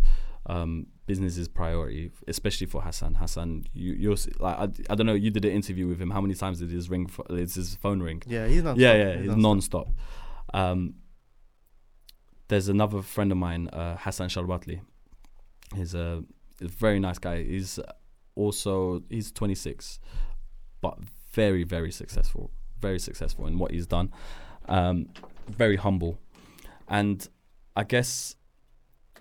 Um, 0.46 0.86
business 1.06 1.36
is 1.36 1.46
priority, 1.48 2.10
especially 2.26 2.66
for 2.66 2.80
Hassan. 2.80 3.14
Hassan, 3.14 3.66
you, 3.74 3.92
you're 3.92 4.16
like 4.38 4.56
I, 4.56 4.68
I 4.90 4.94
don't 4.94 5.06
know. 5.06 5.14
You 5.14 5.30
did 5.30 5.44
an 5.44 5.52
interview 5.52 5.86
with 5.86 6.00
him. 6.00 6.10
How 6.10 6.20
many 6.20 6.34
times 6.34 6.60
did 6.60 6.70
his 6.70 6.88
ring? 6.88 7.10
Did 7.28 7.50
his 7.50 7.74
phone 7.74 8.00
ring? 8.00 8.22
Yeah, 8.26 8.46
he's 8.46 8.62
non 8.62 8.78
yeah, 8.78 8.94
yeah, 8.94 9.16
he's 9.18 9.36
non-stop. 9.36 9.88
Um, 10.54 10.94
there's 12.48 12.68
another 12.68 13.02
friend 13.02 13.30
of 13.30 13.38
mine, 13.38 13.68
uh, 13.68 13.96
Hassan 13.98 14.28
Sharbatli. 14.28 14.80
He's 15.74 15.94
a, 15.94 16.24
a 16.62 16.68
very 16.68 16.98
nice 16.98 17.18
guy. 17.18 17.42
He's 17.42 17.78
also 18.34 19.02
he's 19.10 19.30
26, 19.32 19.98
but 20.80 20.98
very 21.32 21.64
very 21.64 21.92
successful, 21.92 22.50
very 22.80 22.98
successful 22.98 23.46
in 23.46 23.58
what 23.58 23.70
he's 23.72 23.86
done. 23.86 24.12
Um, 24.66 25.08
very 25.46 25.76
humble, 25.76 26.18
and 26.88 27.28
I 27.78 27.84
guess 27.84 28.34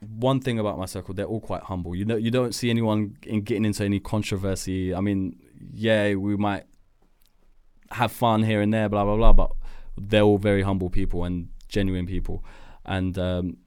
one 0.01 0.39
thing 0.39 0.57
about 0.59 0.77
my 0.77 0.85
circle, 0.85 1.13
they're 1.13 1.31
all 1.33 1.39
quite 1.39 1.63
humble. 1.63 1.95
You 1.95 2.05
know, 2.05 2.15
you 2.15 2.31
don't 2.31 2.53
see 2.53 2.69
anyone 2.69 3.17
in 3.23 3.41
getting 3.41 3.65
into 3.65 3.83
any 3.83 3.99
controversy. 3.99 4.95
I 4.95 5.01
mean, 5.07 5.39
yeah, 5.71 6.15
we 6.15 6.35
might 6.35 6.65
have 7.91 8.11
fun 8.11 8.43
here 8.43 8.61
and 8.61 8.73
there, 8.73 8.89
blah 8.89 9.03
blah 9.05 9.15
blah, 9.15 9.33
but 9.33 9.51
they're 9.95 10.23
all 10.23 10.39
very 10.39 10.63
humble 10.63 10.89
people 10.89 11.23
and 11.23 11.49
genuine 11.67 12.07
people, 12.07 12.43
and 12.83 13.17
um, 13.17 13.57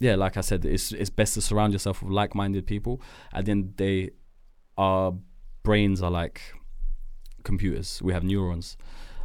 yeah, 0.00 0.16
like 0.16 0.36
I 0.36 0.40
said, 0.40 0.64
it's 0.64 0.92
it's 0.92 1.10
best 1.10 1.34
to 1.34 1.40
surround 1.40 1.72
yourself 1.72 2.02
with 2.02 2.12
like-minded 2.12 2.66
people. 2.66 3.00
At 3.32 3.44
the 3.44 3.52
end 3.52 3.64
of 3.64 3.76
the 3.76 3.84
day, 3.84 4.10
our 4.76 5.14
brains 5.62 6.02
are 6.02 6.10
like 6.10 6.40
computers. 7.44 8.02
We 8.02 8.12
have 8.12 8.24
neurons, 8.24 8.76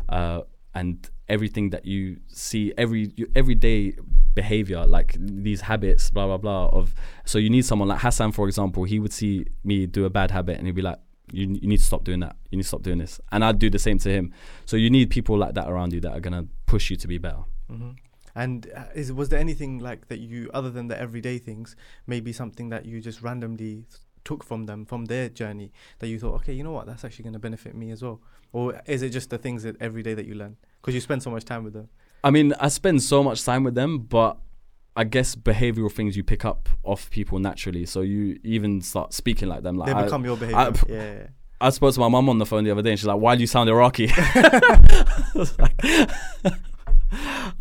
uh, 0.09 0.41
and 0.75 1.09
everything 1.27 1.71
that 1.71 1.85
you 1.85 2.17
see 2.27 2.73
every 2.77 3.11
everyday 3.35 3.95
behavior, 4.35 4.85
like 4.85 5.15
these 5.17 5.61
habits, 5.61 6.11
blah 6.11 6.27
blah 6.27 6.37
blah. 6.37 6.67
Of 6.67 6.93
so 7.23 7.37
you 7.39 7.49
need 7.49 7.65
someone 7.65 7.87
like 7.87 8.01
Hassan, 8.01 8.33
for 8.33 8.47
example. 8.47 8.83
He 8.83 8.99
would 8.99 9.13
see 9.13 9.45
me 9.63 9.87
do 9.87 10.05
a 10.05 10.09
bad 10.09 10.31
habit, 10.31 10.57
and 10.57 10.67
he'd 10.67 10.75
be 10.75 10.81
like, 10.81 10.99
"You 11.31 11.47
you 11.47 11.67
need 11.67 11.77
to 11.77 11.83
stop 11.83 12.03
doing 12.03 12.19
that. 12.19 12.35
You 12.51 12.57
need 12.57 12.63
to 12.63 12.67
stop 12.67 12.83
doing 12.83 12.99
this." 12.99 13.19
And 13.31 13.43
I'd 13.43 13.57
do 13.57 13.69
the 13.69 13.79
same 13.79 13.97
to 13.99 14.09
him. 14.09 14.33
So 14.65 14.77
you 14.77 14.89
need 14.89 15.09
people 15.09 15.37
like 15.37 15.55
that 15.55 15.69
around 15.69 15.93
you 15.93 16.01
that 16.01 16.11
are 16.11 16.19
gonna 16.19 16.45
push 16.65 16.91
you 16.91 16.97
to 16.97 17.07
be 17.07 17.17
better. 17.17 17.45
Mm-hmm. 17.71 17.91
And 18.35 18.69
uh, 18.75 18.83
is 18.93 19.13
was 19.13 19.29
there 19.29 19.39
anything 19.39 19.79
like 19.79 20.09
that 20.09 20.19
you, 20.19 20.51
other 20.53 20.69
than 20.69 20.89
the 20.89 20.99
everyday 20.99 21.37
things, 21.37 21.77
maybe 22.05 22.33
something 22.33 22.67
that 22.69 22.85
you 22.85 22.99
just 22.99 23.21
randomly 23.21 23.85
took 24.25 24.43
from 24.43 24.65
them 24.65 24.83
from 24.85 25.05
their 25.05 25.29
journey 25.29 25.71
that 25.99 26.07
you 26.07 26.19
thought, 26.19 26.33
okay, 26.33 26.51
you 26.51 26.63
know 26.63 26.71
what, 26.71 26.87
that's 26.87 27.05
actually 27.05 27.23
going 27.23 27.33
to 27.33 27.39
benefit 27.39 27.75
me 27.75 27.91
as 27.91 28.01
well, 28.01 28.19
or 28.55 28.81
is 28.85 29.01
it 29.01 29.09
just 29.09 29.29
the 29.29 29.37
things 29.37 29.63
that 29.63 29.75
every 29.81 30.01
day 30.01 30.13
that 30.13 30.25
you 30.25 30.33
learn 30.33 30.55
because 30.79 30.95
you 30.95 31.01
spend 31.01 31.21
so 31.21 31.29
much 31.29 31.43
time 31.43 31.65
with 31.65 31.73
them? 31.73 31.89
I 32.23 32.31
mean, 32.31 32.53
I 32.57 32.69
spend 32.69 33.03
so 33.03 33.21
much 33.21 33.43
time 33.43 33.65
with 33.65 33.75
them, 33.75 33.99
but 33.99 34.37
I 34.95 35.03
guess 35.03 35.35
behavioral 35.35 35.91
things 35.91 36.15
you 36.15 36.23
pick 36.23 36.45
up 36.45 36.69
off 36.81 37.09
people 37.09 37.37
naturally. 37.39 37.85
So 37.85 37.99
you 37.99 38.39
even 38.45 38.79
start 38.79 39.13
speaking 39.13 39.49
like 39.49 39.63
them. 39.63 39.75
Like 39.77 39.87
they 39.87 39.93
I, 39.93 40.03
become 40.03 40.23
your 40.23 40.37
behavior. 40.37 40.57
I- 40.57 40.71
yeah. 40.87 41.27
I 41.59 41.69
spoke 41.69 41.93
to 41.95 41.99
my 41.99 42.07
mum 42.07 42.29
on 42.29 42.37
the 42.37 42.45
phone 42.45 42.63
the 42.63 42.71
other 42.71 42.81
day, 42.81 42.91
and 42.91 42.99
she's 42.99 43.07
like, 43.07 43.19
"Why 43.19 43.35
do 43.35 43.41
you 43.41 43.47
sound 43.47 43.69
Iraqi?" 43.69 44.07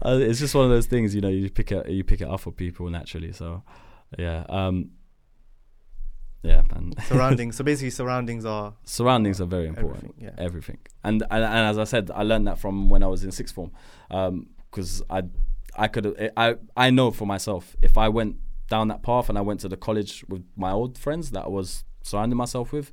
It's 0.07 0.41
just 0.41 0.55
one 0.55 0.65
of 0.65 0.71
those 0.71 0.87
things, 0.87 1.15
you 1.15 1.21
know. 1.21 1.29
You 1.29 1.49
pick 1.49 1.71
it, 1.73 1.89
you 1.89 2.03
pick 2.05 2.21
it 2.21 2.29
up 2.29 2.41
for 2.41 2.51
people 2.51 2.89
naturally. 2.89 3.33
So, 3.33 3.63
yeah, 4.19 4.45
um, 4.49 4.91
yeah, 6.45 6.63
man. 6.73 6.93
surroundings. 7.09 7.57
So 7.57 7.65
basically, 7.65 7.91
surroundings 7.91 8.45
are 8.45 8.75
Surroundings 8.85 9.41
are 9.41 9.47
very 9.47 9.67
important. 9.67 10.05
everything. 10.05 10.15
Yeah. 10.27 10.45
Everything, 10.47 10.79
and, 11.03 11.23
and 11.31 11.45
and 11.45 11.67
as 11.71 11.79
I 11.79 11.85
said, 11.85 12.11
I 12.15 12.23
learned 12.23 12.47
that 12.47 12.59
from 12.59 12.89
when 12.91 13.03
I 13.03 13.07
was 13.09 13.25
in 13.25 13.33
sixth 13.33 13.55
form, 13.55 13.71
because 14.71 15.03
I 15.11 15.23
I 15.77 15.89
could 15.89 16.05
I 16.37 16.57
I 16.77 16.91
know 16.91 17.11
for 17.11 17.27
myself 17.27 17.75
if 17.83 17.97
I 17.99 18.09
went 18.09 18.37
down 18.69 18.89
that 18.89 19.03
path 19.03 19.29
and 19.29 19.37
I 19.37 19.41
went 19.43 19.61
to 19.61 19.69
the 19.69 19.77
college 19.77 20.25
with 20.29 20.45
my 20.57 20.71
old 20.71 20.97
friends 20.99 21.31
that 21.33 21.45
I 21.45 21.49
was 21.49 21.85
surrounding 22.03 22.37
myself 22.37 22.73
with, 22.73 22.93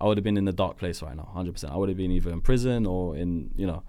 I 0.00 0.04
would 0.06 0.16
have 0.16 0.24
been 0.24 0.36
in 0.36 0.48
a 0.48 0.52
dark 0.52 0.76
place 0.78 1.02
right 1.02 1.16
now, 1.16 1.28
hundred 1.34 1.52
percent. 1.52 1.72
I 1.72 1.76
would 1.76 1.88
have 1.88 1.98
been 1.98 2.10
either 2.12 2.30
in 2.30 2.40
prison 2.40 2.86
or 2.86 3.16
in 3.16 3.50
you 3.56 3.66
know, 3.66 3.82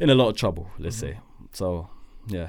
in 0.00 0.10
a 0.10 0.14
lot 0.14 0.28
of 0.30 0.36
trouble. 0.36 0.70
Let's 0.78 0.96
Mhm. 0.96 1.00
say. 1.00 1.20
So, 1.52 1.88
yeah. 2.26 2.48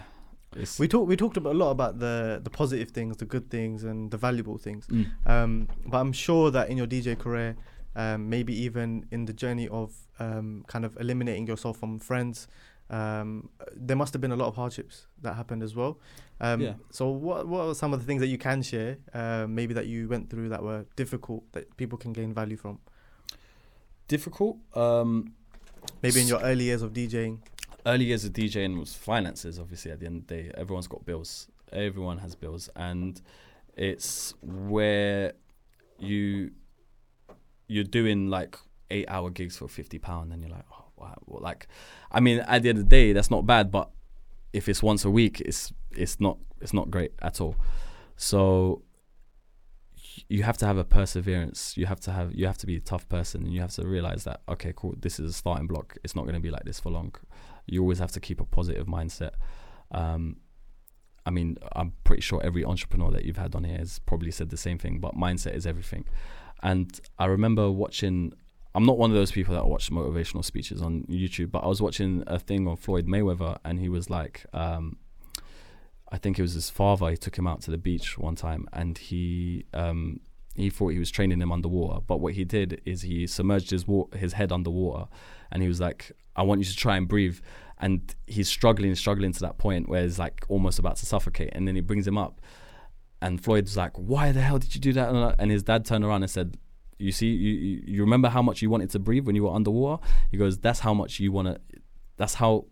It's, 0.56 0.80
We 0.80 0.88
talked 0.88 1.08
we 1.08 1.16
talked 1.16 1.38
about 1.38 1.54
a 1.54 1.58
lot 1.58 1.72
about 1.72 2.00
the 2.00 2.40
the 2.44 2.50
positive 2.50 2.92
things, 2.92 3.18
the 3.18 3.26
good 3.26 3.50
things, 3.50 3.84
and 3.84 4.12
the 4.12 4.18
valuable 4.18 4.58
things. 4.58 4.88
Mm. 4.88 5.06
Um, 5.26 5.68
but 5.86 6.00
I'm 6.00 6.14
sure 6.14 6.52
that 6.52 6.70
in 6.70 6.78
your 6.78 6.88
DJ 6.88 7.18
career, 7.18 7.56
um, 7.96 8.30
maybe 8.30 8.54
even 8.64 9.06
in 9.12 9.26
the 9.26 9.34
journey 9.34 9.68
of 9.68 9.94
um, 10.20 10.64
kind 10.68 10.86
of 10.86 10.98
eliminating 10.98 11.48
yourself 11.48 11.78
from 11.78 12.00
friends, 12.00 12.48
um, 12.90 13.50
there 13.76 13.98
must 13.98 14.14
have 14.14 14.22
been 14.22 14.32
a 14.32 14.36
lot 14.36 14.48
of 14.48 14.56
hardships 14.56 15.08
that 15.22 15.36
happened 15.36 15.64
as 15.64 15.76
well. 15.76 16.00
Um, 16.40 16.62
Yeah. 16.62 16.74
So 16.92 17.10
what 17.10 17.48
what 17.48 17.66
are 17.68 17.76
some 17.76 17.94
of 17.94 18.00
the 18.00 18.06
things 18.06 18.22
that 18.22 18.28
you 18.28 18.38
can 18.38 18.62
share, 18.62 18.98
uh, 19.14 19.46
maybe 19.48 19.74
that 19.74 19.88
you 19.88 20.08
went 20.08 20.30
through 20.30 20.50
that 20.50 20.64
were 20.64 20.86
difficult 20.96 21.44
that 21.52 21.76
people 21.78 21.98
can 21.98 22.14
gain 22.14 22.34
value 22.34 22.58
from? 22.58 22.80
difficult. 24.08 24.58
Um, 24.76 25.34
Maybe 26.02 26.22
in 26.22 26.28
your 26.28 26.42
early 26.42 26.66
years 26.66 26.82
of 26.82 26.94
DJing. 26.94 27.40
Early 27.86 28.06
years 28.06 28.26
of 28.26 28.34
DJing 28.34 28.80
was 28.80 28.94
finances. 28.94 29.60
Obviously, 29.60 29.92
at 29.92 30.00
the 30.00 30.06
end 30.06 30.22
of 30.22 30.28
the 30.28 30.36
day, 30.36 30.52
everyone's 30.56 30.88
got 30.88 31.06
bills. 31.06 31.48
Everyone 31.72 32.18
has 32.20 32.36
bills, 32.36 32.70
and 32.76 33.22
it's 33.76 34.34
where 34.42 35.34
you 36.00 36.52
you're 37.68 37.84
doing 37.84 38.30
like 38.30 38.58
eight 38.92 39.06
hour 39.10 39.30
gigs 39.30 39.58
for 39.58 39.68
fifty 39.68 40.00
pound, 40.00 40.32
and 40.32 40.42
you're 40.42 40.52
like, 40.52 40.66
oh, 40.72 40.86
wow. 40.98 41.16
Well, 41.26 41.42
like, 41.42 41.68
I 42.12 42.20
mean, 42.20 42.40
at 42.40 42.64
the 42.64 42.70
end 42.70 42.80
of 42.80 42.86
the 42.86 42.90
day, 42.90 43.14
that's 43.14 43.32
not 43.32 43.46
bad, 43.46 43.72
but 43.72 43.90
if 44.54 44.70
it's 44.70 44.82
once 44.82 45.06
a 45.06 45.10
week, 45.10 45.42
it's 45.42 45.74
it's 45.92 46.20
not 46.20 46.38
it's 46.62 46.74
not 46.74 46.90
great 46.90 47.12
at 47.22 47.42
all. 47.42 47.56
So 48.16 48.84
you 50.30 50.44
have 50.44 50.58
to 50.58 50.66
have 50.66 50.78
a 50.78 50.84
perseverance. 50.84 51.76
You 51.76 51.86
have 51.88 52.00
to 52.02 52.12
have 52.12 52.34
you 52.34 52.46
have 52.48 52.58
to 52.60 52.66
be 52.66 52.78
a 52.78 52.82
tough 52.82 53.08
person, 53.10 53.44
and 53.44 53.54
you 53.54 53.62
have 53.62 53.74
to 53.74 53.86
realize 53.86 54.24
that 54.24 54.42
okay, 54.48 54.74
cool, 54.76 54.96
this 54.98 55.20
is 55.20 55.30
a 55.30 55.34
starting 55.34 55.68
block. 55.68 55.98
It's 56.04 56.16
not 56.16 56.24
going 56.24 56.36
to 56.36 56.42
be 56.42 56.52
like 56.52 56.64
this 56.64 56.80
for 56.80 56.90
long. 56.90 57.14
You 57.66 57.82
always 57.82 58.00
have 58.00 58.12
to 58.14 58.20
keep 58.20 58.40
a 58.40 58.46
positive 58.46 58.88
mindset. 58.88 59.32
Um, 59.92 60.38
I 61.26 61.32
mean, 61.32 61.58
I'm 61.74 61.94
pretty 62.04 62.22
sure 62.22 62.42
every 62.44 62.64
entrepreneur 62.64 63.12
that 63.12 63.26
you've 63.26 63.38
had 63.38 63.56
on 63.56 63.64
here 63.64 63.78
has 63.78 64.00
probably 64.00 64.32
said 64.32 64.50
the 64.50 64.58
same 64.58 64.78
thing, 64.78 65.00
but 65.00 65.16
mindset 65.16 65.56
is 65.56 65.66
everything. 65.66 66.06
And 66.62 67.00
I 67.18 67.26
remember 67.26 67.72
watching. 67.72 68.34
I'm 68.74 68.86
not 68.86 68.98
one 68.98 69.10
of 69.10 69.16
those 69.16 69.32
people 69.32 69.56
that 69.56 69.68
watch 69.68 69.90
motivational 69.90 70.44
speeches 70.44 70.82
on 70.82 71.04
YouTube, 71.04 71.50
but 71.50 71.60
I 71.60 71.68
was 71.68 71.82
watching 71.82 72.24
a 72.28 72.38
thing 72.38 72.68
on 72.68 72.76
Floyd 72.76 73.08
Mayweather, 73.08 73.58
and 73.64 73.80
he 73.80 73.88
was 73.88 74.10
like, 74.10 74.46
um, 74.52 74.98
I 76.12 76.18
think 76.18 76.38
it 76.38 76.42
was 76.42 76.56
his 76.56 76.70
father. 76.70 77.10
He 77.10 77.16
took 77.16 77.38
him 77.38 77.48
out 77.48 77.62
to 77.62 77.72
the 77.72 77.78
beach 77.78 78.18
one 78.18 78.36
time, 78.36 78.68
and 78.74 78.98
he 78.98 79.66
um, 79.74 80.20
he 80.56 80.70
thought 80.70 80.90
he 80.90 81.00
was 81.00 81.12
training 81.12 81.42
him 81.42 81.52
underwater. 81.52 82.00
But 82.06 82.18
what 82.20 82.34
he 82.34 82.46
did 82.46 82.82
is 82.86 83.02
he 83.02 83.28
submerged 83.28 83.70
his 83.72 83.88
wa- 83.88 84.08
his 84.16 84.34
head 84.34 84.52
underwater, 84.52 85.08
and 85.52 85.62
he 85.62 85.68
was 85.68 85.80
like, 85.80 86.12
"I 86.36 86.44
want 86.44 86.60
you 86.60 86.66
to 86.66 86.76
try 86.76 86.98
and 86.98 87.08
breathe." 87.08 87.40
And 87.78 88.16
he's 88.26 88.48
struggling, 88.48 88.96
struggling 88.96 89.34
to 89.34 89.40
that 89.42 89.58
point 89.58 89.90
where 89.90 90.04
he's 90.04 90.18
like 90.18 90.46
almost 90.48 90.80
about 90.80 90.96
to 90.98 91.06
suffocate, 91.06 91.50
and 91.54 91.68
then 91.68 91.76
he 91.76 91.82
brings 91.82 92.08
him 92.08 92.18
up, 92.18 92.40
and 93.22 93.44
Floyd's 93.44 93.76
like, 93.76 93.92
"Why 93.98 94.32
the 94.32 94.42
hell 94.42 94.60
did 94.60 94.74
you 94.76 94.82
do 94.82 94.94
that?" 94.94 95.36
And 95.40 95.52
his 95.52 95.64
dad 95.64 95.84
turned 95.86 96.06
around 96.06 96.24
and 96.24 96.32
said, 96.32 96.58
"You 97.00 97.12
see, 97.12 97.28
you 97.28 97.82
you, 97.86 98.02
remember 98.02 98.30
how 98.30 98.42
much 98.42 98.62
you 98.62 98.70
wanted 98.70 98.90
to 98.92 99.00
breathe 99.00 99.26
when 99.28 99.36
you 99.36 99.44
were 99.44 99.54
underwater?" 99.54 100.02
He 100.32 100.38
goes, 100.38 100.58
"That's 100.58 100.80
how 100.80 100.94
much 100.94 101.20
you 101.20 101.32
want 101.34 101.48
to. 101.50 101.60
That's 102.18 102.36
how 102.36 102.66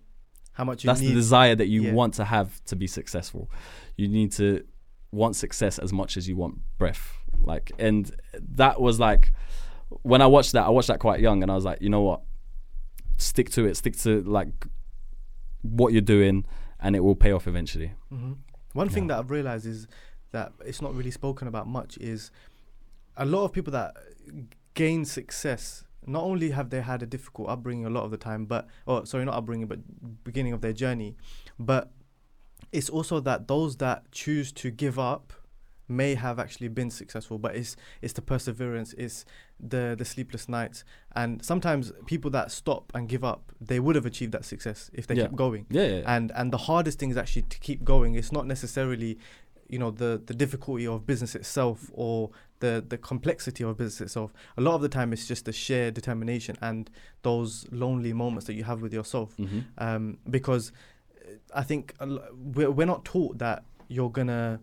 How 0.54 0.64
much 0.64 0.84
you 0.84 0.88
that's 0.88 1.02
need. 1.02 1.10
the 1.10 1.16
desire 1.16 1.56
that 1.56 1.68
you 1.68 1.84
yeah. 1.84 1.94
want 1.94 2.14
to 2.16 2.24
have 2.24 2.64
to 2.66 2.76
be 2.78 2.88
successful. 2.88 3.52
You 3.98 4.08
need 4.08 4.32
to 4.34 4.64
want 5.12 5.36
success 5.36 5.80
as 5.80 5.92
much 5.92 6.16
as 6.16 6.30
you 6.30 6.36
want 6.38 6.60
breath. 6.78 7.18
Like, 7.42 7.72
and 7.80 8.12
that 8.56 8.80
was 8.82 9.00
like 9.00 9.34
when 10.02 10.22
I 10.22 10.28
watched 10.28 10.54
that. 10.54 10.66
I 10.66 10.70
watched 10.70 10.88
that 10.88 11.00
quite 11.00 11.20
young, 11.20 11.44
and 11.44 11.52
I 11.52 11.56
was 11.56 11.66
like, 11.66 11.82
you 11.82 11.90
know 11.90 12.02
what? 12.02 12.22
Stick 13.18 13.50
to 13.52 13.66
it. 13.66 13.78
Stick 13.78 13.98
to 14.00 14.22
like 14.24 14.50
what 15.62 15.94
you're 15.94 16.02
doing, 16.02 16.46
and 16.80 16.96
it 16.96 17.02
will 17.02 17.16
pay 17.16 17.32
off 17.32 17.48
eventually. 17.48 17.94
hmm 18.10 18.34
One 18.74 18.90
thing 18.90 19.08
that 19.08 19.20
I've 19.20 19.32
realized 19.32 19.66
is 19.66 19.88
that 20.32 20.52
it's 20.66 20.82
not 20.82 20.94
really 20.96 21.12
spoken 21.12 21.48
about 21.48 21.68
much 21.68 21.98
is 21.98 22.32
a 23.16 23.26
lot 23.26 23.46
of 23.46 23.54
people 23.54 23.72
that 23.72 23.96
gain 24.74 25.06
success 25.06 25.86
not 26.06 26.24
only 26.24 26.50
have 26.52 26.70
they 26.70 26.82
had 26.82 27.02
a 27.02 27.06
difficult 27.06 27.48
upbringing 27.50 27.86
a 27.86 27.90
lot 27.90 28.04
of 28.04 28.12
the 28.12 28.18
time 28.18 28.46
but 28.46 28.68
oh 28.88 29.04
sorry 29.04 29.24
not 29.24 29.36
upbringing 29.36 29.68
but 29.68 29.80
beginning 30.24 30.52
of 30.52 30.62
their 30.62 30.74
journey 30.74 31.16
but 31.60 31.92
it's 32.72 32.90
also 32.90 33.20
that 33.20 33.48
those 33.48 33.78
that 33.78 34.12
choose 34.12 34.52
to 34.52 34.72
give 34.72 34.98
up 34.98 35.32
may 35.88 36.16
have 36.16 36.40
actually 36.40 36.68
been 36.70 36.90
successful 36.90 37.38
but 37.38 37.56
it's 37.56 37.76
it's 38.02 38.14
the 38.14 38.22
perseverance 38.22 38.94
it's 38.98 39.26
the 39.60 39.96
the 39.98 40.06
sleepless 40.06 40.48
nights 40.48 40.84
and 41.16 41.44
sometimes 41.44 41.92
people 42.06 42.32
that 42.32 42.52
stop 42.52 42.92
and 42.96 43.10
give 43.10 43.24
up 43.24 43.52
they 43.60 43.80
would 43.80 43.96
have 43.96 44.06
achieved 44.06 44.32
that 44.32 44.46
success 44.46 44.90
if 44.94 45.08
they 45.08 45.16
Yeah. 45.16 45.24
kept 45.24 45.36
going 45.36 45.66
Yeah, 45.70 45.84
yeah, 45.86 45.98
yeah. 46.00 46.16
and 46.16 46.32
and 46.36 46.52
the 46.54 46.58
hardest 46.58 47.00
thing 47.00 47.10
is 47.12 47.18
actually 47.18 47.44
to 47.44 47.60
keep 47.60 47.84
going 47.84 48.16
it's 48.16 48.32
not 48.32 48.48
necessarily 48.48 49.18
you 49.70 49.80
know 49.80 49.92
the 49.92 50.22
the 50.26 50.34
difficulty 50.34 50.86
of 50.88 51.06
business 51.06 51.36
itself 51.36 51.90
or 51.94 52.30
the 52.60 52.84
the 52.88 52.98
complexity 52.98 53.64
of 53.64 53.78
business 53.78 54.02
itself 54.02 54.34
a 54.58 54.62
lot 54.62 54.76
of 54.76 54.82
the 54.82 54.90
time 54.90 55.12
it's 55.14 55.28
just 55.28 55.46
the 55.46 55.54
sheer 55.54 55.92
determination 55.92 56.56
and 56.62 56.90
those 57.24 57.66
lonely 57.72 58.14
moments 58.14 58.46
that 58.48 58.54
you 58.54 58.64
have 58.64 58.82
with 58.82 58.94
yourself 58.94 59.36
Mhm. 59.38 59.64
um, 59.80 60.18
because 60.30 60.72
uh, 61.26 61.34
I 61.56 61.64
think 61.64 61.94
we're, 62.02 62.72
we're 62.72 62.86
not 62.88 63.04
taught 63.06 63.38
that 63.40 63.64
you're 63.90 64.10
gonna 64.12 64.60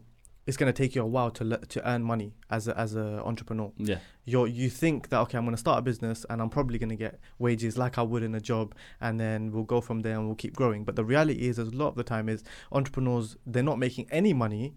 it's 0.50 0.56
gonna 0.56 0.72
take 0.72 0.96
you 0.96 1.02
a 1.02 1.06
while 1.06 1.30
to 1.30 1.44
le- 1.44 1.64
to 1.66 1.88
earn 1.88 2.02
money 2.02 2.34
as 2.50 2.66
a, 2.66 2.76
as 2.76 2.96
a 2.96 3.22
entrepreneur. 3.24 3.70
Yeah, 3.76 4.00
you 4.24 4.46
you 4.46 4.68
think 4.68 5.08
that 5.10 5.20
okay 5.20 5.38
I'm 5.38 5.44
going 5.44 5.54
to 5.54 5.60
start 5.60 5.78
a 5.78 5.82
business 5.82 6.26
and 6.28 6.42
I'm 6.42 6.50
probably 6.50 6.76
going 6.76 6.90
to 6.90 6.96
get 6.96 7.20
wages 7.38 7.78
like 7.78 7.98
I 7.98 8.02
would 8.02 8.24
in 8.24 8.34
a 8.34 8.40
job 8.40 8.74
and 9.00 9.20
then 9.20 9.52
we'll 9.52 9.62
go 9.62 9.80
from 9.80 10.00
there 10.00 10.16
and 10.16 10.26
we'll 10.26 10.34
keep 10.34 10.56
growing. 10.56 10.84
But 10.84 10.96
the 10.96 11.04
reality 11.04 11.48
is, 11.48 11.60
is 11.60 11.68
a 11.68 11.76
lot 11.76 11.88
of 11.88 11.94
the 11.94 12.02
time 12.02 12.28
is 12.28 12.42
entrepreneurs 12.72 13.36
they're 13.46 13.62
not 13.62 13.78
making 13.78 14.08
any 14.10 14.32
money 14.32 14.74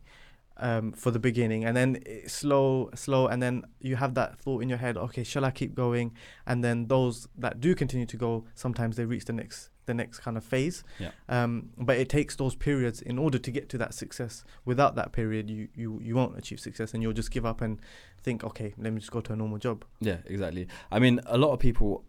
um, 0.58 0.92
for 0.92 1.10
the 1.10 1.18
beginning 1.18 1.66
and 1.66 1.76
then 1.76 1.98
it's 2.06 2.34
slow 2.34 2.92
slow 2.94 3.26
and 3.26 3.42
then 3.42 3.64
you 3.80 3.96
have 3.96 4.14
that 4.14 4.38
thought 4.38 4.62
in 4.62 4.70
your 4.70 4.78
head 4.78 4.96
okay 4.96 5.24
shall 5.24 5.44
I 5.44 5.50
keep 5.50 5.74
going? 5.74 6.14
And 6.46 6.64
then 6.64 6.86
those 6.86 7.28
that 7.36 7.60
do 7.60 7.74
continue 7.74 8.06
to 8.06 8.18
go 8.18 8.46
sometimes 8.54 8.96
they 8.96 9.06
reach 9.06 9.26
the 9.26 9.34
next 9.34 9.70
the 9.86 9.94
next 9.94 10.20
kind 10.20 10.38
of 10.38 10.44
phase. 10.44 10.84
Yeah. 11.00 11.12
Um, 11.30 11.70
but 11.78 11.98
it 11.98 12.10
takes 12.10 12.36
those 12.36 12.56
periods 12.56 13.02
in 13.02 13.18
order 13.18 13.38
to 13.38 13.52
get 13.52 13.70
to 13.70 13.78
that 13.80 13.94
success. 13.94 14.44
Without 14.66 14.96
that 14.96 15.12
period, 15.12 15.50
you 15.50 15.68
you 15.76 16.00
you 16.02 16.16
won't 16.16 16.38
achieve 16.38 16.60
success, 16.60 16.94
and 16.94 17.04
you'll 17.04 17.14
just 17.14 17.32
give 17.32 17.46
up 17.46 17.62
and 17.62 17.80
think, 18.22 18.44
okay, 18.44 18.74
let 18.78 18.94
me 18.94 19.00
just 19.00 19.12
go 19.12 19.22
to 19.22 19.34
a 19.34 19.36
normal 19.36 19.58
job. 19.58 19.86
Yeah, 20.00 20.18
exactly. 20.26 20.68
I 20.92 21.00
mean, 21.00 21.20
a 21.26 21.38
lot 21.38 21.52
of 21.52 21.60
people 21.60 22.06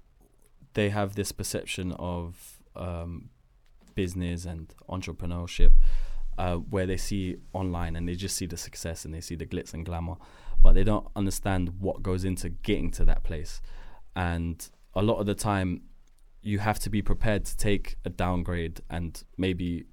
they 0.75 0.91
have 0.91 1.15
this 1.15 1.33
perception 1.33 1.93
of 1.93 2.61
um, 2.77 3.31
business 3.95 4.45
and 4.45 4.75
entrepreneurship 4.89 5.71
uh, 6.39 6.57
where 6.57 6.87
they 6.87 6.97
see 6.97 7.37
online 7.53 7.97
and 7.97 8.09
they 8.09 8.15
just 8.15 8.37
see 8.37 8.47
the 8.47 8.57
success 8.57 9.05
and 9.05 9.15
they 9.15 9.21
see 9.21 9.37
the 9.37 9.47
glitz 9.47 9.73
and 9.73 9.87
glamour, 9.87 10.17
but 10.63 10.75
they 10.75 10.85
don't 10.85 11.07
understand 11.17 11.81
what 11.81 12.03
goes 12.03 12.25
into 12.25 12.49
getting 12.49 12.91
to 12.91 13.05
that 13.05 13.23
place. 13.23 13.61
And 14.17 14.69
a 14.95 15.03
lot 15.03 15.19
of 15.19 15.27
the 15.27 15.35
time, 15.35 15.83
you 16.45 16.59
have 16.59 16.79
to 16.79 16.91
be 16.91 17.03
prepared 17.03 17.45
to 17.47 17.57
take 17.57 17.97
a 18.05 18.11
downgrade 18.11 18.81
and 18.91 19.25
maybe 19.39 19.87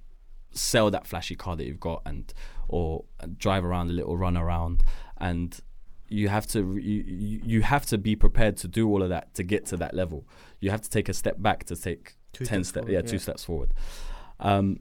sell 0.52 0.90
that 0.90 1.06
flashy 1.06 1.34
car 1.34 1.56
that 1.56 1.64
you've 1.64 1.80
got 1.80 2.02
and 2.04 2.32
or 2.68 3.04
drive 3.38 3.64
around 3.64 3.90
a 3.90 3.92
little 3.92 4.16
run 4.16 4.36
around. 4.36 4.82
And 5.18 5.58
you 6.08 6.28
have 6.28 6.46
to 6.48 6.76
you, 6.76 7.40
you 7.42 7.62
have 7.62 7.86
to 7.86 7.98
be 7.98 8.14
prepared 8.14 8.58
to 8.58 8.68
do 8.68 8.88
all 8.88 9.02
of 9.02 9.08
that 9.08 9.32
to 9.34 9.42
get 9.42 9.64
to 9.66 9.76
that 9.78 9.94
level. 9.94 10.28
You 10.60 10.70
have 10.70 10.82
to 10.82 10.90
take 10.90 11.08
a 11.08 11.14
step 11.14 11.40
back 11.40 11.64
to 11.64 11.76
take 11.76 12.16
Two 12.32 12.44
10 12.44 12.64
steps 12.64 12.84
forward, 12.84 12.92
yeah, 12.92 13.00
two 13.02 13.18
steps 13.18 13.44
forward. 13.44 13.74
Um, 14.40 14.80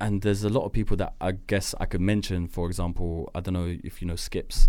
and 0.00 0.22
there's 0.22 0.42
a 0.42 0.48
lot 0.48 0.64
of 0.64 0.72
people 0.72 0.96
that 0.96 1.14
i 1.20 1.30
guess 1.30 1.72
i 1.78 1.86
could 1.86 2.00
mention 2.00 2.48
for 2.48 2.66
example 2.66 3.30
i 3.32 3.40
don't 3.40 3.54
know 3.54 3.76
if 3.84 4.02
you 4.02 4.08
know 4.08 4.16
skips 4.16 4.68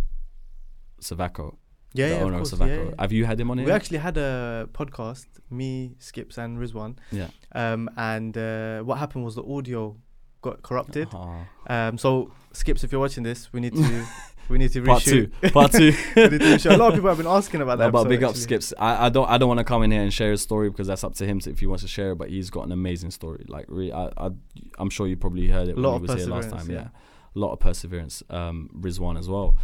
Savako, 1.01 1.57
Yeah, 1.95 2.09
the 2.09 2.15
yeah, 2.15 2.21
of 2.21 2.33
course. 2.33 2.53
of 2.53 2.59
yeah, 2.59 2.83
yeah. 2.83 2.91
Have 2.99 3.11
you 3.11 3.25
had 3.25 3.39
him 3.39 3.49
on 3.51 3.57
here? 3.57 3.67
We 3.67 3.71
actually 3.71 3.99
had 3.99 4.17
a 4.17 4.67
podcast, 4.73 5.27
me, 5.49 5.95
Skips, 5.99 6.37
and 6.37 6.57
Rizwan. 6.57 6.97
yeah. 7.11 7.29
Um, 7.53 7.89
and 7.95 8.37
uh, 8.37 8.81
what 8.81 8.97
happened 8.97 9.23
was 9.23 9.35
the 9.35 9.43
audio 9.43 9.95
got 10.41 10.61
corrupted. 10.61 11.07
Ah. 11.13 11.47
Um, 11.67 11.97
so 11.97 12.31
Skips, 12.53 12.83
if 12.83 12.91
you're 12.91 13.01
watching 13.01 13.23
this, 13.23 13.51
we 13.53 13.59
need 13.59 13.75
to 13.75 14.05
we 14.49 14.57
need 14.57 14.71
to 14.73 14.83
Part 14.83 15.03
two. 15.03 15.29
Part 15.51 15.71
two. 15.71 15.93
we 16.15 16.23
need 16.23 16.31
to 16.31 16.45
reshoot. 16.45 16.73
A 16.73 16.77
lot 16.77 16.89
of 16.89 16.95
people 16.95 17.09
have 17.09 17.17
been 17.17 17.27
asking 17.27 17.61
about 17.61 17.77
that. 17.79 17.85
No, 17.85 17.91
but 17.91 18.09
big 18.09 18.23
up 18.23 18.29
actually. 18.29 18.41
Skips. 18.43 18.73
I, 18.77 19.07
I 19.07 19.09
don't 19.09 19.29
I 19.29 19.37
don't 19.37 19.47
want 19.47 19.59
to 19.59 19.63
come 19.63 19.83
in 19.83 19.91
here 19.91 20.01
and 20.01 20.13
share 20.13 20.31
his 20.31 20.41
story 20.41 20.69
because 20.69 20.87
that's 20.87 21.03
up 21.03 21.15
to 21.15 21.25
him 21.25 21.39
to, 21.41 21.49
if 21.49 21.59
he 21.59 21.67
wants 21.67 21.83
to 21.83 21.89
share 21.89 22.11
it. 22.11 22.15
But 22.15 22.29
he's 22.29 22.49
got 22.49 22.65
an 22.65 22.71
amazing 22.71 23.11
story. 23.11 23.45
Like 23.47 23.65
re, 23.67 23.91
I, 23.91 24.09
I 24.17 24.29
I'm 24.77 24.89
sure 24.89 25.07
you 25.07 25.17
probably 25.17 25.47
heard 25.47 25.69
it 25.69 25.75
when 25.75 25.83
he 25.85 25.99
was 25.99 26.13
here 26.13 26.27
last 26.27 26.49
time. 26.49 26.69
Yeah. 26.69 26.75
yeah. 26.75 26.87
a 27.35 27.39
lot 27.39 27.53
of 27.53 27.59
perseverance. 27.59 28.21
Um, 28.29 28.69
Rizwan 28.79 29.17
as 29.17 29.27
well. 29.29 29.55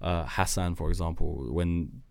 Uh, 0.00 0.24
Hassan, 0.26 0.74
for 0.74 0.88
example, 0.88 1.46
when 1.52 2.02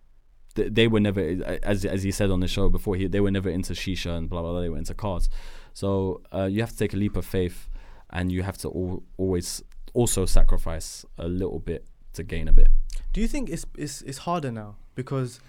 th- 0.56 0.72
they 0.72 0.88
were 0.88 1.00
never, 1.00 1.22
as 1.64 1.86
as 1.86 2.04
he 2.04 2.12
said 2.12 2.30
on 2.30 2.40
the 2.40 2.48
show 2.48 2.70
before, 2.70 2.96
he 2.96 3.08
they 3.08 3.20
were 3.20 3.32
never 3.32 3.50
into 3.50 3.74
shisha 3.74 4.18
and 4.18 4.30
blah 4.30 4.42
blah 4.42 4.52
blah. 4.52 4.62
They 4.62 4.70
were 4.70 4.78
into 4.78 4.94
cars. 4.94 5.30
So 5.74 6.22
uh, 6.34 6.46
you 6.46 6.62
have 6.62 6.72
to 6.72 6.78
take 6.78 6.94
a 6.94 6.98
leap 6.98 7.16
of 7.16 7.26
faith, 7.26 7.70
and 8.10 8.32
you 8.32 8.44
have 8.44 8.58
to 8.60 8.68
al- 8.68 9.04
always 9.18 9.64
also 9.94 10.26
sacrifice 10.26 11.06
a 11.18 11.28
little 11.28 11.60
bit 11.60 11.86
to 12.14 12.24
gain 12.24 12.48
a 12.48 12.54
bit. 12.54 12.70
Do 13.14 13.22
you 13.22 13.28
think 13.28 13.50
it's 13.50 13.66
it's 13.78 14.02
it's 14.04 14.20
harder 14.20 14.52
now 14.52 14.76
because 14.96 15.40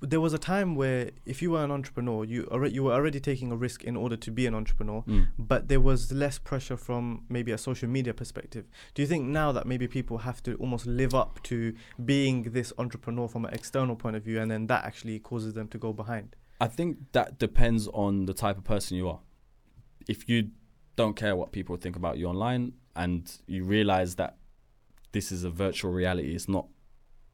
there 0.00 0.20
was 0.20 0.32
a 0.32 0.38
time 0.38 0.74
where 0.76 1.10
if 1.26 1.42
you 1.42 1.50
were 1.50 1.62
an 1.62 1.70
entrepreneur, 1.70 2.24
you 2.24 2.48
you 2.70 2.82
were 2.84 2.92
already 2.92 3.20
taking 3.20 3.52
a 3.52 3.56
risk 3.56 3.84
in 3.84 3.96
order 3.96 4.16
to 4.16 4.30
be 4.30 4.46
an 4.46 4.54
entrepreneur, 4.54 5.02
Mm. 5.06 5.26
but 5.38 5.68
there 5.68 5.80
was 5.80 6.10
less 6.10 6.38
pressure 6.38 6.76
from 6.78 7.24
maybe 7.28 7.52
a 7.52 7.58
social 7.58 7.88
media 7.88 8.14
perspective. 8.14 8.64
Do 8.94 9.02
you 9.02 9.08
think 9.08 9.24
now 9.26 9.52
that 9.52 9.66
maybe 9.66 9.86
people 9.86 10.18
have 10.18 10.42
to 10.44 10.54
almost 10.54 10.86
live 10.86 11.14
up 11.14 11.42
to 11.44 11.74
being 12.02 12.44
this 12.52 12.72
entrepreneur 12.78 13.28
from 13.28 13.44
an 13.44 13.52
external 13.52 13.94
point 13.94 14.16
of 14.16 14.22
view, 14.22 14.40
and 14.40 14.50
then 14.50 14.66
that 14.68 14.84
actually 14.86 15.18
causes 15.18 15.52
them 15.52 15.68
to 15.68 15.78
go 15.78 15.92
behind? 15.92 16.34
I 16.60 16.68
think 16.68 17.12
that 17.12 17.38
depends 17.38 17.86
on 17.88 18.24
the 18.26 18.32
type 18.34 18.56
of 18.56 18.64
person 18.64 18.96
you 18.96 19.08
are. 19.08 19.20
If 20.08 20.28
you 20.30 20.50
don't 20.96 21.14
care 21.14 21.36
what 21.36 21.52
people 21.52 21.76
think 21.76 21.96
about 21.96 22.16
you 22.16 22.26
online 22.26 22.72
and 22.96 23.30
you 23.46 23.64
realize 23.64 24.14
that 24.14 24.38
this 25.12 25.30
is 25.30 25.44
a 25.44 25.50
virtual 25.50 25.90
reality, 25.92 26.34
it's 26.34 26.48
not 26.48 26.68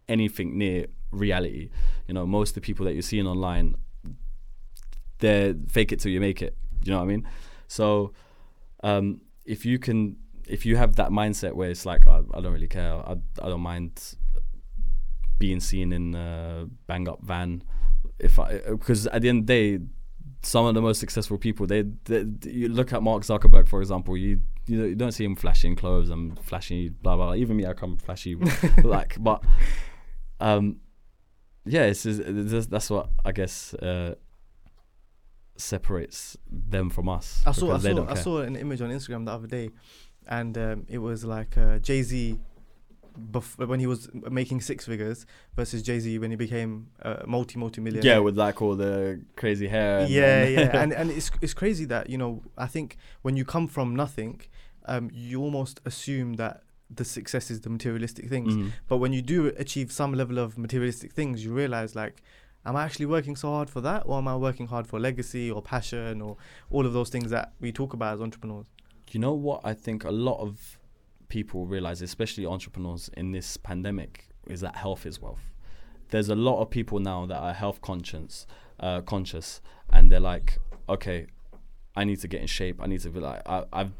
anything 0.08 0.58
near 0.58 0.86
reality. 1.10 1.70
You 2.06 2.14
know, 2.14 2.26
most 2.26 2.50
of 2.50 2.54
the 2.56 2.60
people 2.60 2.86
that 2.86 2.92
you're 2.92 3.02
seeing 3.02 3.26
online, 3.26 3.76
they're 5.18 5.54
fake 5.68 5.92
it 5.92 6.00
till 6.00 6.12
you 6.12 6.20
make 6.20 6.42
it. 6.42 6.56
You 6.84 6.92
know 6.92 6.98
what 6.98 7.04
I 7.04 7.08
mean? 7.08 7.28
So, 7.68 8.12
um, 8.82 9.20
if 9.44 9.64
you 9.64 9.78
can, 9.78 10.16
if 10.46 10.64
you 10.64 10.76
have 10.76 10.96
that 10.96 11.10
mindset 11.10 11.52
where 11.52 11.70
it's 11.70 11.86
like, 11.86 12.06
I, 12.06 12.22
I 12.34 12.40
don't 12.40 12.52
really 12.52 12.68
care, 12.68 12.94
I, 12.94 13.16
I 13.42 13.48
don't 13.48 13.60
mind 13.60 14.16
being 15.38 15.60
seen 15.60 15.92
in 15.92 16.14
a 16.14 16.66
bang 16.86 17.08
up 17.08 17.22
van 17.22 17.62
if 18.20 18.38
I 18.38 18.60
because 18.68 19.06
at 19.08 19.22
the 19.22 19.28
end 19.28 19.40
of 19.40 19.46
the 19.46 19.78
day, 19.78 19.84
some 20.42 20.66
of 20.66 20.74
the 20.74 20.82
most 20.82 21.00
successful 21.00 21.38
people 21.38 21.66
they, 21.66 21.82
they 22.04 22.24
you 22.44 22.68
look 22.68 22.92
at 22.92 23.02
Mark 23.02 23.22
Zuckerberg 23.22 23.68
for 23.68 23.80
example, 23.80 24.16
you 24.16 24.40
you 24.66 24.94
don't 24.94 25.12
see 25.12 25.24
him 25.24 25.34
flashing 25.34 25.74
clothes 25.74 26.10
and 26.10 26.38
flashy 26.38 26.90
blah 26.90 27.16
blah. 27.16 27.26
blah. 27.26 27.34
Even 27.34 27.56
me, 27.56 27.66
I 27.66 27.72
come 27.72 27.96
flashy 27.96 28.34
like, 28.84 29.16
but 29.18 29.42
um, 30.38 30.76
yeah, 31.64 31.84
it's, 31.84 32.02
just, 32.04 32.20
it's 32.20 32.50
just- 32.50 32.70
that's 32.70 32.90
what 32.90 33.08
I 33.24 33.32
guess 33.32 33.74
uh, 33.74 34.14
separates 35.56 36.36
them 36.50 36.90
from 36.90 37.08
us. 37.08 37.42
I 37.46 37.52
saw 37.52 37.66
I 37.74 37.78
saw 37.78 37.88
I 38.10 38.14
saw 38.22 38.38
an 38.40 38.56
image 38.56 38.80
on 38.80 38.90
Instagram 38.90 39.24
the 39.26 39.32
other 39.32 39.46
day, 39.46 39.70
and 40.26 40.56
um, 40.56 40.86
it 40.88 40.98
was 40.98 41.24
like 41.24 41.56
uh, 41.58 41.78
Jay 41.78 42.02
Z. 42.02 42.38
Bef- 43.32 43.66
when 43.66 43.80
he 43.80 43.86
was 43.88 44.08
making 44.30 44.60
six 44.60 44.86
figures 44.86 45.26
versus 45.56 45.82
Jay 45.82 45.98
Z 45.98 46.18
when 46.20 46.30
he 46.30 46.36
became 46.36 46.86
uh, 47.02 47.16
multi 47.26 47.58
multi 47.58 47.80
millionaire. 47.80 48.12
yeah, 48.14 48.18
with 48.20 48.38
like 48.38 48.62
all 48.62 48.76
the 48.76 49.20
crazy 49.36 49.66
hair. 49.66 50.06
yeah, 50.08 50.42
and- 50.44 50.54
yeah, 50.54 50.80
and 50.82 50.92
and 50.94 51.10
it's 51.10 51.30
it's 51.42 51.52
crazy 51.52 51.84
that 51.86 52.08
you 52.08 52.16
know 52.16 52.42
I 52.56 52.66
think 52.66 52.96
when 53.22 53.36
you 53.36 53.44
come 53.44 53.66
from 53.66 53.94
nothing, 53.96 54.40
um, 54.86 55.10
you 55.12 55.42
almost 55.42 55.80
assume 55.84 56.34
that 56.34 56.62
the 56.94 57.04
success 57.04 57.50
is 57.50 57.60
the 57.60 57.70
materialistic 57.70 58.28
things. 58.28 58.54
Mhm. 58.54 58.72
But 58.88 58.98
when 58.98 59.12
you 59.12 59.22
do 59.22 59.46
achieve 59.56 59.92
some 59.92 60.12
level 60.12 60.38
of 60.38 60.58
materialistic 60.58 61.12
things, 61.12 61.44
you 61.44 61.52
realize 61.52 61.94
like, 61.94 62.22
am 62.66 62.76
I 62.76 62.84
actually 62.84 63.06
working 63.06 63.36
so 63.36 63.48
hard 63.48 63.70
for 63.70 63.80
that, 63.80 64.02
or 64.06 64.18
am 64.18 64.28
I 64.28 64.36
working 64.36 64.66
hard 64.66 64.86
for 64.86 64.98
legacy 64.98 65.50
or 65.50 65.62
passion 65.62 66.20
or 66.20 66.36
all 66.70 66.84
of 66.86 66.92
those 66.92 67.08
things 67.08 67.30
that 67.30 67.52
we 67.60 67.72
talk 67.72 67.92
about 67.94 68.14
as 68.14 68.20
entrepreneurs? 68.20 68.66
You 69.12 69.20
know 69.20 69.32
what 69.34 69.60
I 69.64 69.74
think 69.74 70.04
a 70.04 70.10
lot 70.10 70.40
of 70.40 70.78
people 71.28 71.66
realize, 71.66 72.02
especially 72.02 72.44
entrepreneurs 72.46 73.08
in 73.16 73.32
this 73.32 73.56
pandemic, 73.56 74.28
is 74.46 74.60
that 74.60 74.76
health 74.76 75.06
is 75.06 75.20
wealth. 75.20 75.52
There's 76.10 76.28
a 76.28 76.34
lot 76.34 76.60
of 76.60 76.70
people 76.70 76.98
now 76.98 77.24
that 77.26 77.38
are 77.38 77.52
health 77.52 77.80
conscious, 77.80 78.46
uh, 78.80 79.00
conscious, 79.02 79.60
and 79.90 80.10
they're 80.10 80.20
like, 80.20 80.58
okay, 80.88 81.26
I 81.94 82.04
need 82.04 82.20
to 82.20 82.28
get 82.28 82.40
in 82.40 82.46
shape. 82.46 82.80
I 82.80 82.86
need 82.86 83.00
to 83.00 83.10
be 83.10 83.20
like, 83.20 83.42
I, 83.48 83.64
I've, 83.72 83.92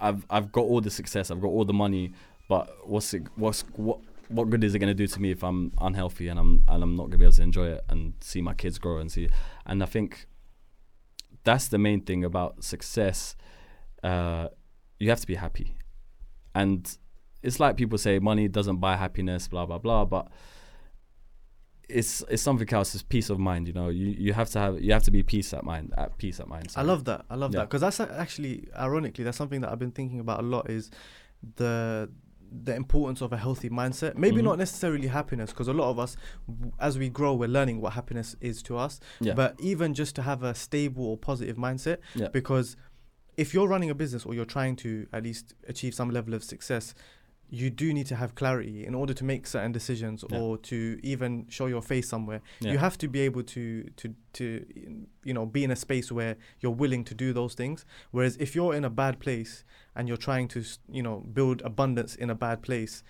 I've, 0.00 0.26
I've 0.28 0.52
got 0.52 0.62
all 0.62 0.80
the 0.80 0.90
success. 0.90 1.30
I've 1.30 1.40
got 1.40 1.48
all 1.48 1.64
the 1.64 1.72
money, 1.72 2.12
but 2.48 2.68
what's 2.86 3.14
it? 3.14 3.22
What's 3.36 3.62
what? 3.74 4.00
What 4.28 4.50
good 4.50 4.64
is 4.64 4.74
it 4.74 4.80
going 4.80 4.88
to 4.88 4.94
do 4.94 5.06
to 5.06 5.20
me 5.20 5.30
if 5.30 5.44
I'm 5.44 5.72
unhealthy 5.80 6.26
and 6.26 6.38
I'm 6.40 6.64
and 6.66 6.82
I'm 6.82 6.96
not 6.96 7.04
going 7.04 7.12
to 7.12 7.18
be 7.18 7.24
able 7.24 7.36
to 7.36 7.42
enjoy 7.42 7.68
it 7.68 7.84
and 7.88 8.14
see 8.20 8.42
my 8.42 8.54
kids 8.54 8.78
grow 8.78 8.98
and 8.98 9.10
see? 9.10 9.28
And 9.64 9.82
I 9.82 9.86
think 9.86 10.26
that's 11.44 11.68
the 11.68 11.78
main 11.78 12.00
thing 12.00 12.24
about 12.24 12.64
success. 12.64 13.36
Uh, 14.02 14.48
you 14.98 15.10
have 15.10 15.20
to 15.20 15.26
be 15.26 15.36
happy 15.36 15.76
and 16.56 16.96
it's 17.42 17.60
like 17.60 17.76
people 17.76 17.98
say 17.98 18.18
money 18.18 18.48
doesn't 18.48 18.78
buy 18.78 18.96
happiness 18.96 19.46
blah 19.46 19.66
blah 19.66 19.78
blah 19.78 20.04
but 20.04 20.28
it's 21.88 22.22
it's 22.28 22.42
something 22.42 22.68
else 22.72 22.94
it's 22.94 23.02
peace 23.04 23.30
of 23.30 23.38
mind 23.38 23.68
you 23.68 23.72
know 23.72 23.88
you 23.88 24.06
you 24.18 24.32
have 24.32 24.50
to 24.50 24.58
have 24.58 24.80
you 24.82 24.92
have 24.92 25.04
to 25.04 25.10
be 25.12 25.22
peace 25.22 25.54
at 25.54 25.62
mind 25.64 25.94
at 25.96 26.16
peace 26.18 26.40
at 26.40 26.48
mind 26.48 26.72
I 26.76 26.82
love 26.82 27.04
that. 27.04 27.24
I 27.30 27.36
love 27.36 27.52
that 27.52 27.68
because 27.68 27.80
that's 27.80 28.00
actually, 28.00 28.68
ironically, 28.76 29.22
that's 29.24 29.36
something 29.36 29.60
that 29.60 29.70
I've 29.70 29.78
been 29.78 29.92
thinking 29.92 30.18
about 30.20 30.40
a 30.40 30.42
lot. 30.42 30.68
Is 30.68 30.90
the 31.56 32.10
the 32.64 32.74
importance 32.74 33.20
of 33.20 33.32
a 33.32 33.36
healthy 33.36 33.68
mindset. 33.68 34.16
Maybe 34.16 34.40
Mhm. 34.40 34.44
not 34.44 34.58
necessarily 34.58 35.08
happiness, 35.08 35.50
because 35.50 35.66
a 35.68 35.72
lot 35.72 35.90
of 35.90 35.98
us, 35.98 36.16
as 36.78 36.96
we 36.96 37.08
grow, 37.08 37.34
we're 37.34 37.48
learning 37.48 37.80
what 37.80 37.92
happiness 37.94 38.36
is 38.40 38.62
to 38.62 38.76
us. 38.78 39.00
yeah 39.20 39.34
But 39.34 39.56
even 39.60 39.94
just 39.94 40.14
to 40.16 40.22
have 40.22 40.42
a 40.44 40.54
stable 40.54 41.04
or 41.06 41.16
positive 41.18 41.56
mindset, 41.56 41.98
Yeah. 42.14 42.28
because 42.28 42.76
if 43.36 43.52
you're 43.52 43.66
running 43.68 43.90
a 43.90 43.94
business 43.94 44.24
or 44.24 44.32
you're 44.32 44.44
trying 44.44 44.76
to 44.76 45.06
at 45.12 45.24
least 45.24 45.54
achieve 45.68 45.92
some 45.92 46.08
level 46.10 46.34
of 46.34 46.42
success, 46.44 46.94
you 47.48 47.70
do 47.70 47.92
need 47.94 48.06
to 48.06 48.16
have 48.16 48.34
clarity 48.34 48.84
in 48.86 48.94
order 48.94 49.14
to 49.14 49.24
make 49.24 49.46
certain 49.46 49.72
decisions 49.72 50.24
Yeah. 50.28 50.38
or 50.40 50.58
to 50.58 50.98
even 51.02 51.46
show 51.48 51.66
your 51.66 51.82
face 51.82 52.08
somewhere. 52.08 52.40
yeah. 52.60 52.72
You 52.72 52.78
have 52.78 52.96
to 52.98 53.08
be 53.08 53.20
able 53.20 53.42
to 53.54 53.84
to 54.00 54.14
to 54.34 54.46
you 55.24 55.32
know 55.34 55.46
be 55.46 55.62
in 55.64 55.70
a 55.70 55.76
space 55.76 56.10
where 56.10 56.36
you're 56.60 56.72
willing 56.82 57.04
to 57.04 57.14
do 57.14 57.32
those 57.32 57.54
things. 57.54 57.84
Whereas 58.10 58.36
if 58.38 58.54
you're 58.56 58.74
in 58.74 58.84
a 58.84 58.90
bad 58.90 59.18
place 59.20 59.64
and 59.94 60.08
you're 60.08 60.16
trying 60.28 60.48
to 60.48 60.60
you 60.88 61.02
know 61.02 61.20
build 61.32 61.62
abundance 61.62 62.14
in 62.16 62.30
a 62.30 62.34
bad 62.34 62.62
place, 62.62 63.02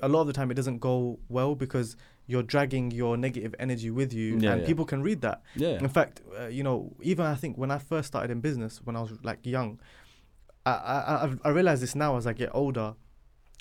a 0.00 0.08
lot 0.08 0.22
of 0.22 0.26
the 0.26 0.32
time 0.32 0.50
it 0.50 0.54
doesn't 0.54 0.78
go 0.78 1.18
well 1.28 1.54
because 1.54 1.96
you're 2.26 2.42
dragging 2.44 2.90
your 2.92 3.16
negative 3.16 3.54
energy 3.58 3.90
with 3.90 4.12
you, 4.12 4.38
Yeah, 4.38 4.52
and 4.54 4.64
people 4.66 4.84
can 4.84 5.02
read 5.02 5.20
that. 5.22 5.42
yeah 5.56 5.78
In 5.80 5.88
fact, 5.88 6.20
uh, 6.38 6.46
you 6.46 6.62
know, 6.62 6.92
even 7.02 7.26
I 7.26 7.34
think 7.34 7.56
when 7.58 7.70
I 7.72 7.78
first 7.78 8.06
started 8.08 8.30
in 8.30 8.40
business, 8.40 8.80
when 8.84 8.94
I 8.96 9.00
was 9.00 9.12
like 9.24 9.40
young, 9.44 9.80
I, 10.66 10.70
I, 10.72 11.26
I- 11.26 11.36
I 11.44 11.48
realize 11.50 11.80
this 11.80 11.94
now 11.94 12.16
as 12.16 12.26
I 12.26 12.32
get 12.32 12.50
older. 12.52 12.94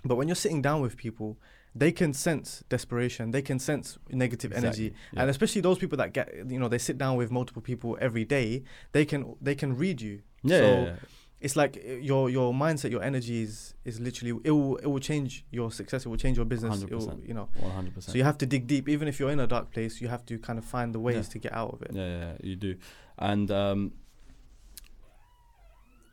But 0.04 0.16
when 0.16 0.28
you're 0.28 0.36
sitting 0.36 0.62
down 0.62 0.82
with 0.82 0.98
people 0.98 1.38
they 1.76 1.92
can 1.92 2.14
sense 2.14 2.64
desperation. 2.70 3.32
They 3.32 3.42
can 3.42 3.60
sense 3.60 3.98
negative 4.10 4.52
energy, 4.52 4.94
yeah. 5.14 5.22
and 5.22 5.30
especially 5.30 5.62
those 5.62 5.78
people 5.78 5.98
that 5.98 6.14
get 6.14 6.34
you 6.48 6.60
know 6.60 6.68
they 6.68 6.78
sit 6.78 6.98
down 6.98 7.16
with 7.16 7.32
multiple 7.32 7.62
people 7.62 7.98
every 8.02 8.26
day. 8.26 8.64
They 8.92 9.06
can 9.06 9.36
they 9.42 9.56
can 9.56 9.78
read 9.78 10.02
you. 10.02 10.22
Yeah, 10.44 10.58
so 10.58 10.64
yeah, 10.64 10.84
yeah. 10.84 10.96
it's 11.40 11.56
like 11.56 11.78
uh, 11.88 11.94
your 11.94 12.30
your 12.30 12.54
mindset, 12.54 12.90
your 12.90 13.04
energy 13.04 13.44
is 13.44 13.76
is 13.86 14.00
literally 14.00 14.40
it 14.44 14.52
will 14.52 14.78
it 14.78 14.88
will 14.88 15.00
change 15.00 15.46
your 15.52 15.72
success. 15.72 16.06
It 16.06 16.10
will 16.10 16.18
change 16.18 16.38
your 16.38 16.46
business. 16.46 16.84
Will, 16.84 17.00
100%. 17.00 17.28
you 17.28 17.34
know. 17.36 17.50
one 17.60 17.72
hundred 17.72 17.94
percent. 17.94 18.14
So 18.14 18.18
you 18.18 18.24
have 18.24 18.38
to 18.40 18.46
dig 18.46 18.66
deep, 18.66 18.90
even 18.90 19.08
if 19.08 19.20
you're 19.20 19.32
in 19.32 19.40
a 19.40 19.48
dark 19.48 19.72
place. 19.72 20.02
You 20.02 20.08
have 20.08 20.26
to 20.26 20.40
kind 20.40 20.58
of 20.58 20.66
find 20.66 20.94
the 20.94 21.00
ways 21.00 21.30
to 21.30 21.40
get 21.40 21.54
out 21.54 21.74
of 21.74 21.82
it. 21.84 21.92
Yeah, 21.94 22.34
you 22.42 22.56
do. 22.56 22.78
And 23.20 23.52
um, 23.52 23.92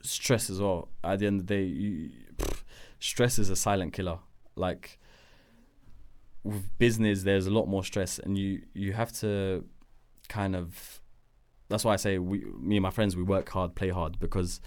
stress 0.02 0.50
as 0.50 0.60
well. 0.60 0.88
At 1.02 1.20
the 1.20 1.26
end 1.26 1.40
of 1.40 1.46
the 1.46 1.54
day, 1.54 1.64
you, 1.64 2.10
stress 2.98 3.38
is 3.38 3.50
a 3.50 3.56
silent 3.56 3.92
killer. 3.92 4.18
Like 4.54 4.98
with 6.42 6.78
business, 6.78 7.22
there's 7.22 7.46
a 7.46 7.50
lot 7.50 7.66
more 7.66 7.84
stress, 7.84 8.18
and 8.18 8.38
you 8.38 8.62
you 8.74 8.92
have 8.92 9.12
to 9.20 9.64
kind 10.28 10.56
of. 10.56 11.00
That's 11.68 11.84
why 11.84 11.94
I 11.94 11.96
say 11.96 12.18
we, 12.18 12.44
me 12.60 12.76
and 12.76 12.82
my 12.82 12.90
friends, 12.90 13.16
we 13.16 13.24
work 13.24 13.48
hard, 13.48 13.74
play 13.74 13.88
hard, 13.88 14.20
because 14.20 14.60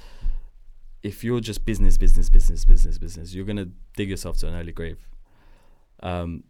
if 1.02 1.24
you're 1.24 1.40
just 1.40 1.66
business, 1.66 1.98
business, 1.98 2.30
business, 2.30 2.66
business, 2.66 2.98
business, 2.98 3.34
you're 3.34 3.46
gonna 3.46 3.70
dig 3.96 4.10
yourself 4.10 4.38
to 4.40 4.48
an 4.48 4.54
early 4.54 4.74
grave. 4.74 5.00
Um, 6.04 6.44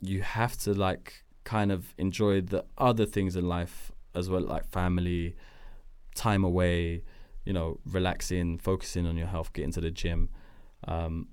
you 0.00 0.22
have 0.22 0.56
to 0.58 0.72
like 0.72 1.24
kind 1.44 1.70
of 1.70 1.94
enjoy 1.98 2.40
the 2.40 2.64
other 2.78 3.04
things 3.04 3.36
in 3.36 3.46
life 3.48 3.92
as 4.14 4.30
well, 4.30 4.40
like 4.40 4.66
family, 4.66 5.36
time 6.14 6.44
away, 6.44 7.02
you 7.44 7.52
know, 7.52 7.78
relaxing, 7.84 8.58
focusing 8.58 9.06
on 9.06 9.16
your 9.16 9.26
health, 9.26 9.52
getting 9.52 9.72
to 9.72 9.80
the 9.80 9.90
gym. 9.90 10.28
Um, 10.86 11.28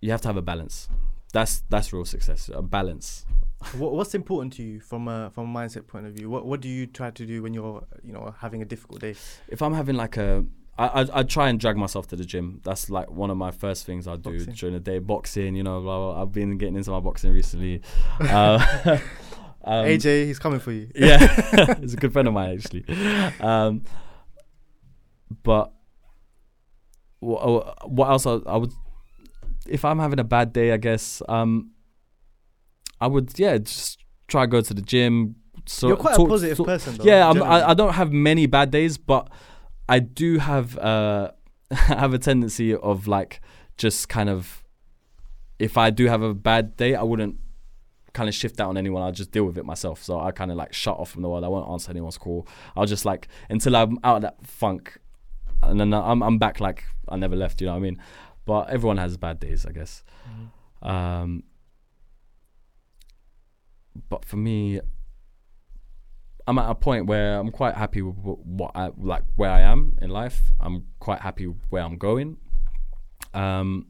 you 0.00 0.10
have 0.10 0.20
to 0.22 0.28
have 0.28 0.36
a 0.36 0.42
balance. 0.42 0.88
That's 1.32 1.62
that's 1.68 1.92
real 1.92 2.04
success. 2.04 2.50
A 2.52 2.62
balance. 2.62 3.26
what, 3.76 3.92
what's 3.92 4.14
important 4.14 4.52
to 4.54 4.62
you 4.62 4.80
from 4.80 5.08
a 5.08 5.30
from 5.30 5.54
a 5.54 5.58
mindset 5.58 5.86
point 5.86 6.06
of 6.06 6.12
view? 6.12 6.30
What 6.30 6.46
what 6.46 6.60
do 6.60 6.68
you 6.68 6.86
try 6.86 7.10
to 7.10 7.26
do 7.26 7.42
when 7.42 7.54
you're 7.54 7.84
you 8.02 8.12
know 8.12 8.34
having 8.38 8.62
a 8.62 8.64
difficult 8.64 9.00
day? 9.00 9.14
If 9.48 9.62
I'm 9.62 9.74
having 9.74 9.96
like 9.96 10.16
a 10.16 10.44
I, 10.78 10.86
I 10.86 11.06
I 11.12 11.22
try 11.24 11.48
and 11.48 11.58
drag 11.58 11.76
myself 11.76 12.06
to 12.08 12.16
the 12.16 12.24
gym. 12.24 12.60
That's 12.64 12.88
like 12.88 13.10
one 13.10 13.30
of 13.30 13.36
my 13.36 13.50
first 13.50 13.84
things 13.84 14.06
I 14.06 14.16
do 14.16 14.38
Boxing. 14.38 14.54
during 14.54 14.74
the 14.74 14.80
day. 14.80 15.00
Boxing, 15.00 15.56
you 15.56 15.64
know, 15.64 15.80
blah, 15.80 15.98
blah. 15.98 16.22
I've 16.22 16.32
been 16.32 16.56
getting 16.56 16.76
into 16.76 16.90
my 16.90 17.00
boxing 17.00 17.32
recently. 17.32 17.82
Uh, 18.20 18.58
um, 19.64 19.84
AJ, 19.86 20.26
he's 20.26 20.38
coming 20.38 20.60
for 20.60 20.72
you. 20.72 20.90
yeah, 20.94 21.74
he's 21.80 21.94
a 21.94 21.96
good 21.96 22.12
friend 22.12 22.28
of 22.28 22.34
mine 22.34 22.56
actually. 22.58 22.84
Um, 23.40 23.82
but 25.42 25.72
what, 27.20 27.90
what 27.90 28.10
else? 28.10 28.26
I, 28.26 28.38
I 28.46 28.56
would, 28.56 28.72
if 29.68 29.84
I'm 29.84 29.98
having 29.98 30.18
a 30.18 30.24
bad 30.24 30.52
day, 30.52 30.72
I 30.72 30.76
guess 30.76 31.22
um, 31.28 31.72
I 33.00 33.06
would 33.06 33.38
yeah 33.38 33.58
just 33.58 33.98
try 34.28 34.42
to 34.42 34.46
go 34.46 34.60
to 34.60 34.74
the 34.74 34.82
gym. 34.82 35.36
So 35.66 35.88
you're 35.88 35.96
quite 35.96 36.16
talk- 36.16 36.28
a 36.28 36.30
positive 36.30 36.56
talk- 36.56 36.66
person, 36.66 36.96
though. 36.96 37.04
yeah, 37.04 37.28
I'm. 37.28 37.42
I, 37.42 37.70
I 37.70 37.74
don't 37.74 37.94
have 37.94 38.12
many 38.12 38.46
bad 38.46 38.70
days, 38.70 38.96
but 38.98 39.28
I 39.88 39.98
do 39.98 40.38
have 40.38 40.78
uh, 40.78 41.32
have 41.72 42.14
a 42.14 42.18
tendency 42.18 42.74
of 42.74 43.06
like 43.06 43.40
just 43.76 44.08
kind 44.08 44.28
of 44.28 44.64
if 45.58 45.76
I 45.76 45.90
do 45.90 46.06
have 46.06 46.22
a 46.22 46.34
bad 46.34 46.76
day, 46.76 46.94
I 46.94 47.02
wouldn't 47.02 47.36
kind 48.14 48.28
of 48.28 48.34
shift 48.34 48.56
that 48.56 48.64
on 48.66 48.76
anyone. 48.76 49.02
I'll 49.02 49.12
just 49.12 49.30
deal 49.32 49.44
with 49.44 49.58
it 49.58 49.64
myself. 49.64 50.02
So 50.02 50.18
I 50.18 50.30
kind 50.30 50.50
of 50.50 50.56
like 50.56 50.72
shut 50.72 50.96
off 50.98 51.10
from 51.10 51.22
the 51.22 51.28
world. 51.28 51.44
I 51.44 51.48
won't 51.48 51.68
answer 51.70 51.90
anyone's 51.90 52.16
call. 52.18 52.46
I'll 52.76 52.86
just 52.86 53.04
like 53.04 53.28
until 53.50 53.76
I'm 53.76 53.98
out 54.04 54.16
of 54.16 54.22
that 54.22 54.46
funk, 54.46 54.98
and 55.62 55.80
then 55.80 55.92
I'm 55.94 56.22
I'm 56.22 56.38
back 56.38 56.60
like 56.60 56.84
I 57.08 57.16
never 57.16 57.36
left. 57.36 57.60
You 57.60 57.66
know 57.66 57.72
what 57.74 57.78
I 57.78 57.82
mean? 57.82 58.02
But 58.44 58.70
everyone 58.70 58.96
has 58.98 59.16
bad 59.16 59.40
days, 59.40 59.66
I 59.66 59.72
guess. 59.72 60.02
Mhm. 60.82 60.88
Um, 60.88 61.42
but 64.08 64.24
for 64.24 64.36
me, 64.36 64.80
I'm 66.46 66.58
at 66.58 66.70
a 66.70 66.74
point 66.74 67.06
where 67.06 67.38
I'm 67.38 67.50
quite 67.50 67.74
happy 67.74 68.00
with 68.00 68.16
what 68.16 68.72
I 68.74 68.90
like 68.96 69.24
where 69.36 69.50
I 69.50 69.60
am 69.60 69.98
in 70.00 70.10
life. 70.10 70.52
I'm 70.60 70.86
quite 70.98 71.20
happy 71.20 71.44
where 71.44 71.82
I'm 71.82 71.98
going. 71.98 72.38
Um, 73.34 73.88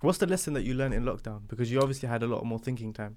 What's 0.00 0.18
the 0.18 0.26
lesson 0.26 0.52
that 0.54 0.64
you 0.64 0.74
learned 0.74 0.92
in 0.92 1.04
lockdown? 1.04 1.48
Because 1.48 1.72
you 1.72 1.80
obviously 1.80 2.08
had 2.10 2.22
a 2.22 2.26
lot 2.26 2.44
more 2.44 2.58
thinking 2.58 2.92
time. 2.92 3.16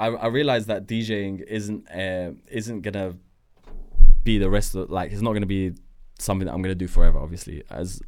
I, 0.00 0.06
I 0.06 0.26
realized 0.28 0.68
that 0.68 0.86
DJing 0.86 1.42
isn't 1.42 1.90
uh, 1.90 2.32
isn't 2.50 2.80
gonna 2.80 3.16
be 4.24 4.38
the 4.38 4.48
rest 4.48 4.74
of 4.74 4.90
like 4.90 5.12
it's 5.12 5.20
not 5.20 5.32
gonna 5.34 5.46
be 5.46 5.74
something 6.18 6.46
that 6.46 6.54
I'm 6.54 6.62
gonna 6.62 6.74
do 6.74 6.88
forever. 6.88 7.18
Obviously, 7.18 7.62
as 7.70 8.00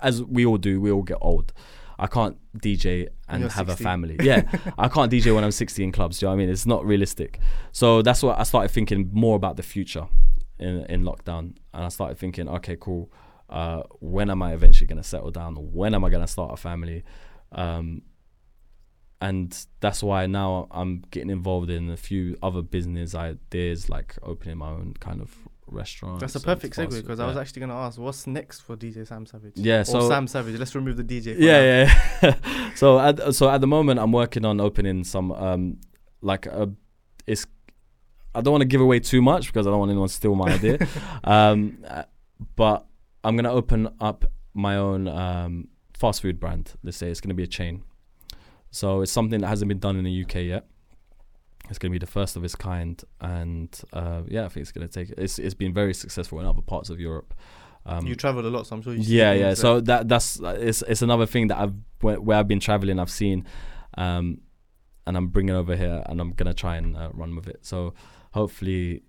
as 0.00 0.22
we 0.22 0.44
all 0.44 0.58
do, 0.58 0.80
we 0.80 0.90
all 0.90 1.02
get 1.02 1.18
old. 1.20 1.52
I 1.98 2.06
can't 2.08 2.36
DJ 2.58 3.08
and 3.28 3.42
you're 3.42 3.50
have 3.50 3.68
60. 3.68 3.82
a 3.82 3.86
family. 3.86 4.16
Yeah, 4.20 4.42
I 4.78 4.88
can't 4.88 5.10
DJ 5.12 5.34
when 5.34 5.44
I'm 5.44 5.52
60 5.52 5.82
in 5.84 5.92
clubs. 5.92 6.18
Do 6.18 6.26
you 6.26 6.28
know 6.28 6.32
what 6.32 6.42
I 6.42 6.44
mean? 6.44 6.50
It's 6.50 6.66
not 6.66 6.84
realistic. 6.84 7.38
So 7.72 8.02
that's 8.02 8.22
what 8.22 8.38
I 8.38 8.42
started 8.42 8.70
thinking 8.70 9.10
more 9.12 9.36
about 9.36 9.56
the 9.56 9.62
future 9.62 10.06
in 10.58 10.84
in 10.86 11.02
lockdown, 11.04 11.56
and 11.72 11.84
I 11.84 11.88
started 11.88 12.18
thinking, 12.18 12.48
okay, 12.48 12.76
cool. 12.78 13.12
Uh, 13.48 13.82
when 14.00 14.30
am 14.30 14.42
I 14.42 14.54
eventually 14.54 14.86
gonna 14.86 15.02
settle 15.04 15.30
down? 15.30 15.54
When 15.56 15.94
am 15.94 16.04
I 16.04 16.10
gonna 16.10 16.26
start 16.26 16.52
a 16.52 16.56
family? 16.56 17.04
Um, 17.52 18.02
and 19.20 19.66
that's 19.80 20.02
why 20.02 20.26
now 20.26 20.66
I'm 20.70 21.02
getting 21.10 21.30
involved 21.30 21.70
in 21.70 21.88
a 21.90 21.96
few 21.96 22.36
other 22.42 22.62
business 22.62 23.14
ideas, 23.14 23.88
like 23.88 24.16
opening 24.22 24.58
my 24.58 24.68
own 24.68 24.94
kind 25.00 25.20
of 25.22 25.48
restaurant. 25.66 26.20
That's 26.20 26.34
a 26.34 26.40
perfect 26.40 26.76
segue 26.76 27.00
because 27.00 27.20
I 27.20 27.26
was 27.26 27.36
actually 27.36 27.60
going 27.60 27.70
to 27.70 27.76
ask, 27.76 27.98
what's 27.98 28.26
next 28.26 28.60
for 28.60 28.76
DJ 28.76 29.06
Sam 29.06 29.26
Savage? 29.26 29.52
Yeah, 29.56 29.80
or 29.80 29.84
so- 29.84 30.08
Sam 30.08 30.26
Savage. 30.26 30.58
Let's 30.58 30.74
remove 30.74 30.96
the 30.96 31.04
DJ. 31.04 31.38
now. 31.38 31.46
yeah, 31.46 31.94
yeah. 32.22 32.72
so 32.74 32.98
at 32.98 33.34
so 33.34 33.48
at 33.50 33.60
the 33.60 33.66
moment, 33.66 34.00
I'm 34.00 34.12
working 34.12 34.44
on 34.44 34.60
opening 34.60 35.04
some 35.04 35.32
um 35.32 35.78
like 36.20 36.46
a 36.46 36.70
it's. 37.26 37.46
I 38.34 38.40
don't 38.40 38.52
want 38.52 38.62
to 38.62 38.66
give 38.68 38.80
away 38.80 38.98
too 38.98 39.22
much 39.22 39.46
because 39.46 39.66
I 39.66 39.70
don't 39.70 39.78
want 39.78 39.90
anyone 39.90 40.08
to 40.08 40.14
steal 40.14 40.34
my 40.34 40.52
idea. 40.52 40.88
um, 41.24 41.78
but 42.56 42.84
I'm 43.22 43.36
gonna 43.36 43.52
open 43.52 43.88
up 44.00 44.24
my 44.54 44.76
own 44.76 45.08
um 45.08 45.68
fast 45.94 46.22
food 46.22 46.40
brand. 46.40 46.72
Let's 46.82 46.96
say 46.96 47.10
it's 47.10 47.20
gonna 47.20 47.34
be 47.34 47.44
a 47.44 47.48
chain. 47.48 47.84
So 48.70 49.02
it's 49.02 49.12
something 49.12 49.40
that 49.40 49.46
hasn't 49.46 49.68
been 49.68 49.78
done 49.78 49.96
in 49.96 50.04
the 50.04 50.24
UK 50.24 50.34
yet. 50.36 50.66
It's 51.70 51.78
going 51.78 51.90
to 51.90 51.98
be 51.98 52.04
the 52.04 52.10
first 52.10 52.36
of 52.36 52.44
its 52.44 52.54
kind, 52.54 53.02
and 53.20 53.74
uh, 53.92 54.22
yeah, 54.28 54.44
I 54.44 54.48
think 54.48 54.62
it's 54.62 54.72
going 54.72 54.86
to 54.86 54.92
take. 54.92 55.14
It's 55.18 55.38
it's 55.38 55.54
been 55.54 55.72
very 55.72 55.94
successful 55.94 56.38
in 56.40 56.46
other 56.46 56.62
parts 56.62 56.90
of 56.90 57.00
Europe. 57.00 57.34
Um, 57.86 58.06
you 58.06 58.14
traveled 58.14 58.44
a 58.44 58.50
lot, 58.50 58.66
so 58.66 58.76
I'm 58.76 58.82
sure 58.82 58.94
you. 58.94 59.00
yeah, 59.00 59.32
yeah. 59.32 59.46
things 59.48 59.60
So 59.60 59.80
that 59.80 60.08
that's 60.08 60.40
it's 60.40 60.82
it's 60.82 61.02
another 61.02 61.26
thing 61.26 61.48
that 61.48 61.58
I've 61.58 61.74
where, 62.00 62.20
where 62.20 62.38
I've 62.38 62.48
been 62.48 62.60
traveling. 62.60 62.98
I've 62.98 63.10
seen, 63.10 63.46
um, 63.96 64.40
and 65.06 65.16
I'm 65.16 65.28
bringing 65.28 65.54
over 65.54 65.74
here, 65.76 66.02
and 66.06 66.20
I'm 66.20 66.32
gonna 66.32 66.54
try 66.54 66.76
and 66.76 66.96
uh, 66.96 67.10
run 67.12 67.34
with 67.36 67.46
it. 67.48 67.58
So 67.62 67.94
hopefully, 68.32 69.02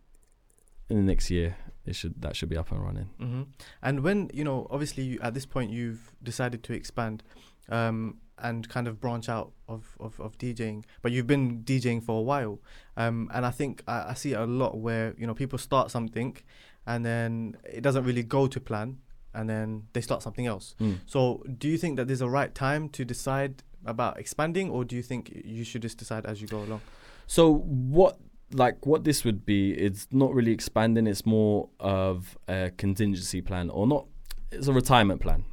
in 0.90 0.98
the 0.98 1.04
next 1.04 1.30
year, 1.32 1.58
it 1.86 1.96
should 1.96 2.22
that 2.22 2.36
should 2.36 2.50
be 2.50 2.58
up 2.58 2.72
and 2.72 2.84
running. 2.84 3.10
hmm 3.20 3.44
And 3.82 4.02
when 4.02 4.30
you 4.34 4.44
know, 4.44 4.68
obviously, 4.70 5.04
you, 5.04 5.20
at 5.22 5.34
this 5.34 5.46
point, 5.46 5.72
you've 5.72 6.12
decided 6.24 6.64
to 6.64 6.74
expand, 6.74 7.24
um, 7.70 8.18
and 8.40 8.68
kind 8.68 8.88
of 8.88 9.00
branch 9.00 9.30
out 9.30 9.52
of, 9.68 9.96
of, 10.00 10.20
of 10.20 10.38
DJing. 10.38 10.84
But 11.02 11.12
you've 11.12 11.28
been 11.28 11.64
DJing 11.64 12.04
for 12.04 12.20
a 12.20 12.22
while, 12.22 12.60
um, 12.98 13.30
and 13.34 13.46
I 13.46 13.52
think 13.52 13.84
I, 13.88 14.10
I 14.10 14.14
see 14.14 14.34
a 14.34 14.46
lot 14.46 14.78
where 14.78 15.14
you 15.18 15.28
know 15.28 15.34
people 15.34 15.58
start 15.58 15.92
something, 15.92 16.38
and 16.86 17.06
then 17.06 17.58
it 17.64 17.82
doesn't 17.82 18.04
really 18.04 18.24
go 18.24 18.48
to 18.48 18.60
plan, 18.60 18.98
and 19.34 19.50
then 19.50 19.88
they 19.94 20.02
start 20.02 20.22
something 20.22 20.48
else. 20.48 20.76
Mm. 20.82 21.00
So, 21.06 21.44
do 21.58 21.68
you 21.68 21.78
think 21.78 21.98
that 21.98 22.08
there's 22.08 22.22
a 22.22 22.30
right 22.30 22.54
time 22.54 22.90
to 22.90 23.06
decide 23.06 23.64
about 23.86 24.20
expanding, 24.20 24.70
or 24.70 24.84
do 24.84 24.96
you 24.96 25.04
think 25.04 25.32
you 25.46 25.64
should 25.64 25.82
just 25.82 25.98
decide 25.98 26.26
as 26.26 26.42
you 26.42 26.48
go 26.48 26.60
along? 26.60 26.82
So 27.28 27.56
what 27.56 28.18
like 28.52 28.86
what 28.86 29.04
this 29.04 29.24
would 29.24 29.46
be? 29.46 29.72
It's 29.72 30.08
not 30.12 30.34
really 30.34 30.52
expanding. 30.52 31.08
It's 31.08 31.26
more 31.26 31.70
of 31.80 32.38
a 32.48 32.72
contingency 32.78 33.42
plan, 33.42 33.70
or 33.70 33.88
not. 33.88 34.06
It's 34.52 34.68
a 34.68 34.74
retirement 34.74 35.22
plan. 35.22 35.44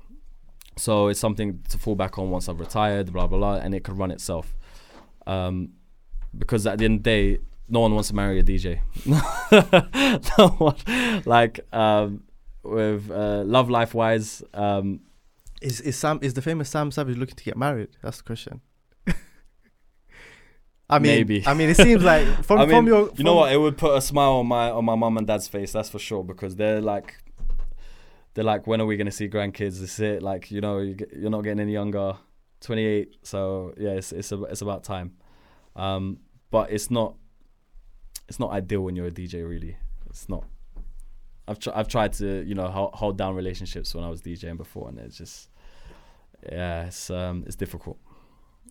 So 0.77 1.09
it's 1.09 1.21
something 1.21 1.61
to 1.69 1.79
fall 1.79 1.95
back 1.95 2.19
on 2.19 2.31
once 2.31 2.49
I've 2.49 2.61
retired, 2.61 3.13
blah 3.13 3.27
blah 3.27 3.39
blah, 3.39 3.55
and 3.57 3.75
it 3.75 3.85
could 3.85 3.99
run 3.99 4.11
itself. 4.11 4.55
Um, 5.27 5.71
because 6.37 6.67
at 6.67 6.79
the 6.79 6.87
end 6.87 7.01
of 7.01 7.05
the 7.05 7.11
day, 7.11 7.39
no 7.69 7.81
one 7.81 7.95
wants 7.95 8.09
to 8.09 8.15
marry 8.15 8.39
a 8.39 8.43
DJ. 8.43 8.81
no 10.39 10.49
one, 10.49 11.23
like 11.27 11.61
um, 11.73 12.25
with 12.63 13.11
uh, 13.11 13.43
love 13.45 13.69
life 13.71 13.95
wise, 13.95 14.43
um, 14.55 15.01
Is 15.63 15.81
is 15.81 15.97
Sam 15.97 16.19
is 16.23 16.35
the 16.35 16.43
famous 16.43 16.69
Sam 16.69 16.91
Savage 16.91 17.17
looking 17.17 17.37
to 17.37 17.45
get 17.45 17.57
married? 17.57 17.91
That's 18.03 18.19
the 18.19 18.25
question. 18.25 18.61
I 20.91 20.99
mean, 20.99 21.13
Maybe. 21.13 21.47
I 21.47 21.55
mean, 21.55 21.71
it 21.71 21.77
seems 21.77 22.03
like 22.03 22.27
from 22.45 22.59
I 22.59 22.67
mean, 22.67 22.77
from 22.77 22.87
your 22.89 23.11
you 23.17 23.25
know 23.25 23.37
what? 23.37 23.53
It 23.53 23.59
would 23.59 23.79
put 23.79 23.97
a 23.97 24.01
smile 24.01 24.33
on 24.33 24.47
my 24.47 24.71
on 24.71 24.85
my 24.85 24.97
mum 24.97 25.17
and 25.19 25.27
dad's 25.27 25.47
face. 25.49 25.73
That's 25.73 25.89
for 25.89 26.01
sure 26.01 26.25
because 26.25 26.57
they're 26.57 26.81
like, 26.81 27.15
they're 28.35 28.45
like, 28.45 28.67
when 28.67 28.81
are 28.81 28.87
we 28.87 28.97
gonna 28.97 29.11
see 29.11 29.29
grandkids? 29.29 29.81
This 29.81 29.95
is 29.95 30.01
it. 30.01 30.23
Like, 30.23 30.51
you 30.51 30.61
know, 30.61 30.79
you 30.79 30.97
you're 31.17 31.31
not 31.31 31.43
getting 31.43 31.61
any 31.61 31.73
younger. 31.73 32.17
28. 32.61 33.17
So 33.23 33.75
yeah, 33.77 33.91
it's 33.91 34.13
it's 34.13 34.33
a, 34.33 34.43
it's 34.45 34.63
about 34.63 34.85
time. 34.85 35.13
Um, 35.77 36.19
but 36.51 36.71
it's 36.71 36.91
not 36.91 37.17
it's 38.29 38.39
not 38.39 38.51
ideal 38.51 38.81
when 38.83 38.97
you're 38.97 39.07
a 39.07 39.11
DJ. 39.11 39.47
Really, 39.49 39.77
it's 40.09 40.29
not. 40.29 40.45
I've 41.49 41.59
tr- 41.59 41.71
I've 41.75 41.89
tried 41.89 42.13
to 42.15 42.43
you 42.47 42.55
know 42.55 42.69
hold, 42.69 42.95
hold 42.95 43.19
down 43.19 43.35
relationships 43.35 43.95
when 43.95 44.05
I 44.05 44.09
was 44.09 44.23
DJing 44.23 44.57
before, 44.57 44.89
and 44.89 44.99
it's 44.99 45.17
just 45.19 45.51
yeah, 46.51 46.87
it's 46.87 47.11
um 47.11 47.45
it's 47.47 47.57
difficult. 47.57 47.99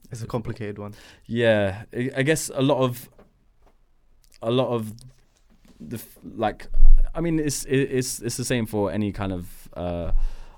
It's 0.06 0.22
a 0.22 0.26
difficult. 0.26 0.30
complicated 0.30 0.80
one. 0.80 0.94
Yeah, 1.26 1.84
I 1.94 2.12
I 2.18 2.24
guess 2.24 2.50
a 2.54 2.62
lot 2.62 2.82
of 2.84 3.10
a 4.42 4.52
lot 4.52 4.70
of 4.70 4.94
the 5.80 6.02
like. 6.24 6.68
I 7.14 7.22
mean, 7.22 7.40
it's 7.40 7.66
it's 7.66 8.20
it's 8.22 8.38
the 8.38 8.46
same 8.46 8.66
for 8.66 8.92
any 8.92 9.12
kind 9.12 9.32
of. 9.32 9.70
Uh, 9.74 10.12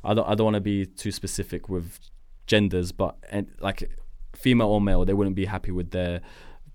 I 0.04 0.14
don't 0.14 0.28
I 0.28 0.36
don't 0.36 0.46
want 0.46 0.56
to 0.56 0.62
be 0.62 0.86
too 0.86 1.12
specific 1.12 1.70
with 1.70 2.00
genders, 2.48 2.92
but 2.92 3.16
and 3.30 3.48
like 3.60 3.90
female 4.36 4.68
or 4.68 4.82
male, 4.82 5.06
they 5.06 5.14
wouldn't 5.14 5.36
be 5.36 5.46
happy 5.46 5.72
with 5.72 5.92
their 5.92 6.22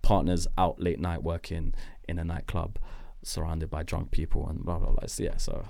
partners 0.03 0.47
out 0.57 0.81
late 0.81 0.99
night 1.01 1.23
working 1.23 1.75
in 2.09 2.19
a 2.19 2.25
nightclub, 2.25 2.79
surrounded 3.23 3.69
by 3.71 3.83
drunk 3.83 4.11
people 4.11 4.49
and 4.49 4.65
blah 4.65 4.79
blah 4.79 4.91
blah. 4.91 5.07
So, 5.07 5.23
yeah, 5.23 5.37
so 5.37 5.65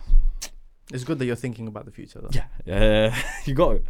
It's 0.93 1.05
good 1.05 1.19
that 1.19 1.27
you're 1.27 1.37
thinking 1.37 1.67
about 1.69 1.85
the 1.85 1.91
future, 1.91 2.21
though. 2.21 2.31
yeah, 2.33 2.45
yeah, 2.65 3.23
you 3.45 3.55
got 3.55 3.77
it. 3.77 3.85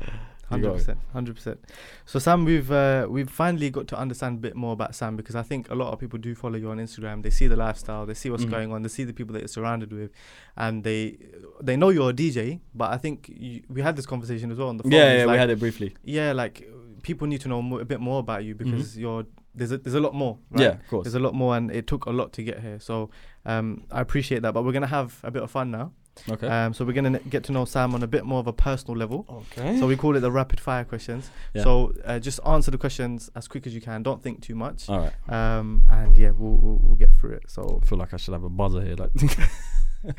Hundred 0.49 0.73
percent, 0.73 0.99
hundred 1.13 1.35
percent. 1.37 1.61
So 2.07 2.19
Sam, 2.19 2.45
we've 2.45 2.71
uh, 2.73 3.07
we've 3.09 3.29
finally 3.29 3.69
got 3.71 3.87
to 3.89 3.99
understand 3.99 4.39
a 4.39 4.41
bit 4.41 4.57
more 4.57 4.73
about 4.73 4.95
Sam 4.95 5.15
because 5.17 5.35
I 5.35 5.43
think 5.43 5.69
a 5.71 5.75
lot 5.75 5.93
of 5.93 5.99
people 5.99 6.19
do 6.19 6.35
follow 6.35 6.57
you 6.57 6.71
on 6.71 6.79
Instagram. 6.79 7.23
They 7.23 7.31
see 7.31 7.47
the 7.49 7.57
lifestyle, 7.57 8.07
they 8.07 8.15
see 8.15 8.31
what's 8.31 8.45
Mhm. 8.47 8.51
going 8.51 8.73
on, 8.73 8.83
they 8.83 8.89
see 8.89 9.05
the 9.05 9.13
people 9.13 9.33
that 9.35 9.41
you're 9.41 9.49
surrounded 9.49 9.93
with, 9.93 10.11
and 10.57 10.85
they 10.85 11.19
they 11.61 11.77
know 11.77 11.91
you're 11.91 12.11
a 12.11 12.15
DJ. 12.15 12.61
But 12.75 12.93
I 12.93 12.97
think 12.97 13.29
you, 13.29 13.63
we 13.69 13.83
had 13.83 13.95
this 13.97 14.07
conversation 14.07 14.51
as 14.51 14.59
well 14.59 14.69
on 14.69 14.79
the 14.79 14.85
phone. 14.85 14.93
Yeah, 14.93 15.13
yeah, 15.19 15.21
we 15.25 15.33
like- 15.33 15.39
had 15.41 15.51
it 15.51 15.59
briefly. 15.59 15.95
yeah, 16.03 16.33
like 16.33 16.67
people 17.03 17.27
need 17.27 17.41
to 17.43 17.49
know 17.49 17.61
mo- 17.63 17.79
a 17.79 17.85
bit 17.85 18.01
more 18.01 18.19
about 18.21 18.43
you 18.45 18.55
because 18.55 18.99
you're 18.99 19.25
there's 19.55 19.73
a, 19.73 19.79
there's 19.79 19.95
a 19.95 20.01
lot 20.01 20.15
more. 20.15 20.39
Right? 20.51 20.63
Yeah, 20.63 20.69
of 20.75 20.87
course. 20.89 21.05
There's 21.05 21.15
a 21.15 21.21
lot 21.21 21.35
more, 21.35 21.57
and 21.57 21.71
it 21.71 21.87
took 21.87 22.07
a 22.07 22.11
lot 22.11 22.33
to 22.35 22.43
get 22.43 22.61
here. 22.61 22.79
So 22.81 23.11
um, 23.45 23.85
I 23.91 24.01
appreciate 24.01 24.43
that. 24.43 24.55
But 24.55 24.65
we're 24.65 24.73
gonna 24.73 24.87
have 24.87 25.21
a 25.25 25.31
bit 25.31 25.43
of 25.43 25.51
fun 25.51 25.71
now. 25.71 25.93
Okay. 26.29 26.47
Um, 26.49 26.73
so 26.75 26.85
we're 26.85 26.93
gonna 26.93 27.19
get 27.21 27.45
to 27.45 27.53
know 27.53 27.65
Sam 27.65 27.95
on 27.95 28.03
a 28.03 28.07
bit 28.07 28.25
more 28.25 28.41
of 28.41 28.47
a 28.47 28.53
personal 28.53 28.97
level. 28.97 29.25
okay. 29.59 29.79
So 29.79 29.87
we 29.87 29.97
call 29.97 30.17
it 30.17 30.21
the 30.21 30.31
rapid 30.33 30.61
fire 30.61 30.85
questions. 30.85 31.31
Yeah. 31.55 31.63
So 31.65 31.93
uh, 32.05 32.19
just 32.19 32.41
answer 32.47 32.71
the 32.71 32.79
questions 32.79 33.31
as 33.37 33.49
quick 33.49 33.67
as 33.67 33.75
you 33.75 33.81
can. 33.81 34.03
Don't 34.03 34.23
think 34.23 34.41
too 34.43 34.55
much. 34.55 34.89
All 34.89 34.99
right. 35.01 35.13
Um, 35.59 35.83
and 35.91 36.17
yeah, 36.17 36.31
we'll, 36.31 36.57
we'll 36.57 36.79
we'll 36.83 36.97
get 36.97 37.13
through 37.15 37.33
it. 37.33 37.45
So 37.51 37.81
I 37.83 37.87
feel 37.87 37.99
like 37.99 38.13
I 38.15 38.17
should 38.17 38.33
have 38.35 38.45
a 38.45 38.49
buzzer 38.51 38.83
here, 38.83 38.97
like 38.97 39.11
all 40.05 40.13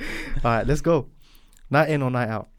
right, 0.43 0.67
let's 0.67 0.81
go. 0.81 1.07
Night 1.69 1.89
in 1.89 2.01
or 2.01 2.09
night 2.11 2.29
out? 2.29 2.49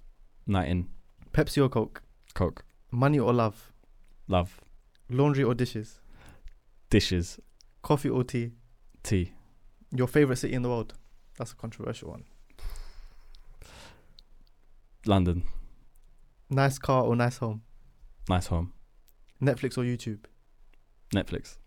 night 0.47 0.69
in, 0.69 0.89
Pepsi 1.33 1.63
or 1.63 1.69
Coke? 1.69 2.03
coke, 2.35 2.65
Money 2.91 3.19
or 3.19 3.33
love? 3.33 3.73
love, 4.29 4.61
Laundry 5.09 5.43
or 5.45 5.55
dishes? 5.55 6.01
dishes, 6.91 7.39
Coffee 7.83 8.09
or 8.09 8.25
tea? 8.25 8.53
tea, 9.03 9.33
Your 9.95 10.07
favorite 10.07 10.37
city 10.37 10.55
in 10.55 10.63
the 10.63 10.69
world? 10.69 10.95
That's 11.39 11.53
a 11.53 11.57
controversial 11.57 12.11
one. 12.11 12.25
London, 15.07 15.45
Nice 16.51 16.79
car 16.79 17.05
or 17.05 17.15
nice 17.17 17.39
home? 17.39 17.63
nice 18.29 18.47
home, 18.47 18.73
Netflix 19.43 19.77
or 19.79 19.83
YouTube? 19.83 20.25
Netflix, 21.15 21.59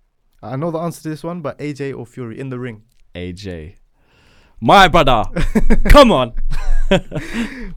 I 0.42 0.56
know 0.56 0.72
the 0.72 0.80
answer 0.80 1.02
to 1.04 1.10
this 1.10 1.24
one, 1.24 1.42
but 1.42 1.58
AJ 1.60 1.98
or 1.98 2.06
Fury 2.06 2.40
in 2.40 2.50
the 2.50 2.60
ring? 2.60 2.84
AJ, 3.16 3.76
my 4.62 4.88
brother. 4.88 5.24
Come 5.90 6.12
on, 6.12 6.34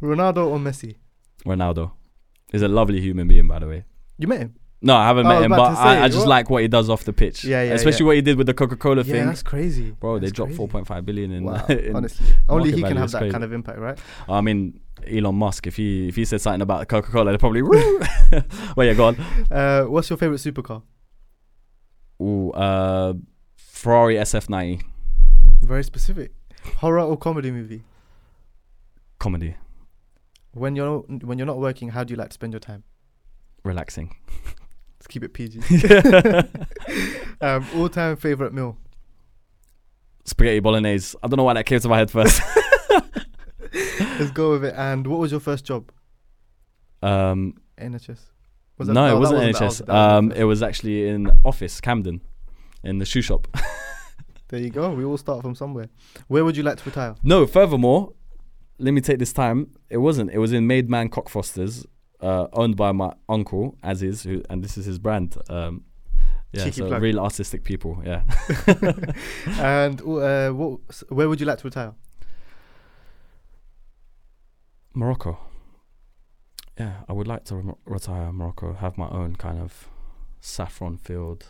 Ronaldo 0.02 0.46
or 0.46 0.58
Messi? 0.58 0.96
Ronaldo 1.44 1.92
is 2.52 2.62
a 2.62 2.68
lovely 2.68 3.00
human 3.00 3.28
being, 3.28 3.46
by 3.48 3.58
the 3.58 3.66
way. 3.68 3.84
You 4.18 4.28
met 4.28 4.40
him? 4.40 4.54
No, 4.82 4.94
I 4.94 5.06
haven't 5.06 5.26
I 5.26 5.34
met 5.34 5.42
him, 5.44 5.50
but 5.50 5.76
I, 5.78 6.04
I 6.04 6.08
just 6.08 6.18
what? 6.20 6.28
like 6.28 6.50
what 6.50 6.62
he 6.62 6.68
does 6.68 6.90
off 6.90 7.04
the 7.04 7.12
pitch. 7.12 7.44
Yeah, 7.44 7.62
yeah, 7.62 7.72
Especially 7.72 8.04
yeah. 8.04 8.06
what 8.08 8.16
he 8.16 8.22
did 8.22 8.36
with 8.36 8.46
the 8.46 8.54
Coca 8.54 8.76
Cola 8.76 8.96
Yeah, 9.02 9.12
thing. 9.14 9.26
that's 9.26 9.42
crazy. 9.42 9.90
Bro, 9.92 10.18
they 10.20 10.30
dropped 10.30 10.50
crazy. 10.54 10.66
4.5 10.66 11.04
billion 11.04 11.32
in. 11.32 11.44
Wow, 11.44 11.64
in 11.68 11.96
honestly, 11.96 12.26
only 12.48 12.72
he 12.72 12.82
can 12.82 12.96
have 12.96 13.10
that 13.12 13.18
crazy. 13.18 13.32
kind 13.32 13.42
of 13.42 13.52
impact, 13.52 13.78
right? 13.78 13.98
I 14.28 14.40
mean, 14.42 14.80
Elon 15.06 15.34
Musk. 15.34 15.66
If 15.66 15.76
he 15.76 16.08
if 16.08 16.16
he 16.16 16.24
said 16.24 16.40
something 16.40 16.62
about 16.62 16.88
Coca 16.88 17.10
Cola, 17.10 17.32
they 17.32 17.38
probably. 17.38 17.62
well, 18.76 18.86
yeah, 18.86 18.94
go 18.94 19.06
on. 19.06 19.16
Uh, 19.50 19.84
what's 19.84 20.08
your 20.10 20.16
favorite 20.16 20.38
supercar? 20.38 20.82
Ooh, 22.20 22.50
uh, 22.52 23.12
Ferrari 23.56 24.14
SF90 24.16 24.82
Very 25.62 25.84
specific. 25.84 26.32
Horror 26.76 27.00
or 27.00 27.16
comedy 27.16 27.50
movie? 27.50 27.82
comedy, 29.18 29.56
When 30.52 30.76
you're 30.76 31.00
when 31.00 31.38
you're 31.38 31.46
not 31.46 31.58
working, 31.58 31.90
how 31.90 32.04
do 32.04 32.12
you 32.12 32.18
like 32.18 32.28
to 32.30 32.34
spend 32.34 32.52
your 32.52 32.60
time? 32.60 32.84
relaxing. 33.64 34.14
Let's 34.98 35.06
keep 35.08 35.24
it 35.24 35.32
PG. 35.34 35.60
um, 37.40 37.66
all-time 37.74 38.16
favorite 38.16 38.54
meal? 38.54 38.76
Spaghetti 40.24 40.60
bolognese. 40.60 41.16
I 41.22 41.26
don't 41.28 41.36
know 41.36 41.42
why 41.44 41.54
that 41.54 41.66
came 41.66 41.80
to 41.80 41.88
my 41.88 41.98
head 41.98 42.10
first. 42.10 42.40
Let's 44.18 44.30
go 44.30 44.50
with 44.52 44.64
it. 44.64 44.74
And 44.76 45.06
what 45.06 45.18
was 45.20 45.30
your 45.30 45.40
first 45.40 45.64
job? 45.64 45.90
um, 47.02 47.54
NHS. 47.78 48.20
no, 48.78 48.86
that- 48.86 48.90
it 48.90 48.94
that 48.94 49.16
wasn't 49.18 49.40
NHS. 49.42 49.60
was- 49.60 49.80
was 49.82 49.88
um, 49.88 50.32
it 50.32 50.44
was 50.44 50.62
actually 50.62 51.08
in 51.08 51.30
office 51.44 51.80
Camden, 51.80 52.20
in 52.82 52.98
the 52.98 53.04
shoe 53.04 53.22
shop. 53.22 53.46
there 54.48 54.60
you 54.60 54.70
go. 54.70 54.90
We 54.94 55.04
all 55.04 55.18
start 55.18 55.42
from 55.42 55.54
somewhere. 55.54 55.88
Where 56.28 56.44
would 56.44 56.56
you 56.56 56.62
like 56.62 56.78
to 56.78 56.84
retire? 56.84 57.14
No, 57.22 57.46
furthermore, 57.46 58.12
let 58.78 58.92
me 58.92 59.00
take 59.00 59.18
this 59.18 59.32
time. 59.32 59.70
It 59.90 59.98
wasn't. 59.98 60.30
It 60.30 60.38
was 60.38 60.52
in 60.52 60.66
Made 60.66 60.88
Man 60.88 61.08
Cockfosters, 61.10 61.84
uh, 62.20 62.46
owned 62.52 62.76
by 62.76 62.92
my 62.92 63.12
uncle, 63.28 63.76
as 63.82 64.02
is, 64.02 64.22
who, 64.22 64.42
and 64.50 64.62
this 64.64 64.78
is 64.78 64.86
his 64.86 64.98
brand. 64.98 65.36
Um, 65.50 65.84
yeah, 66.52 66.64
Cheeky 66.64 66.80
so 66.80 66.88
plug. 66.88 67.02
real 67.02 67.20
artistic 67.20 67.64
people. 67.64 68.02
Yeah. 68.04 68.22
and 69.58 70.00
uh, 70.00 70.50
what? 70.52 70.80
Where 71.10 71.28
would 71.28 71.40
you 71.40 71.46
like 71.46 71.58
to 71.58 71.64
retire? 71.64 71.92
Morocco. 74.96 75.38
Yeah, 76.78 77.02
I 77.08 77.12
would 77.12 77.26
like 77.28 77.44
to 77.44 77.56
rem- 77.56 77.74
retire 77.84 78.32
Morocco, 78.32 78.72
have 78.72 78.96
my 78.96 79.08
own 79.10 79.36
kind 79.36 79.58
of 79.60 79.88
saffron 80.40 80.96
field, 80.96 81.44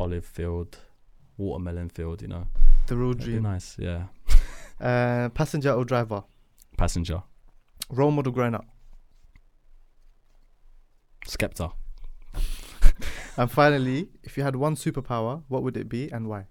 olive 0.00 0.24
field, 0.24 0.78
watermelon 1.36 1.90
field, 1.90 2.22
you 2.22 2.28
know. 2.28 2.48
The 2.88 2.96
real 2.96 3.12
That'd 3.14 3.24
dream. 3.24 3.42
nice, 3.44 3.76
yeah. 3.78 4.04
Uh, 4.80 5.28
passenger 5.30 5.72
or 5.72 5.84
driver? 5.84 6.22
Passenger. 6.76 7.20
Role 7.90 8.12
model 8.12 8.30
growing 8.32 8.54
up. 8.54 8.64
Skepta. 11.26 11.72
And 13.36 13.48
finally, 13.50 14.08
if 14.24 14.36
you 14.36 14.42
had 14.44 14.54
one 14.56 14.74
superpower, 14.76 15.42
what 15.48 15.62
would 15.64 15.76
it 15.76 15.88
be 15.88 16.10
and 16.10 16.28
why? 16.28 16.46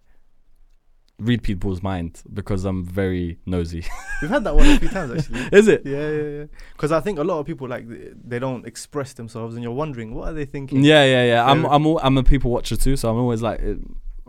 Read 1.20 1.42
people's 1.42 1.82
mind 1.82 2.22
because 2.32 2.64
I'm 2.64 2.84
very 2.86 3.40
nosy. 3.48 3.84
We've 4.22 4.30
had 4.30 4.44
that 4.44 4.56
one 4.56 4.68
a 4.68 4.78
few 4.78 4.88
times 4.90 5.18
actually. 5.18 5.50
Is 5.58 5.68
it? 5.68 5.82
Yeah, 5.84 6.10
yeah, 6.12 6.30
yeah. 6.42 6.46
Because 6.74 6.92
I 6.92 7.00
think 7.00 7.18
a 7.18 7.24
lot 7.24 7.40
of 7.40 7.48
people 7.48 7.68
like 7.68 7.86
they 7.88 8.38
don't 8.38 8.68
express 8.68 9.14
themselves, 9.14 9.56
and 9.56 9.64
you're 9.64 9.74
wondering 9.74 10.14
what 10.14 10.28
are 10.30 10.34
they 10.34 10.46
thinking. 10.46 10.84
Yeah, 10.84 11.04
yeah, 11.06 11.26
yeah. 11.26 11.46
I'm 11.46 11.64
So- 11.64 11.70
I'm 11.70 11.86
al- 11.88 12.00
I'm 12.04 12.18
a 12.20 12.24
people 12.24 12.52
watcher 12.52 12.76
too, 12.76 12.96
so 12.96 13.10
I'm 13.10 13.18
always 13.18 13.42
like, 13.42 13.62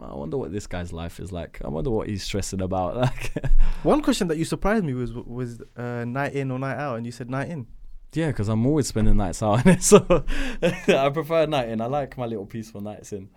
I 0.01 0.14
wonder 0.14 0.39
what 0.39 0.51
this 0.51 0.66
guy's 0.66 0.91
life 0.91 1.20
is 1.20 1.30
like. 1.30 1.61
I 1.62 1.68
wonder 1.68 1.91
what 1.91 2.09
he's 2.09 2.22
stressing 2.22 2.62
about. 2.62 2.97
Like, 3.03 3.32
One 3.82 4.01
question 4.01 4.28
that 4.28 4.39
you 4.39 4.47
surprised 4.47 4.82
me 4.84 4.95
was 4.95 5.12
was 5.12 5.61
uh, 5.76 6.07
night 6.07 6.32
in 6.32 6.51
or 6.51 6.59
night 6.59 6.78
out, 6.78 6.97
and 6.97 7.05
you 7.05 7.12
said 7.12 7.28
night 7.28 7.51
in. 7.51 7.66
yeah, 8.14 8.28
because 8.28 8.49
I'm 8.49 8.64
always 8.64 8.86
spending 8.86 9.18
nights 9.18 9.43
out, 9.43 9.61
so 9.82 10.24
I 10.89 11.11
prefer 11.12 11.45
night 11.45 11.68
in. 11.68 11.82
I 11.82 11.86
like 11.86 12.16
my 12.16 12.24
little 12.24 12.47
peaceful 12.47 12.80
nights 12.80 13.12
in, 13.12 13.28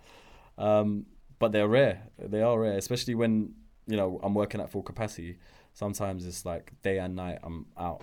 um, 0.56 1.04
but 1.42 1.50
they're 1.50 1.66
rare. 1.66 2.04
They 2.20 2.40
are 2.40 2.56
rare, 2.56 2.78
especially 2.78 3.16
when 3.16 3.54
you 3.88 3.96
know 3.96 4.20
I'm 4.22 4.32
working 4.32 4.60
at 4.60 4.70
full 4.70 4.84
capacity. 4.84 5.38
Sometimes 5.74 6.24
it's 6.24 6.44
like 6.46 6.72
day 6.82 6.98
and 6.98 7.16
night. 7.16 7.40
I'm 7.42 7.66
out. 7.76 8.02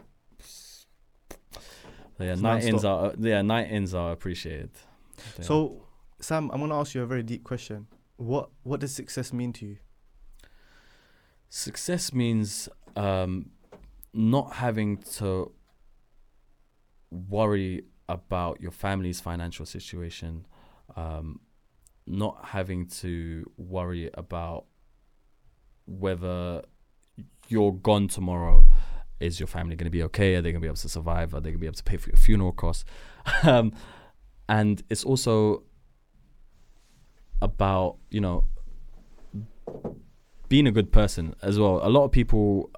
Yeah, 2.20 2.34
It's 2.34 2.42
night 2.42 2.66
ends 2.66 2.84
are 2.84 3.14
yeah 3.18 3.42
night 3.42 3.72
ins 3.72 3.94
are 3.94 4.12
appreciated. 4.12 4.72
They 5.38 5.44
are. 5.44 5.46
So, 5.46 5.86
Sam, 6.20 6.52
I'm 6.52 6.60
gonna 6.60 6.78
ask 6.78 6.94
you 6.94 7.02
a 7.02 7.06
very 7.06 7.24
deep 7.24 7.46
question. 7.46 7.88
What 8.18 8.50
what 8.64 8.82
does 8.82 8.94
success 8.94 9.32
mean 9.32 9.54
to 9.54 9.66
you? 9.66 9.78
Success 11.48 12.12
means 12.12 12.68
um, 12.98 13.52
not 14.14 14.56
having 14.56 14.98
to 15.20 15.54
worry 17.10 17.86
about 18.10 18.60
your 18.60 18.72
family's 18.72 19.22
financial 19.22 19.66
situation, 19.66 20.46
um, 20.98 21.40
not 22.10 22.46
having 22.48 22.88
to 22.88 23.50
worry 23.58 24.10
about 24.16 24.66
whether 25.86 26.64
you're 27.48 27.74
gone 27.74 28.08
tomorrow. 28.08 28.68
Is 29.20 29.40
your 29.40 29.48
family 29.48 29.76
going 29.76 29.86
to 29.86 29.92
be 29.92 30.04
okay? 30.04 30.36
Are 30.36 30.42
they 30.42 30.52
going 30.52 30.62
to 30.62 30.66
be 30.66 30.68
able 30.68 30.78
to 30.78 30.90
survive? 30.90 31.34
Are 31.34 31.42
they 31.42 31.50
going 31.50 31.58
to 31.58 31.60
be 31.60 31.68
able 31.68 31.76
to 31.76 31.84
pay 31.84 31.98
for 31.98 32.10
your 32.10 32.18
funeral 32.18 32.54
costs? 32.54 32.86
um, 33.44 33.74
and 34.48 34.82
it's 34.90 35.04
also 35.04 35.64
about 37.42 37.98
you 38.10 38.20
know 38.20 38.44
being 40.48 40.68
a 40.68 40.72
good 40.72 40.92
person 40.92 41.36
as 41.42 41.60
well. 41.60 41.80
A 41.84 41.90
lot 41.90 42.06
of 42.06 42.12
people 42.12 42.72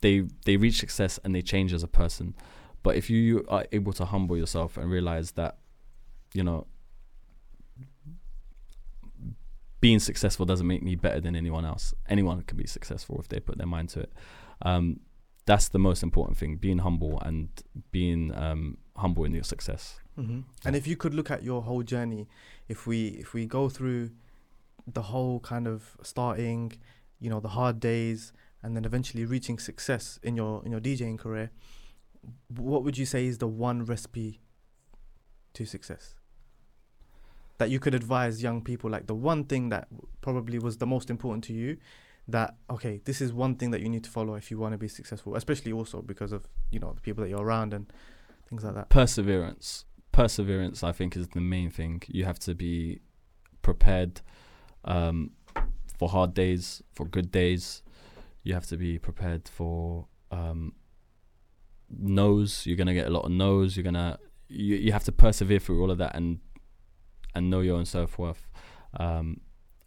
they 0.00 0.24
they 0.44 0.56
reach 0.56 0.78
success 0.78 1.18
and 1.24 1.34
they 1.34 1.42
change 1.42 1.72
as 1.72 1.82
a 1.82 1.88
person. 1.88 2.34
But 2.82 2.96
if 2.96 3.08
you 3.08 3.44
are 3.48 3.64
able 3.72 3.92
to 3.94 4.04
humble 4.04 4.36
yourself 4.36 4.76
and 4.76 4.90
realize 4.90 5.32
that, 5.32 5.56
you 6.34 6.44
know, 6.44 6.66
being 9.84 9.98
successful 9.98 10.46
doesn't 10.46 10.66
make 10.66 10.82
me 10.82 10.94
better 10.94 11.20
than 11.20 11.36
anyone 11.36 11.66
else. 11.66 11.92
Anyone 12.08 12.40
can 12.40 12.56
be 12.56 12.66
successful 12.66 13.20
if 13.20 13.28
they 13.28 13.38
put 13.38 13.58
their 13.58 13.66
mind 13.66 13.90
to 13.90 14.00
it. 14.00 14.12
Um, 14.62 15.00
that's 15.44 15.68
the 15.68 15.78
most 15.78 16.02
important 16.02 16.38
thing: 16.38 16.56
being 16.56 16.78
humble 16.78 17.20
and 17.20 17.50
being 17.90 18.34
um, 18.34 18.78
humble 18.96 19.24
in 19.26 19.34
your 19.34 19.44
success. 19.44 20.00
hmm 20.16 20.40
And 20.64 20.74
if 20.74 20.86
you 20.86 20.96
could 20.96 21.12
look 21.12 21.30
at 21.30 21.42
your 21.42 21.60
whole 21.68 21.82
journey, 21.82 22.28
if 22.66 22.86
we 22.86 23.08
if 23.24 23.34
we 23.34 23.44
go 23.44 23.68
through 23.68 24.12
the 24.86 25.02
whole 25.02 25.38
kind 25.40 25.66
of 25.68 25.98
starting, 26.02 26.72
you 27.20 27.28
know, 27.28 27.40
the 27.40 27.54
hard 27.60 27.78
days, 27.78 28.32
and 28.62 28.74
then 28.74 28.86
eventually 28.86 29.26
reaching 29.26 29.58
success 29.58 30.18
in 30.22 30.34
your 30.34 30.64
in 30.64 30.70
your 30.72 30.80
DJing 30.80 31.18
career, 31.18 31.50
what 32.48 32.80
would 32.84 32.96
you 32.96 33.04
say 33.04 33.26
is 33.26 33.36
the 33.36 33.52
one 33.68 33.84
recipe 33.84 34.40
to 35.52 35.66
success 35.66 36.14
that 37.64 37.70
you 37.70 37.80
could 37.80 37.94
advise 37.94 38.42
young 38.42 38.62
people? 38.62 38.90
Like 38.90 39.06
the 39.06 39.14
one 39.14 39.44
thing 39.44 39.70
that 39.70 39.88
probably 40.20 40.58
was 40.58 40.76
the 40.78 40.86
most 40.86 41.10
important 41.10 41.44
to 41.44 41.52
you. 41.52 41.78
That 42.26 42.56
okay, 42.70 43.00
this 43.04 43.20
is 43.20 43.34
one 43.34 43.56
thing 43.56 43.70
that 43.72 43.82
you 43.82 43.88
need 43.90 44.04
to 44.04 44.10
follow 44.10 44.34
if 44.34 44.50
you 44.50 44.58
want 44.58 44.72
to 44.72 44.78
be 44.78 44.88
successful, 44.88 45.36
especially 45.36 45.72
also 45.72 46.00
because 46.00 46.32
of 46.32 46.48
you 46.70 46.80
know 46.80 46.92
the 46.94 47.00
people 47.02 47.22
that 47.22 47.28
you're 47.28 47.42
around 47.42 47.74
and 47.74 47.92
things 48.48 48.64
like 48.64 48.74
that. 48.74 48.88
perseverance 48.88 49.84
perseverance 50.12 50.84
i 50.84 50.92
think 50.92 51.16
is 51.16 51.28
the 51.28 51.40
main 51.40 51.70
thing 51.70 52.02
you 52.08 52.24
have 52.24 52.38
to 52.38 52.54
be 52.54 53.00
prepared 53.62 54.20
um, 54.84 55.30
for 55.98 56.08
hard 56.08 56.34
days 56.34 56.82
for 56.94 57.06
good 57.06 57.32
days 57.32 57.82
you 58.42 58.54
have 58.54 58.66
to 58.66 58.76
be 58.76 58.98
prepared 58.98 59.48
for 59.48 60.06
um, 60.30 60.72
no's 61.90 62.66
you're 62.66 62.76
gonna 62.76 62.94
get 62.94 63.06
a 63.06 63.10
lot 63.10 63.24
of 63.24 63.30
no's 63.32 63.76
you're 63.76 63.84
gonna 63.84 64.18
you, 64.48 64.76
you 64.76 64.92
have 64.92 65.04
to 65.04 65.12
persevere 65.12 65.58
through 65.58 65.80
all 65.82 65.90
of 65.90 65.98
that 65.98 66.14
and 66.14 66.38
and 67.34 67.50
know 67.50 67.60
your 67.60 67.76
own 67.76 67.84
self-worth 67.84 68.48
um, 68.98 69.40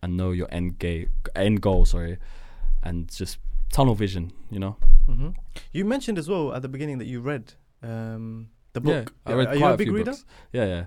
and 0.04 0.18
know 0.18 0.32
your 0.32 0.48
end 0.52 0.78
game 0.80 1.10
end 1.36 1.62
goal 1.62 1.86
sorry 1.86 2.18
and 2.84 3.10
just 3.14 3.39
tunnel 3.72 3.95
vision 3.95 4.32
you 4.52 4.60
know 4.60 4.76
hmm 5.08 5.30
You 5.74 5.86
mentioned 5.86 6.18
as 6.18 6.28
well 6.30 6.54
at 6.54 6.62
the 6.62 6.70
beginning 6.70 6.98
that 7.00 7.06
you 7.08 7.20
read 7.22 7.54
um, 7.84 8.50
the 8.74 8.82
book. 8.82 9.14
yeah 9.26 9.32
i 9.34 9.36
read 9.36 9.48
Are 9.50 9.54
you 9.56 9.60
quite 9.62 9.74
a 9.74 9.78
big 9.78 9.88
few 9.88 9.95
reader? 9.95 10.12
books 10.12 10.26
yeah 10.52 10.66
yeah 10.66 10.86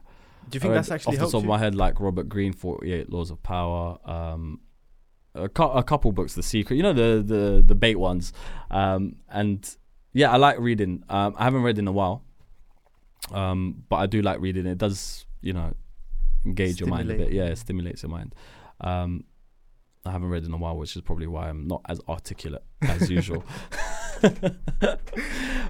Do 0.48 0.56
you 0.56 0.60
think 0.60 0.74
that's 0.74 0.90
actually 0.90 1.16
off 1.18 1.24
the 1.26 1.30
top 1.32 1.42
of 1.42 1.48
my 1.48 1.58
head, 1.58 1.74
like 1.74 2.00
Robert 2.00 2.28
Greene, 2.28 2.52
Forty 2.54 2.92
Eight 2.92 3.08
Laws 3.10 3.30
of 3.30 3.42
Power. 3.42 3.98
Um, 4.04 4.60
a, 5.34 5.48
cou- 5.48 5.70
a 5.78 5.82
couple 5.84 6.10
books, 6.12 6.34
The 6.34 6.42
Secret. 6.42 6.76
You 6.76 6.82
know 6.82 6.92
the 6.94 7.22
the 7.22 7.62
the 7.64 7.74
bait 7.74 7.96
ones. 7.96 8.32
Um, 8.70 9.16
and 9.28 9.58
yeah, 10.12 10.32
I 10.32 10.38
like 10.38 10.58
reading. 10.58 11.04
Um, 11.08 11.34
I 11.38 11.44
haven't 11.44 11.62
read 11.62 11.78
in 11.78 11.86
a 11.86 11.92
while, 11.92 12.24
um, 13.32 13.84
but 13.88 13.96
I 13.96 14.06
do 14.06 14.22
like 14.22 14.40
reading. 14.40 14.66
It 14.66 14.78
does, 14.78 15.24
you 15.40 15.52
know, 15.52 15.74
engage 16.44 16.80
your 16.80 16.88
mind 16.88 17.10
a 17.10 17.14
bit. 17.14 17.32
Yeah, 17.32 17.46
it 17.46 17.56
stimulates 17.58 18.02
your 18.02 18.10
mind. 18.10 18.34
Um, 18.80 19.24
I 20.06 20.12
haven't 20.12 20.28
read 20.30 20.44
in 20.44 20.52
a 20.52 20.56
while, 20.56 20.76
which 20.76 20.96
is 20.96 21.02
probably 21.02 21.26
why 21.26 21.48
I'm 21.48 21.66
not 21.68 21.82
as 21.88 22.00
articulate 22.08 22.64
as 22.82 23.10
usual. 23.10 23.44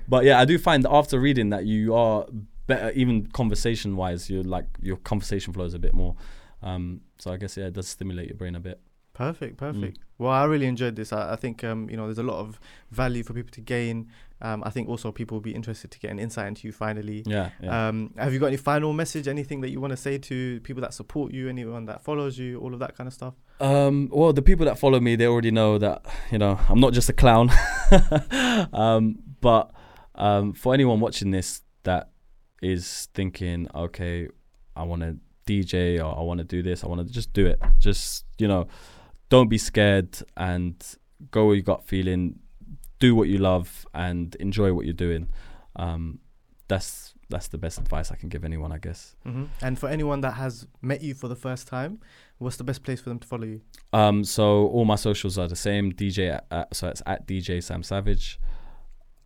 but 0.09 0.25
yeah, 0.25 0.39
I 0.41 0.45
do 0.45 0.59
find 0.59 0.87
after 0.89 1.19
reading 1.19 1.51
that 1.51 1.65
you 1.67 1.95
are 1.95 2.27
better, 2.67 2.91
even 2.93 3.27
conversation 3.27 3.97
wise. 3.97 4.31
You're 4.31 4.43
like 4.45 4.67
your 4.81 4.97
conversation 4.99 5.53
flows 5.53 5.75
a 5.75 5.79
bit 5.79 5.95
more. 5.95 6.17
Um, 6.63 7.01
so 7.19 7.33
I 7.33 7.37
guess 7.37 7.57
yeah, 7.57 7.67
it 7.67 7.73
does 7.73 7.89
stimulate 7.89 8.29
your 8.29 8.37
brain 8.37 8.55
a 8.55 8.61
bit. 8.61 8.81
Perfect, 9.13 9.57
Mm. 9.57 9.59
perfect. 9.59 9.99
Well, 10.19 10.31
I 10.33 10.45
really 10.45 10.67
enjoyed 10.67 10.97
this. 10.97 11.13
I, 11.13 11.33
I 11.33 11.37
think 11.37 11.65
um, 11.65 11.89
you 11.91 11.97
know 11.97 12.07
there's 12.07 12.19
a 12.19 12.23
lot 12.23 12.39
of 12.41 12.61
value 12.91 13.23
for 13.23 13.35
people 13.35 13.51
to 13.53 13.61
gain. 13.61 14.09
Um, 14.43 14.63
I 14.65 14.71
think 14.71 14.89
also 14.89 15.13
people 15.13 15.37
will 15.37 15.43
be 15.43 15.55
interested 15.55 15.91
to 15.91 15.99
get 15.99 16.11
an 16.11 16.19
insight 16.19 16.49
into 16.49 16.67
you 16.67 16.73
finally. 16.73 17.23
Yeah, 17.27 17.51
yeah. 17.63 17.89
Um, 17.89 18.15
have 18.17 18.33
you 18.33 18.39
got 18.39 18.47
any 18.47 18.57
final 18.57 18.93
message? 18.93 19.29
Anything 19.29 19.61
that 19.61 19.71
you 19.71 19.81
want 19.81 19.93
to 19.93 19.97
say 19.97 20.19
to 20.19 20.61
people 20.61 20.81
that 20.81 20.95
support 20.95 21.33
you, 21.33 21.49
anyone 21.49 21.85
that 21.87 22.03
follows 22.03 22.39
you, 22.39 22.59
all 22.59 22.73
of 22.73 22.81
that 22.81 22.97
kind 22.97 23.07
of 23.07 23.13
stuff? 23.13 23.35
Um, 23.61 24.09
well, 24.11 24.33
the 24.33 24.43
people 24.43 24.65
that 24.67 24.79
follow 24.79 24.99
me, 25.01 25.17
they 25.17 25.27
already 25.27 25.51
know 25.51 25.77
that 25.79 26.07
you 26.31 26.39
know 26.39 26.59
I'm 26.69 26.81
not 26.81 26.93
just 26.93 27.09
a 27.09 27.13
clown. 27.13 27.51
um, 28.73 29.19
but 29.41 29.73
um, 30.15 30.53
for 30.53 30.73
anyone 30.75 31.01
watching 31.01 31.31
this 31.31 31.63
that 31.83 32.11
is 32.63 33.09
thinking, 33.15 33.69
okay, 33.75 34.29
I 34.75 34.85
want 34.85 35.03
to 35.03 35.17
DJ 35.47 35.99
or 35.99 36.17
I 36.17 36.23
want 36.23 36.39
to 36.39 36.45
do 36.45 36.63
this, 36.63 36.85
I 36.85 36.87
want 36.87 37.07
to 37.07 37.13
just 37.13 37.33
do 37.33 37.47
it. 37.47 37.61
Just 37.79 38.25
you 38.39 38.49
know, 38.49 38.69
don't 39.29 39.49
be 39.49 39.59
scared 39.59 40.19
and 40.37 40.75
go 41.31 41.47
where 41.47 41.57
you 41.57 41.63
got 41.63 41.85
feeling. 41.85 42.39
Do 43.01 43.15
what 43.15 43.29
you 43.29 43.39
love 43.39 43.87
and 43.93 44.35
enjoy 44.37 44.73
what 44.73 44.85
you're 44.85 44.95
doing. 44.95 45.29
Um, 45.77 46.21
that's 46.69 47.15
that's 47.29 47.49
the 47.49 47.59
best 47.59 47.79
advice 47.79 48.11
I 48.11 48.17
can 48.17 48.29
give 48.29 48.45
anyone, 48.45 48.73
I 48.73 48.79
guess. 48.79 49.15
hmm 49.25 49.45
And 49.63 49.79
for 49.79 49.89
anyone 49.89 50.21
that 50.23 50.33
has 50.33 50.67
met 50.83 51.01
you 51.01 51.15
for 51.15 51.29
the 51.29 51.37
first 51.37 51.67
time, 51.69 52.01
what's 52.39 52.57
the 52.57 52.65
best 52.65 52.83
place 52.83 53.01
for 53.01 53.09
them 53.09 53.19
to 53.21 53.27
follow 53.27 53.45
you? 53.45 53.61
Um, 53.93 54.25
so 54.25 54.67
all 54.69 54.85
my 54.85 54.97
socials 54.97 55.39
are 55.39 55.49
the 55.49 55.57
same. 55.57 55.93
DJ, 55.93 56.35
at, 56.35 56.47
at, 56.51 56.75
so 56.75 56.89
it's 56.89 57.03
at 57.07 57.27
DJ 57.27 57.63
Sam 57.63 57.83
Savage, 57.83 58.41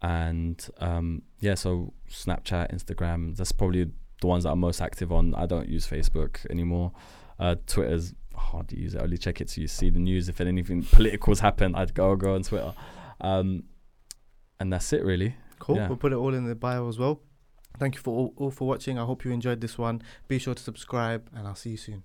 and 0.03 0.69
um, 0.79 1.23
yeah, 1.41 1.55
so 1.55 1.93
Snapchat, 2.11 2.75
Instagram. 2.75 3.37
That's 3.37 3.53
probably 3.53 3.91
the 4.21 4.27
ones 4.27 4.45
that 4.45 4.51
I'm 4.51 4.61
most 4.61 4.81
active 4.81 5.11
on. 5.11 5.35
I 5.35 5.47
don't 5.47 5.69
use 5.69 5.87
Facebook 5.87 6.45
anymore. 6.51 6.93
Uh, 7.39 7.57
Twitter's 7.67 8.15
hard 8.37 8.69
to 8.69 8.79
use. 8.79 8.95
I 8.95 9.01
only 9.01 9.19
check 9.19 9.41
it 9.41 9.49
so 9.51 9.61
you 9.61 9.69
see 9.69 9.91
the 9.91 9.99
news. 9.99 10.29
If 10.29 10.41
anything 10.41 10.83
politicals 10.83 11.41
happen, 11.41 11.75
I'd 11.75 11.95
go 11.95 12.15
go 12.17 12.35
on 12.35 12.43
Twitter. 12.43 12.75
Um, 13.25 13.65
and 14.61 14.73
that's 14.73 14.93
it 14.93 15.03
really. 15.03 15.35
Cool. 15.59 15.77
Yeah. 15.77 15.89
We'll 15.89 15.97
put 15.97 16.13
it 16.13 16.17
all 16.17 16.35
in 16.35 16.45
the 16.45 16.55
bio 16.55 16.89
as 16.89 16.99
well. 16.99 17.21
Thank 17.79 17.95
you 17.97 18.01
for 18.01 18.15
all, 18.15 18.35
all 18.37 18.51
for 18.51 18.69
watching. 18.69 18.99
I 18.99 19.05
hope 19.05 19.25
you 19.25 19.33
enjoyed 19.33 19.61
this 19.61 19.79
one. 19.79 20.03
Be 20.29 20.39
sure 20.39 20.55
to 20.55 20.63
subscribe, 20.63 21.29
and 21.35 21.49
I'll 21.49 21.57
see 21.57 21.71
you 21.71 21.77
soon. 21.77 22.05